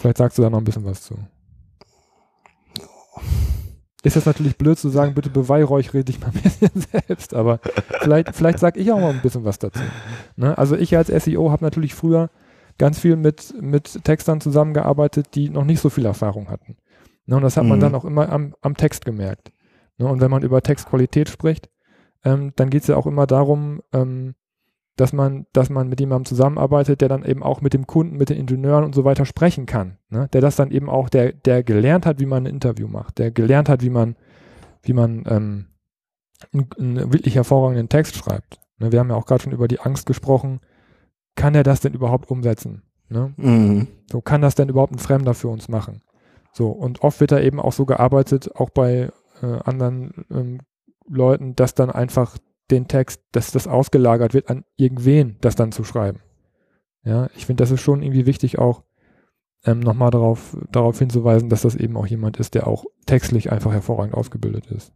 Vielleicht 0.00 0.18
sagst 0.18 0.38
du 0.38 0.42
da 0.42 0.50
noch 0.50 0.58
ein 0.58 0.64
bisschen 0.64 0.84
was 0.84 1.02
zu. 1.02 1.18
Ist 4.04 4.16
das 4.16 4.26
natürlich 4.26 4.58
blöd 4.58 4.78
zu 4.78 4.90
sagen, 4.90 5.14
bitte 5.14 5.30
beweihräuchere 5.30 6.04
dich 6.04 6.20
mal 6.20 6.28
ein 6.28 6.42
bisschen 6.42 6.70
selbst, 6.92 7.32
aber 7.34 7.58
vielleicht, 8.00 8.36
vielleicht 8.36 8.58
sage 8.58 8.78
ich 8.78 8.92
auch 8.92 9.00
mal 9.00 9.10
ein 9.10 9.22
bisschen 9.22 9.44
was 9.44 9.58
dazu. 9.58 9.80
Ne? 10.36 10.56
Also 10.56 10.76
ich 10.76 10.96
als 10.96 11.08
SEO 11.08 11.50
habe 11.50 11.64
natürlich 11.64 11.94
früher 11.94 12.28
ganz 12.76 12.98
viel 12.98 13.16
mit, 13.16 13.54
mit 13.60 14.04
Textern 14.04 14.42
zusammengearbeitet, 14.42 15.28
die 15.34 15.48
noch 15.48 15.64
nicht 15.64 15.80
so 15.80 15.88
viel 15.88 16.04
Erfahrung 16.04 16.50
hatten. 16.50 16.76
Ne? 17.24 17.36
Und 17.36 17.42
das 17.42 17.56
hat 17.56 17.64
mhm. 17.64 17.70
man 17.70 17.80
dann 17.80 17.94
auch 17.94 18.04
immer 18.04 18.30
am, 18.30 18.54
am 18.60 18.76
Text 18.76 19.06
gemerkt. 19.06 19.52
Ne? 19.96 20.06
Und 20.06 20.20
wenn 20.20 20.30
man 20.30 20.42
über 20.42 20.60
Textqualität 20.60 21.30
spricht, 21.30 21.70
ähm, 22.24 22.52
dann 22.56 22.68
geht 22.68 22.82
es 22.82 22.88
ja 22.88 22.96
auch 22.96 23.06
immer 23.06 23.26
darum, 23.26 23.80
ähm, 23.94 24.34
dass 24.96 25.12
man, 25.12 25.46
dass 25.52 25.70
man 25.70 25.88
mit 25.88 26.00
jemandem 26.00 26.26
zusammenarbeitet, 26.26 27.00
der 27.00 27.08
dann 27.08 27.24
eben 27.24 27.42
auch 27.42 27.60
mit 27.60 27.74
dem 27.74 27.86
Kunden, 27.86 28.16
mit 28.16 28.28
den 28.28 28.38
Ingenieuren 28.38 28.84
und 28.84 28.94
so 28.94 29.04
weiter 29.04 29.24
sprechen 29.24 29.66
kann. 29.66 29.98
Ne? 30.08 30.28
Der 30.32 30.40
das 30.40 30.56
dann 30.56 30.70
eben 30.70 30.88
auch, 30.88 31.08
der, 31.08 31.32
der 31.32 31.64
gelernt 31.64 32.06
hat, 32.06 32.20
wie 32.20 32.26
man 32.26 32.44
ein 32.44 32.54
Interview 32.54 32.86
macht, 32.86 33.18
der 33.18 33.30
gelernt 33.30 33.68
hat, 33.68 33.82
wie 33.82 33.90
man, 33.90 34.16
wie 34.82 34.92
man 34.92 35.24
ähm, 35.26 35.66
einen, 36.52 36.68
einen 36.78 37.12
wirklich 37.12 37.34
hervorragenden 37.34 37.88
Text 37.88 38.16
schreibt. 38.16 38.60
Ne? 38.78 38.92
Wir 38.92 39.00
haben 39.00 39.10
ja 39.10 39.16
auch 39.16 39.26
gerade 39.26 39.42
schon 39.42 39.52
über 39.52 39.66
die 39.66 39.80
Angst 39.80 40.06
gesprochen. 40.06 40.60
Kann 41.34 41.56
er 41.56 41.64
das 41.64 41.80
denn 41.80 41.94
überhaupt 41.94 42.30
umsetzen? 42.30 42.82
Ne? 43.08 43.34
Mhm. 43.36 43.88
So 44.10 44.20
kann 44.20 44.42
das 44.42 44.54
denn 44.54 44.68
überhaupt 44.68 44.92
ein 44.92 44.98
Fremder 44.98 45.34
für 45.34 45.48
uns 45.48 45.68
machen? 45.68 46.02
So, 46.52 46.70
und 46.70 47.02
oft 47.02 47.18
wird 47.18 47.32
da 47.32 47.40
eben 47.40 47.58
auch 47.58 47.72
so 47.72 47.84
gearbeitet, 47.84 48.54
auch 48.54 48.70
bei 48.70 49.10
äh, 49.42 49.58
anderen 49.64 50.24
ähm, 50.30 50.60
Leuten, 51.08 51.56
dass 51.56 51.74
dann 51.74 51.90
einfach 51.90 52.38
den 52.70 52.88
Text, 52.88 53.20
dass 53.32 53.50
das 53.50 53.66
ausgelagert 53.66 54.34
wird 54.34 54.48
an 54.48 54.64
irgendwen, 54.76 55.36
das 55.40 55.54
dann 55.54 55.72
zu 55.72 55.84
schreiben. 55.84 56.20
Ja, 57.04 57.28
ich 57.36 57.46
finde, 57.46 57.62
das 57.62 57.70
ist 57.70 57.82
schon 57.82 58.02
irgendwie 58.02 58.26
wichtig, 58.26 58.58
auch 58.58 58.82
ähm, 59.64 59.80
nochmal 59.80 60.10
darauf, 60.10 60.56
darauf 60.70 60.98
hinzuweisen, 60.98 61.48
dass 61.48 61.62
das 61.62 61.74
eben 61.74 61.96
auch 61.96 62.06
jemand 62.06 62.38
ist, 62.38 62.54
der 62.54 62.66
auch 62.66 62.84
textlich 63.06 63.52
einfach 63.52 63.72
hervorragend 63.72 64.14
ausgebildet 64.14 64.66
ist. 64.66 64.92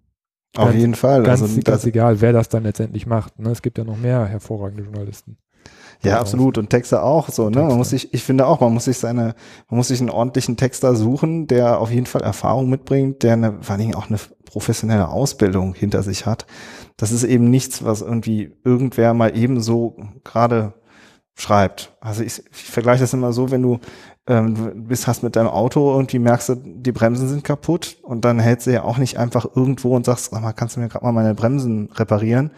Auf 0.56 0.66
ganz, 0.70 0.80
jeden 0.80 0.94
Fall. 0.94 1.22
Ganz, 1.22 1.42
also, 1.42 1.60
ganz 1.62 1.84
egal, 1.84 2.20
wer 2.20 2.32
das 2.32 2.48
dann 2.48 2.62
letztendlich 2.62 3.06
macht. 3.06 3.38
Ne? 3.38 3.50
Es 3.50 3.62
gibt 3.62 3.78
ja 3.78 3.84
noch 3.84 3.98
mehr 3.98 4.24
hervorragende 4.26 4.84
Journalisten. 4.84 5.36
Ja, 6.02 6.20
absolut. 6.20 6.58
Und 6.58 6.70
Texter 6.70 7.02
auch 7.02 7.28
so, 7.28 7.50
ne? 7.50 7.62
Man 7.62 7.76
muss 7.76 7.90
sich, 7.90 8.14
ich 8.14 8.22
finde 8.22 8.46
auch, 8.46 8.60
man 8.60 8.72
muss 8.72 8.84
sich 8.84 8.98
seine, 8.98 9.34
man 9.68 9.78
muss 9.78 9.88
sich 9.88 10.00
einen 10.00 10.10
ordentlichen 10.10 10.56
Texter 10.56 10.94
suchen, 10.94 11.48
der 11.48 11.80
auf 11.80 11.90
jeden 11.90 12.06
Fall 12.06 12.22
Erfahrung 12.22 12.70
mitbringt, 12.70 13.24
der 13.24 13.32
eine, 13.32 13.58
vor 13.62 13.72
allen 13.72 13.80
Dingen 13.80 13.94
auch 13.96 14.08
eine 14.08 14.18
professionelle 14.44 15.08
Ausbildung 15.08 15.74
hinter 15.74 16.04
sich 16.04 16.24
hat. 16.24 16.46
Das 16.98 17.12
ist 17.12 17.24
eben 17.24 17.48
nichts, 17.48 17.84
was 17.84 18.02
irgendwie 18.02 18.52
irgendwer 18.64 19.14
mal 19.14 19.34
eben 19.34 19.62
so 19.62 19.96
gerade 20.24 20.74
schreibt. 21.34 21.96
Also 22.00 22.22
ich, 22.22 22.42
ich 22.50 22.64
vergleiche 22.64 23.00
das 23.00 23.14
immer 23.14 23.32
so, 23.32 23.50
wenn 23.50 23.62
du 23.62 23.78
ähm, 24.26 24.86
bist, 24.88 25.06
hast 25.06 25.22
mit 25.22 25.36
deinem 25.36 25.48
Auto 25.48 25.94
irgendwie 25.94 26.18
merkst 26.18 26.48
du, 26.50 26.54
die 26.56 26.92
Bremsen 26.92 27.28
sind 27.28 27.44
kaputt 27.44 27.96
und 28.02 28.24
dann 28.24 28.40
hältst 28.40 28.66
du 28.66 28.72
ja 28.72 28.82
auch 28.82 28.98
nicht 28.98 29.16
einfach 29.16 29.46
irgendwo 29.54 29.94
und 29.96 30.04
sagst, 30.04 30.32
sag 30.32 30.42
mal, 30.42 30.52
kannst 30.52 30.76
du 30.76 30.80
mir 30.80 30.88
gerade 30.88 31.04
mal 31.04 31.12
meine 31.12 31.34
Bremsen 31.34 31.90
reparieren? 31.94 32.50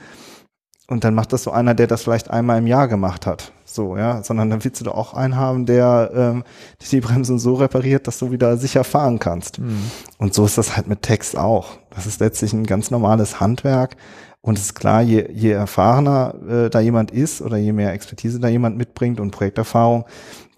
Und 0.89 1.05
dann 1.05 1.15
macht 1.15 1.33
das 1.33 1.45
so 1.45 1.53
einer, 1.53 1.75
der 1.75 1.87
das 1.87 2.03
vielleicht 2.03 2.31
einmal 2.31 2.59
im 2.59 2.67
Jahr 2.67 2.89
gemacht 2.89 3.25
hat. 3.25 3.53
So, 3.65 3.97
ja, 3.97 4.25
sondern 4.25 4.51
dann 4.51 4.65
willst 4.65 4.81
du 4.81 4.85
doch 4.87 4.97
auch 4.97 5.15
einen 5.15 5.37
haben, 5.37 5.65
der 5.65 6.11
ähm, 6.13 6.45
die 6.91 7.01
Bremsen 7.01 7.39
so 7.39 7.55
repariert, 7.55 8.09
dass 8.09 8.19
du 8.19 8.33
wieder 8.33 8.57
sicher 8.57 8.83
fahren 8.83 9.21
kannst. 9.21 9.61
Mhm. 9.61 9.79
Und 10.19 10.35
so 10.35 10.45
ist 10.45 10.59
das 10.59 10.77
halt 10.77 10.89
mit 10.89 11.03
Text 11.03 11.39
auch. 11.39 11.79
Das 11.91 12.07
ist 12.07 12.19
letztlich 12.19 12.53
ein 12.53 12.67
ganz 12.67 12.91
normales 12.91 13.39
Handwerk. 13.39 13.97
Und 14.43 14.57
es 14.57 14.65
ist 14.65 14.75
klar, 14.75 15.03
je, 15.03 15.29
je 15.33 15.51
erfahrener 15.51 16.35
äh, 16.49 16.71
da 16.71 16.81
jemand 16.81 17.11
ist 17.11 17.43
oder 17.43 17.59
je 17.59 17.73
mehr 17.73 17.93
Expertise 17.93 18.41
da 18.41 18.49
jemand 18.49 18.79
mitbringt 18.79 19.21
und 19.21 19.33
Projekterfahrung, 19.33 20.07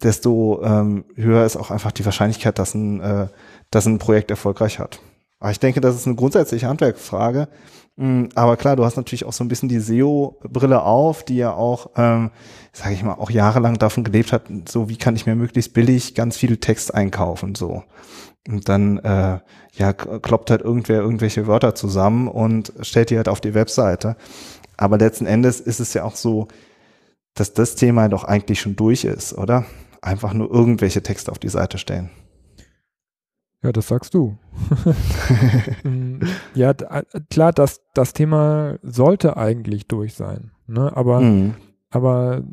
desto 0.03 0.62
ähm, 0.62 1.05
höher 1.16 1.45
ist 1.45 1.57
auch 1.57 1.71
einfach 1.71 1.90
die 1.90 2.05
Wahrscheinlichkeit, 2.05 2.59
dass 2.59 2.75
ein, 2.75 3.01
äh, 3.01 3.27
dass 3.71 3.87
ein 3.87 3.99
Projekt 3.99 4.31
erfolgreich 4.31 4.79
hat. 4.79 5.01
Aber 5.43 5.51
ich 5.51 5.59
denke, 5.59 5.81
das 5.81 5.97
ist 5.97 6.07
eine 6.07 6.15
grundsätzliche 6.15 6.69
Handwerksfrage. 6.69 7.49
Mm, 7.97 8.27
aber 8.37 8.57
klar, 8.57 8.77
du 8.77 8.85
hast 8.85 8.97
natürlich 8.97 9.25
auch 9.25 9.33
so 9.33 9.43
ein 9.43 9.49
bisschen 9.49 9.69
die 9.69 9.81
SEO-Brille 9.81 10.85
auf, 10.85 11.25
die 11.25 11.37
ja 11.37 11.53
auch, 11.53 11.91
ähm, 11.97 12.31
sage 12.73 12.95
ich 12.95 13.03
mal, 13.03 13.15
auch 13.15 13.29
jahrelang 13.29 13.77
davon 13.77 14.05
gelebt 14.05 14.31
hat, 14.31 14.45
so 14.69 14.89
wie 14.89 14.97
kann 14.97 15.17
ich 15.17 15.27
mir 15.27 15.35
möglichst 15.35 15.75
billig 15.75 16.15
ganz 16.15 16.37
viel 16.37 16.59
Text 16.59 16.95
einkaufen, 16.95 17.57
so. 17.57 17.83
Und 18.49 18.69
dann 18.69 18.99
äh, 18.99 19.41
ja 19.73 19.93
kloppt 19.93 20.53
halt 20.53 20.63
irgendwer 20.63 21.01
irgendwelche 21.01 21.49
Wörter 21.49 21.75
zusammen 21.75 22.29
und 22.29 22.73
stellt 22.81 23.11
die 23.11 23.17
halt 23.17 23.29
auf 23.29 23.41
die 23.41 23.55
Webseite. 23.55 24.15
Aber 24.77 24.97
letzten 24.97 25.27
Endes 25.27 25.59
ist 25.59 25.81
es 25.81 25.93
ja 25.93 26.05
auch 26.05 26.15
so, 26.15 26.47
dass 27.35 27.53
das 27.53 27.75
Thema 27.75 28.09
doch 28.09 28.23
eigentlich 28.23 28.61
schon 28.61 28.77
durch 28.77 29.05
ist, 29.05 29.37
oder? 29.37 29.65
Einfach 30.03 30.35
nur 30.35 30.53
irgendwelche 30.53 31.03
Texte 31.03 31.33
auf 31.33 31.41
die 31.41 31.49
Seite 31.49 31.79
stellen. 31.79 32.11
Ja, 33.62 33.72
das 33.72 33.88
sagst 33.88 34.14
du. 34.14 34.37
Mm, 35.85 36.20
ja, 36.55 36.75
klar, 37.31 37.53
das, 37.53 37.81
das 37.94 38.12
Thema 38.12 38.79
sollte 38.83 39.37
eigentlich 39.37 39.88
durch 39.88 40.14
sein. 40.14 40.53
Ne? 40.68 40.96
Aber, 40.96 41.20
mhm. 41.20 41.55
aber 41.90 42.44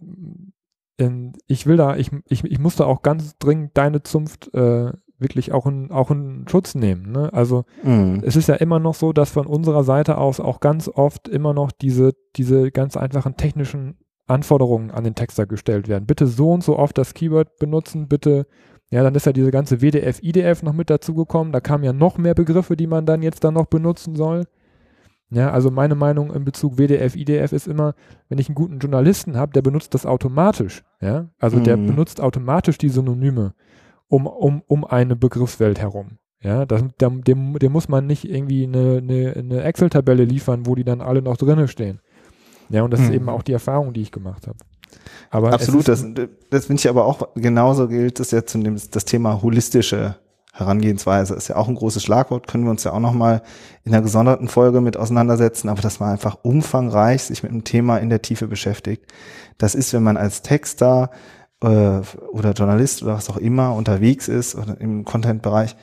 in, 0.97 1.33
ich 1.45 1.67
will 1.67 1.77
da, 1.77 1.95
ich, 1.95 2.11
ich, 2.27 2.43
ich 2.43 2.59
muss 2.59 2.75
da 2.75 2.85
auch 2.85 3.03
ganz 3.03 3.37
dringend 3.37 3.77
deine 3.77 4.01
Zunft 4.01 4.51
äh, 4.55 4.91
wirklich 5.19 5.51
auch 5.51 5.67
in, 5.67 5.91
auch 5.91 6.09
in 6.09 6.45
Schutz 6.49 6.73
nehmen. 6.75 7.11
Ne? 7.11 7.31
Also 7.33 7.65
mhm. 7.83 8.21
es 8.23 8.35
ist 8.35 8.47
ja 8.47 8.55
immer 8.55 8.79
noch 8.79 8.95
so, 8.95 9.13
dass 9.13 9.31
von 9.31 9.45
unserer 9.45 9.83
Seite 9.83 10.17
aus 10.17 10.39
auch 10.39 10.59
ganz 10.59 10.87
oft 10.87 11.27
immer 11.27 11.53
noch 11.53 11.71
diese, 11.71 12.13
diese 12.35 12.71
ganz 12.71 12.97
einfachen 12.97 13.37
technischen 13.37 13.97
Anforderungen 14.27 14.91
an 14.91 15.03
den 15.03 15.15
Texter 15.15 15.45
gestellt 15.45 15.87
werden. 15.87 16.05
Bitte 16.05 16.27
so 16.27 16.51
und 16.51 16.63
so 16.63 16.77
oft 16.77 16.97
das 16.97 17.13
Keyword 17.13 17.57
benutzen, 17.57 18.07
bitte 18.07 18.47
ja, 18.91 19.03
dann 19.03 19.13
ist 19.15 19.25
ja 19.25 19.33
diese 19.33 19.51
ganze 19.51 19.81
WDF, 19.81 20.21
IDF 20.23 20.63
noch 20.63 20.73
mit 20.73 20.89
dazugekommen. 20.89 21.53
Da 21.53 21.59
kamen 21.59 21.83
ja 21.83 21.93
noch 21.93 22.17
mehr 22.17 22.33
Begriffe, 22.33 22.75
die 22.75 22.87
man 22.87 23.05
dann 23.05 23.21
jetzt 23.21 23.43
dann 23.43 23.53
noch 23.53 23.67
benutzen 23.67 24.15
soll. 24.15 24.45
Ja, 25.31 25.51
also 25.51 25.69
meine 25.69 25.93
Meinung 25.93 26.33
in 26.33 26.43
Bezug 26.43 26.77
WDF, 26.77 27.15
IDF 27.15 27.51
ist 27.51 27.67
immer, 27.67 27.93
wenn 28.29 28.39
ich 28.39 28.49
einen 28.49 28.55
guten 28.55 28.79
Journalisten 28.79 29.37
habe, 29.37 29.51
der 29.53 29.61
benutzt 29.61 29.93
das 29.93 30.07
automatisch. 30.07 30.83
Ja, 31.01 31.29
also 31.37 31.57
mhm. 31.57 31.63
der 31.65 31.77
benutzt 31.77 32.19
automatisch 32.19 32.79
die 32.79 32.89
Synonyme 32.89 33.53
um, 34.07 34.25
um, 34.25 34.63
um 34.65 34.85
eine 34.85 35.15
Begriffswelt 35.15 35.79
herum. 35.79 36.17
Ja, 36.41 36.65
das, 36.65 36.83
dem, 36.99 37.23
dem, 37.23 37.59
dem 37.59 37.71
muss 37.71 37.89
man 37.89 38.07
nicht 38.07 38.27
irgendwie 38.27 38.63
eine, 38.63 38.97
eine, 38.97 39.33
eine 39.35 39.61
Excel-Tabelle 39.63 40.23
liefern, 40.23 40.65
wo 40.65 40.73
die 40.73 40.85
dann 40.85 41.01
alle 41.01 41.21
noch 41.21 41.37
drinnen 41.37 41.67
stehen. 41.67 41.99
Ja, 42.69 42.83
und 42.83 42.91
das 42.91 43.01
mhm. 43.01 43.05
ist 43.05 43.11
eben 43.13 43.29
auch 43.29 43.43
die 43.43 43.53
Erfahrung, 43.53 43.93
die 43.93 44.01
ich 44.01 44.11
gemacht 44.11 44.47
habe. 44.47 44.57
Aber 45.29 45.53
Absolut, 45.53 45.87
das, 45.87 46.05
das 46.49 46.65
finde 46.65 46.79
ich 46.79 46.89
aber 46.89 47.05
auch 47.05 47.29
genauso 47.35 47.87
gilt 47.87 48.19
es 48.19 48.31
jetzt 48.31 48.55
in 48.55 48.81
das 48.91 49.05
Thema 49.05 49.41
holistische 49.41 50.15
Herangehensweise 50.59 51.35
ist 51.35 51.47
ja 51.47 51.55
auch 51.55 51.67
ein 51.67 51.75
großes 51.75 52.03
Schlagwort, 52.03 52.47
können 52.47 52.65
wir 52.65 52.71
uns 52.71 52.83
ja 52.83 52.91
auch 52.91 52.99
nochmal 52.99 53.41
in 53.83 53.93
einer 53.93 54.03
gesonderten 54.03 54.47
Folge 54.47 54.81
mit 54.81 54.97
auseinandersetzen, 54.97 55.69
aber 55.69 55.81
dass 55.81 55.99
man 55.99 56.09
einfach 56.09 56.39
umfangreich 56.41 57.23
sich 57.23 57.43
mit 57.43 57.51
einem 57.51 57.63
Thema 57.63 57.97
in 57.97 58.09
der 58.09 58.21
Tiefe 58.21 58.47
beschäftigt. 58.47 59.05
Das 59.57 59.73
ist, 59.73 59.93
wenn 59.93 60.03
man 60.03 60.17
als 60.17 60.41
Texter 60.41 61.11
äh, 61.61 62.01
oder 62.31 62.51
Journalist 62.53 63.03
oder 63.03 63.13
was 63.13 63.29
auch 63.29 63.37
immer 63.37 63.73
unterwegs 63.73 64.27
ist 64.27 64.55
oder 64.55 64.79
im 64.81 65.05
Content-Bereich, 65.05 65.75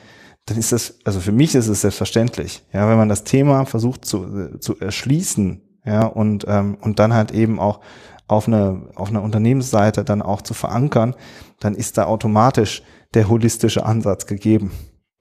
dann 0.45 0.57
ist 0.57 0.71
das, 0.71 0.99
also 1.03 1.19
für 1.19 1.31
mich 1.31 1.55
ist 1.55 1.67
es 1.67 1.81
selbstverständlich. 1.81 2.63
Ja, 2.71 2.89
wenn 2.89 2.97
man 2.97 3.09
das 3.09 3.23
Thema 3.23 3.65
versucht 3.65 4.05
zu, 4.05 4.57
zu 4.59 4.77
erschließen, 4.79 5.61
ja, 5.85 6.05
und, 6.05 6.45
ähm, 6.47 6.77
und 6.81 6.99
dann 6.99 7.13
halt 7.13 7.31
eben 7.31 7.59
auch 7.59 7.79
auf 8.27 8.47
eine, 8.47 8.89
auf 8.95 9.09
einer 9.09 9.21
Unternehmensseite 9.23 10.03
dann 10.03 10.21
auch 10.21 10.41
zu 10.41 10.53
verankern, 10.53 11.15
dann 11.59 11.75
ist 11.75 11.97
da 11.97 12.05
automatisch 12.05 12.83
der 13.13 13.29
holistische 13.29 13.85
Ansatz 13.85 14.25
gegeben. 14.25 14.71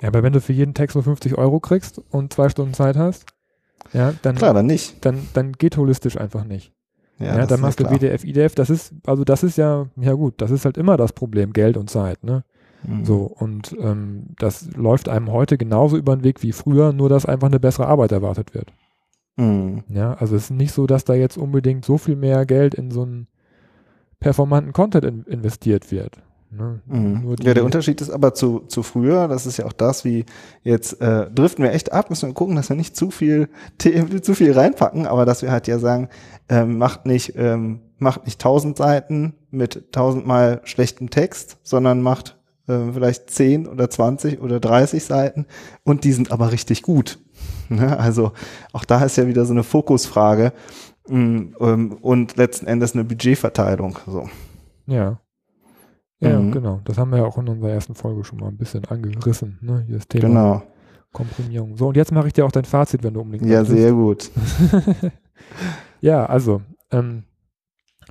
Ja, 0.03 0.09
aber 0.09 0.23
wenn 0.23 0.33
du 0.33 0.41
für 0.41 0.53
jeden 0.53 0.75
Text 0.75 0.97
nur 0.97 1.05
50 1.05 1.39
Euro 1.39 1.61
kriegst 1.61 2.01
und 2.11 2.33
zwei 2.33 2.49
Stunden 2.49 2.75
Zeit 2.75 2.97
hast, 2.97 3.27
ja, 3.93 4.13
dann, 4.23 4.37
Klar, 4.37 4.53
dann 4.53 4.67
nicht. 4.67 5.05
Dann, 5.05 5.29
dann 5.33 5.53
geht 5.53 5.77
holistisch 5.77 6.19
einfach 6.19 6.45
nicht. 6.45 6.73
Ja, 7.19 7.39
ja 7.39 7.47
dann 7.47 7.61
machst 7.61 7.81
du 7.81 7.85
WDF, 7.85 8.25
IDF, 8.25 8.55
das 8.55 8.69
ist, 8.69 8.93
also 9.07 9.25
das 9.25 9.43
ist 9.43 9.57
ja, 9.57 9.87
ja 9.97 10.13
gut, 10.13 10.35
das 10.39 10.51
ist 10.51 10.65
halt 10.65 10.77
immer 10.77 10.97
das 10.97 11.13
Problem, 11.13 11.53
Geld 11.53 11.77
und 11.77 11.89
Zeit, 11.89 12.23
ne? 12.25 12.45
Mhm. 12.83 13.05
So, 13.05 13.23
und 13.23 13.75
ähm, 13.81 14.35
das 14.39 14.71
läuft 14.77 15.09
einem 15.09 15.33
heute 15.33 15.57
genauso 15.57 15.97
über 15.97 16.15
den 16.15 16.25
Weg 16.25 16.43
wie 16.43 16.53
früher, 16.53 16.93
nur 16.93 17.09
dass 17.09 17.25
einfach 17.25 17.47
eine 17.47 17.61
bessere 17.61 17.87
Arbeit 17.87 18.13
erwartet 18.13 18.55
wird. 18.55 18.73
Mhm. 19.37 19.85
Ja, 19.89 20.15
also 20.15 20.37
es 20.37 20.45
ist 20.45 20.51
nicht 20.51 20.73
so, 20.73 20.87
dass 20.87 21.05
da 21.05 21.15
jetzt 21.15 21.37
unbedingt 21.37 21.85
so 21.85 21.99
viel 21.99 22.17
mehr 22.17 22.47
Geld 22.47 22.75
in 22.75 22.91
so 22.91 23.03
einen 23.03 23.29
performanten 24.19 24.73
Content 24.73 25.05
in 25.05 25.23
investiert 25.25 25.91
wird. 25.91 26.23
Ne? 26.51 26.81
Mhm. 26.87 27.37
Ja, 27.41 27.55
der 27.55 27.65
Unterschied 27.65 28.01
ist 28.01 28.11
aber 28.11 28.33
zu, 28.33 28.61
zu 28.61 28.83
früher, 28.83 29.29
das 29.29 29.47
ist 29.47 29.59
ja 29.59 29.67
auch 29.67 29.73
das, 29.73 30.05
wie 30.05 30.25
jetzt 30.63 31.01
äh, 31.01 31.31
driften 31.31 31.65
wir 31.65 31.73
echt 31.73 31.93
ab, 31.93 32.09
müssen 32.09 32.31
wir 32.31 32.35
gucken, 32.35 32.57
dass 32.57 32.69
wir 32.69 32.77
nicht 32.77 32.97
zu 32.97 33.11
viel 33.11 33.49
zu 34.23 34.35
viel 34.35 34.53
reinpacken, 34.53 35.07
aber 35.07 35.25
dass 35.27 35.43
wir 35.43 35.51
halt 35.51 35.67
ja 35.67 35.79
sagen, 35.79 36.09
ähm, 36.49 36.79
macht 36.79 37.05
nicht 37.05 37.35
ähm, 37.37 37.81
macht 37.99 38.25
nicht 38.25 38.41
tausend 38.41 38.77
Seiten 38.77 39.35
mit 39.51 39.93
tausendmal 39.93 40.61
schlechtem 40.65 41.11
Text, 41.11 41.59
sondern 41.63 42.01
macht 42.01 42.39
äh, 42.69 42.79
vielleicht 42.93 43.31
zehn 43.31 43.67
oder 43.67 43.91
zwanzig 43.91 44.41
oder 44.41 44.61
dreißig 44.61 45.05
Seiten 45.05 45.47
und 45.83 46.05
die 46.05 46.13
sind 46.13 46.31
aber 46.31 46.53
richtig 46.53 46.83
gut. 46.83 47.19
Ne? 47.69 47.99
Also 47.99 48.33
auch 48.73 48.85
da 48.85 49.05
ist 49.05 49.17
ja 49.17 49.27
wieder 49.27 49.45
so 49.45 49.53
eine 49.53 49.65
Fokusfrage 49.65 50.53
mm, 51.09 51.39
ähm, 51.59 51.93
und 52.01 52.37
letzten 52.37 52.67
Endes 52.67 52.95
eine 52.95 53.03
Budgetverteilung. 53.05 53.99
So. 54.07 54.29
Ja. 54.87 55.19
Ja, 56.21 56.39
mhm. 56.39 56.53
genau. 56.53 56.81
Das 56.85 56.97
haben 56.97 57.11
wir 57.11 57.19
ja 57.19 57.25
auch 57.25 57.37
in 57.39 57.49
unserer 57.49 57.71
ersten 57.71 57.95
Folge 57.95 58.25
schon 58.25 58.39
mal 58.39 58.49
ein 58.49 58.57
bisschen 58.57 58.85
angerissen. 58.87 59.59
Ne? 59.61 59.85
Hier 59.87 59.97
das 59.97 60.09
Thema 60.09 60.29
genau. 60.29 60.63
Komprimierung. 61.13 61.77
So, 61.77 61.89
und 61.89 61.97
jetzt 61.97 62.13
mache 62.13 62.29
ich 62.29 62.33
dir 62.33 62.47
auch 62.47 62.53
dein 62.53 62.65
Fazit, 62.65 63.03
wenn 63.03 63.15
du 63.15 63.21
unbedingt 63.21 63.51
Ja, 63.51 63.65
sehr 63.65 63.93
gut. 63.93 64.31
ja, 66.01 66.25
also, 66.25 66.63
ähm, 66.91 67.25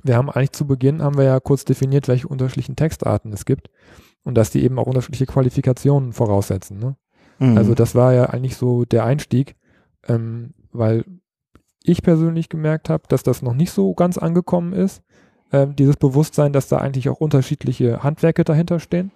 wir 0.02 0.16
haben 0.16 0.30
eigentlich 0.30 0.52
zu 0.52 0.66
Beginn, 0.66 1.02
haben 1.02 1.16
wir 1.16 1.24
ja 1.24 1.40
kurz 1.40 1.64
definiert, 1.64 2.06
welche 2.06 2.28
unterschiedlichen 2.28 2.76
Textarten 2.76 3.32
es 3.32 3.44
gibt 3.44 3.70
und 4.22 4.34
dass 4.36 4.50
die 4.50 4.62
eben 4.62 4.78
auch 4.78 4.86
unterschiedliche 4.86 5.26
Qualifikationen 5.26 6.12
voraussetzen. 6.12 6.78
Ne? 6.78 6.96
Mhm. 7.38 7.56
Also 7.56 7.74
das 7.74 7.94
war 7.94 8.12
ja 8.14 8.26
eigentlich 8.26 8.56
so 8.56 8.84
der 8.84 9.04
Einstieg, 9.04 9.56
ähm, 10.08 10.54
weil 10.72 11.04
ich 11.82 12.02
persönlich 12.02 12.48
gemerkt 12.48 12.88
habe, 12.90 13.04
dass 13.08 13.22
das 13.22 13.42
noch 13.42 13.54
nicht 13.54 13.70
so 13.70 13.94
ganz 13.94 14.18
angekommen 14.18 14.72
ist, 14.72 15.02
ähm, 15.52 15.76
dieses 15.76 15.96
Bewusstsein, 15.96 16.52
dass 16.52 16.68
da 16.68 16.78
eigentlich 16.78 17.08
auch 17.08 17.20
unterschiedliche 17.20 18.02
Handwerke 18.02 18.44
dahinter 18.44 18.80
stehen. 18.80 19.12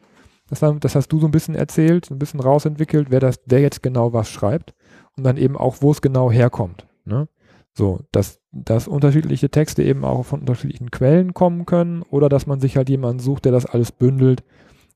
Das, 0.49 0.61
das, 0.81 0.95
hast 0.97 1.09
du 1.09 1.21
so 1.21 1.27
ein 1.27 1.33
bisschen 1.33 1.55
erzählt, 1.55 2.11
ein 2.11 2.19
bisschen 2.19 2.41
rausentwickelt, 2.41 3.11
wer 3.11 3.21
das, 3.21 3.41
wer 3.47 3.61
jetzt 3.61 3.83
genau 3.83 4.13
was 4.13 4.29
schreibt 4.29 4.75
und 5.17 5.25
dann 5.25 5.37
eben 5.37 5.57
auch, 5.57 5.77
wo 5.81 5.93
es 5.93 6.03
genau 6.03 6.31
herkommt. 6.31 6.89
Ne? 7.05 7.29
So, 7.73 8.01
dass, 8.11 8.41
dass 8.51 8.89
unterschiedliche 8.89 9.51
Texte 9.51 9.85
eben 9.85 10.05
auch 10.05 10.25
von 10.25 10.41
unterschiedlichen 10.41 10.91
Quellen 10.91 11.35
kommen 11.35 11.67
können 11.67 12.03
oder 12.03 12.29
dass 12.29 12.47
man 12.47 12.59
sich 12.59 12.77
halt 12.77 12.89
jemanden 12.89 13.21
sucht, 13.21 13.45
der 13.45 13.53
das 13.53 13.65
alles 13.65 13.93
bündelt, 13.93 14.43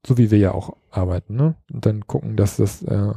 so 0.06 0.18
wie 0.18 0.30
wir 0.30 0.38
ja 0.38 0.52
auch 0.52 0.76
arbeiten, 0.90 1.36
ne? 1.36 1.54
Und 1.72 1.86
dann 1.86 2.06
gucken, 2.06 2.36
dass 2.36 2.56
das, 2.56 2.82
äh, 2.82 3.12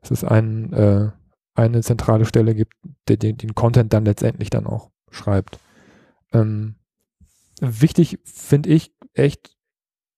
dass 0.00 0.10
es 0.10 0.24
ein, 0.24 0.72
äh, 0.72 1.10
eine 1.54 1.82
zentrale 1.82 2.24
Stelle 2.24 2.54
gibt, 2.54 2.74
der 3.08 3.16
den, 3.16 3.36
den 3.36 3.54
Content 3.54 3.92
dann 3.92 4.04
letztendlich 4.04 4.50
dann 4.50 4.66
auch 4.66 4.90
schreibt. 5.10 5.58
Ähm, 6.32 6.76
wichtig 7.60 8.18
finde 8.24 8.70
ich 8.70 8.94
echt 9.14 9.56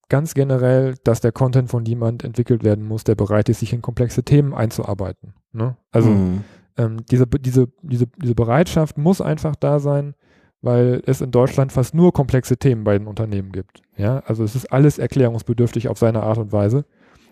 ganz 0.08 0.34
generell, 0.34 0.94
dass 1.04 1.20
der 1.20 1.32
Content 1.32 1.70
von 1.70 1.84
jemand 1.84 2.24
entwickelt 2.24 2.62
werden 2.62 2.86
muss, 2.86 3.04
der 3.04 3.14
bereit 3.14 3.48
ist, 3.48 3.60
sich 3.60 3.72
in 3.72 3.82
komplexe 3.82 4.22
Themen 4.22 4.54
einzuarbeiten. 4.54 5.34
Ne? 5.52 5.76
Also 5.90 6.10
mhm. 6.10 6.44
ähm, 6.76 7.04
diese, 7.10 7.26
diese, 7.26 7.68
diese, 7.82 8.06
diese 8.06 8.34
Bereitschaft 8.34 8.98
muss 8.98 9.20
einfach 9.20 9.56
da 9.56 9.80
sein, 9.80 10.14
weil 10.60 11.02
es 11.06 11.20
in 11.20 11.30
Deutschland 11.30 11.72
fast 11.72 11.94
nur 11.94 12.12
komplexe 12.12 12.56
Themen 12.56 12.84
bei 12.84 12.96
den 12.96 13.06
Unternehmen 13.06 13.52
gibt. 13.52 13.82
Ja, 13.96 14.20
also 14.26 14.42
es 14.44 14.54
ist 14.54 14.72
alles 14.72 14.98
erklärungsbedürftig 14.98 15.88
auf 15.88 15.98
seine 15.98 16.22
Art 16.22 16.38
und 16.38 16.52
Weise. 16.52 16.84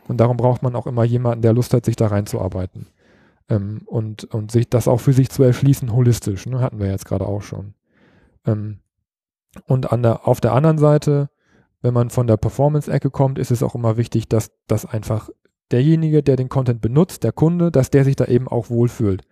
Und 0.09 0.19
darum 0.19 0.37
braucht 0.37 0.63
man 0.63 0.77
auch 0.77 0.87
immer 0.87 1.05
jemanden, 1.05 1.43
der 1.43 1.53
Lust 1.53 1.75
hat, 1.75 1.85
sich 1.85 1.97
da 1.97 2.09
reinzuarbeiten. 2.09 2.89
Ähm, 3.49 3.83
und, 3.87 4.25
und 4.25 4.51
sich 4.53 4.69
das 4.69 4.89
auch 4.89 5.01
für 5.01 5.13
sich 5.13 5.31
zu 5.31 5.43
erschließen, 5.43 5.93
holistisch, 5.93 6.47
ne? 6.47 6.61
hatten 6.61 6.79
wir 6.79 6.89
jetzt 6.89 7.07
gerade 7.07 7.27
auch 7.27 7.43
schon. 7.43 7.75
Ähm, 8.47 8.81
und 9.67 9.93
an 9.93 10.03
der, 10.03 10.27
auf 10.27 10.41
der 10.41 10.53
anderen 10.53 10.79
Seite, 10.79 11.31
wenn 11.83 11.95
man 11.95 12.11
von 12.11 12.27
der 12.27 12.37
Performance-Ecke 12.37 13.11
kommt, 13.11 13.39
ist 13.39 13.51
es 13.51 13.63
auch 13.63 13.75
immer 13.75 13.97
wichtig, 13.97 14.29
dass, 14.29 14.51
dass 14.67 14.87
einfach 14.87 15.31
derjenige, 15.73 16.23
der 16.23 16.37
den 16.37 16.49
Content 16.49 16.81
benutzt, 16.81 17.25
der 17.25 17.33
Kunde, 17.33 17.71
dass 17.71 17.91
der 17.91 18.05
sich 18.05 18.17
da 18.17 18.27
eben 18.27 18.49
auch 18.49 18.71
wohlfühlt. 18.71 19.25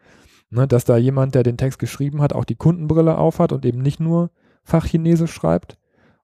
Ne, 0.53 0.67
dass 0.67 0.85
da 0.85 0.97
jemand, 0.97 1.37
der 1.37 1.45
den 1.45 1.57
Text 1.57 1.79
geschrieben 1.79 2.21
hat, 2.21 2.33
auch 2.33 2.45
die 2.45 2.57
Kundenbrille 2.57 3.17
aufhat 3.17 3.53
und 3.53 3.65
eben 3.65 3.83
nicht 3.83 4.01
nur 4.01 4.31
Fachchinesisch 4.65 5.33
schreibt, 5.33 5.79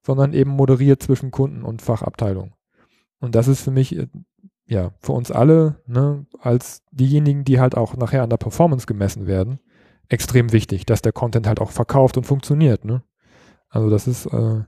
sondern 0.07 0.33
eben 0.33 0.51
moderiert 0.51 1.03
zwischen 1.03 1.33
Kunden 1.33 1.65
und 1.65 1.83
Fachabteilung. 1.83 2.55
Und 3.19 3.35
das 3.35 3.49
ist 3.49 3.63
für 3.63 3.73
mich, 3.73 3.97
äh, 3.97 4.07
ja, 4.67 4.93
für 5.01 5.13
uns 5.13 5.33
alle, 5.33 5.83
ne, 5.87 6.27
als 6.39 6.83
diejenigen, 6.93 7.45
die 7.45 7.59
halt 7.59 7.77
auch 7.77 7.97
nachher 7.97 8.23
an 8.23 8.31
der 8.31 8.37
Performance 8.37 8.87
gemessen 8.87 9.27
werden, 9.27 9.59
extrem 10.09 10.53
wichtig, 10.53 10.87
dass 10.87 11.03
der 11.03 11.13
Content 11.13 11.49
halt 11.49 11.61
auch 11.61 11.73
verkauft 11.73 12.17
und 12.17 12.25
funktioniert. 12.25 12.85
Ne? 12.85 13.03
Also 13.69 13.91
das 13.91 14.07
ist, 14.07 14.27
äh, 14.27 14.63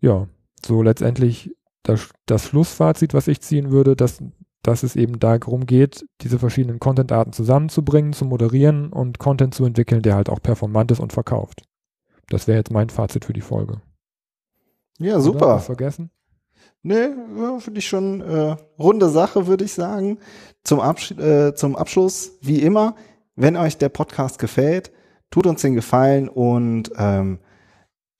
ja, 0.00 0.28
so 0.64 0.82
letztendlich 0.82 1.56
das, 1.82 2.10
das 2.26 2.46
Schlussfazit, 2.46 3.14
was 3.14 3.28
ich 3.28 3.40
ziehen 3.40 3.70
würde, 3.70 3.96
dass 3.96 4.22
dass 4.64 4.84
es 4.84 4.94
eben 4.94 5.18
darum 5.18 5.66
geht, 5.66 6.06
diese 6.20 6.38
verschiedenen 6.38 6.78
Content-Arten 6.78 7.32
zusammenzubringen, 7.32 8.12
zu 8.12 8.24
moderieren 8.24 8.92
und 8.92 9.18
Content 9.18 9.54
zu 9.54 9.64
entwickeln, 9.64 10.02
der 10.02 10.14
halt 10.14 10.28
auch 10.28 10.40
performant 10.40 10.92
ist 10.92 11.00
und 11.00 11.12
verkauft. 11.12 11.64
Das 12.28 12.46
wäre 12.46 12.58
jetzt 12.58 12.70
mein 12.70 12.88
Fazit 12.88 13.24
für 13.24 13.32
die 13.32 13.40
Folge. 13.40 13.82
Ja, 15.02 15.20
super. 15.20 15.58
Vergessen? 15.58 16.10
Nee, 16.82 17.10
finde 17.60 17.78
ich 17.78 17.86
schon 17.86 18.20
äh, 18.20 18.56
runde 18.78 19.08
Sache, 19.08 19.46
würde 19.46 19.64
ich 19.64 19.72
sagen. 19.72 20.18
Zum, 20.64 20.80
Absch 20.80 21.12
äh, 21.12 21.54
zum 21.54 21.76
Abschluss, 21.76 22.38
wie 22.40 22.60
immer, 22.60 22.96
wenn 23.36 23.56
euch 23.56 23.78
der 23.78 23.88
Podcast 23.88 24.38
gefällt, 24.38 24.90
tut 25.30 25.46
uns 25.46 25.62
den 25.62 25.74
Gefallen 25.74 26.28
und 26.28 26.90
ähm, 26.98 27.38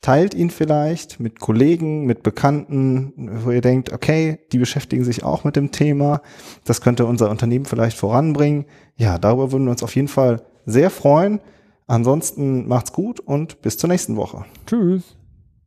teilt 0.01 0.35
ihn 0.35 0.51
vielleicht 0.51 1.21
mit 1.21 1.41
Kollegen, 1.41 2.05
mit 2.07 2.23
Bekannten, 2.23 3.45
wo 3.45 3.51
ihr 3.51 3.61
denkt, 3.61 3.93
okay, 3.93 4.41
die 4.53 4.59
beschäftigen 4.59 5.05
sich 5.05 5.25
auch 5.25 5.45
mit 5.45 5.57
dem 5.57 5.71
Thema, 5.71 6.23
das 6.65 6.81
könnte 6.81 7.07
unser 7.07 7.31
Unternehmen 7.31 7.65
vielleicht 7.65 7.97
voranbringen. 7.97 8.67
Ja, 8.97 9.19
darüber 9.19 9.53
würden 9.53 9.65
wir 9.65 9.71
uns 9.71 9.83
auf 9.83 9.95
jeden 9.97 10.09
Fall 10.09 10.43
sehr 10.67 10.91
freuen. 10.91 11.41
Ansonsten 11.87 12.69
macht's 12.69 12.93
gut 12.93 13.21
und 13.21 13.61
bis 13.63 13.77
zur 13.77 13.89
nächsten 13.89 14.17
Woche. 14.17 14.45
Tschüss. 14.67 15.17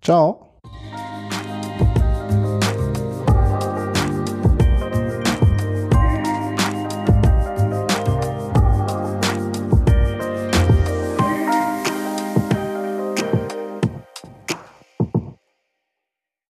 Ciao. 0.01 0.54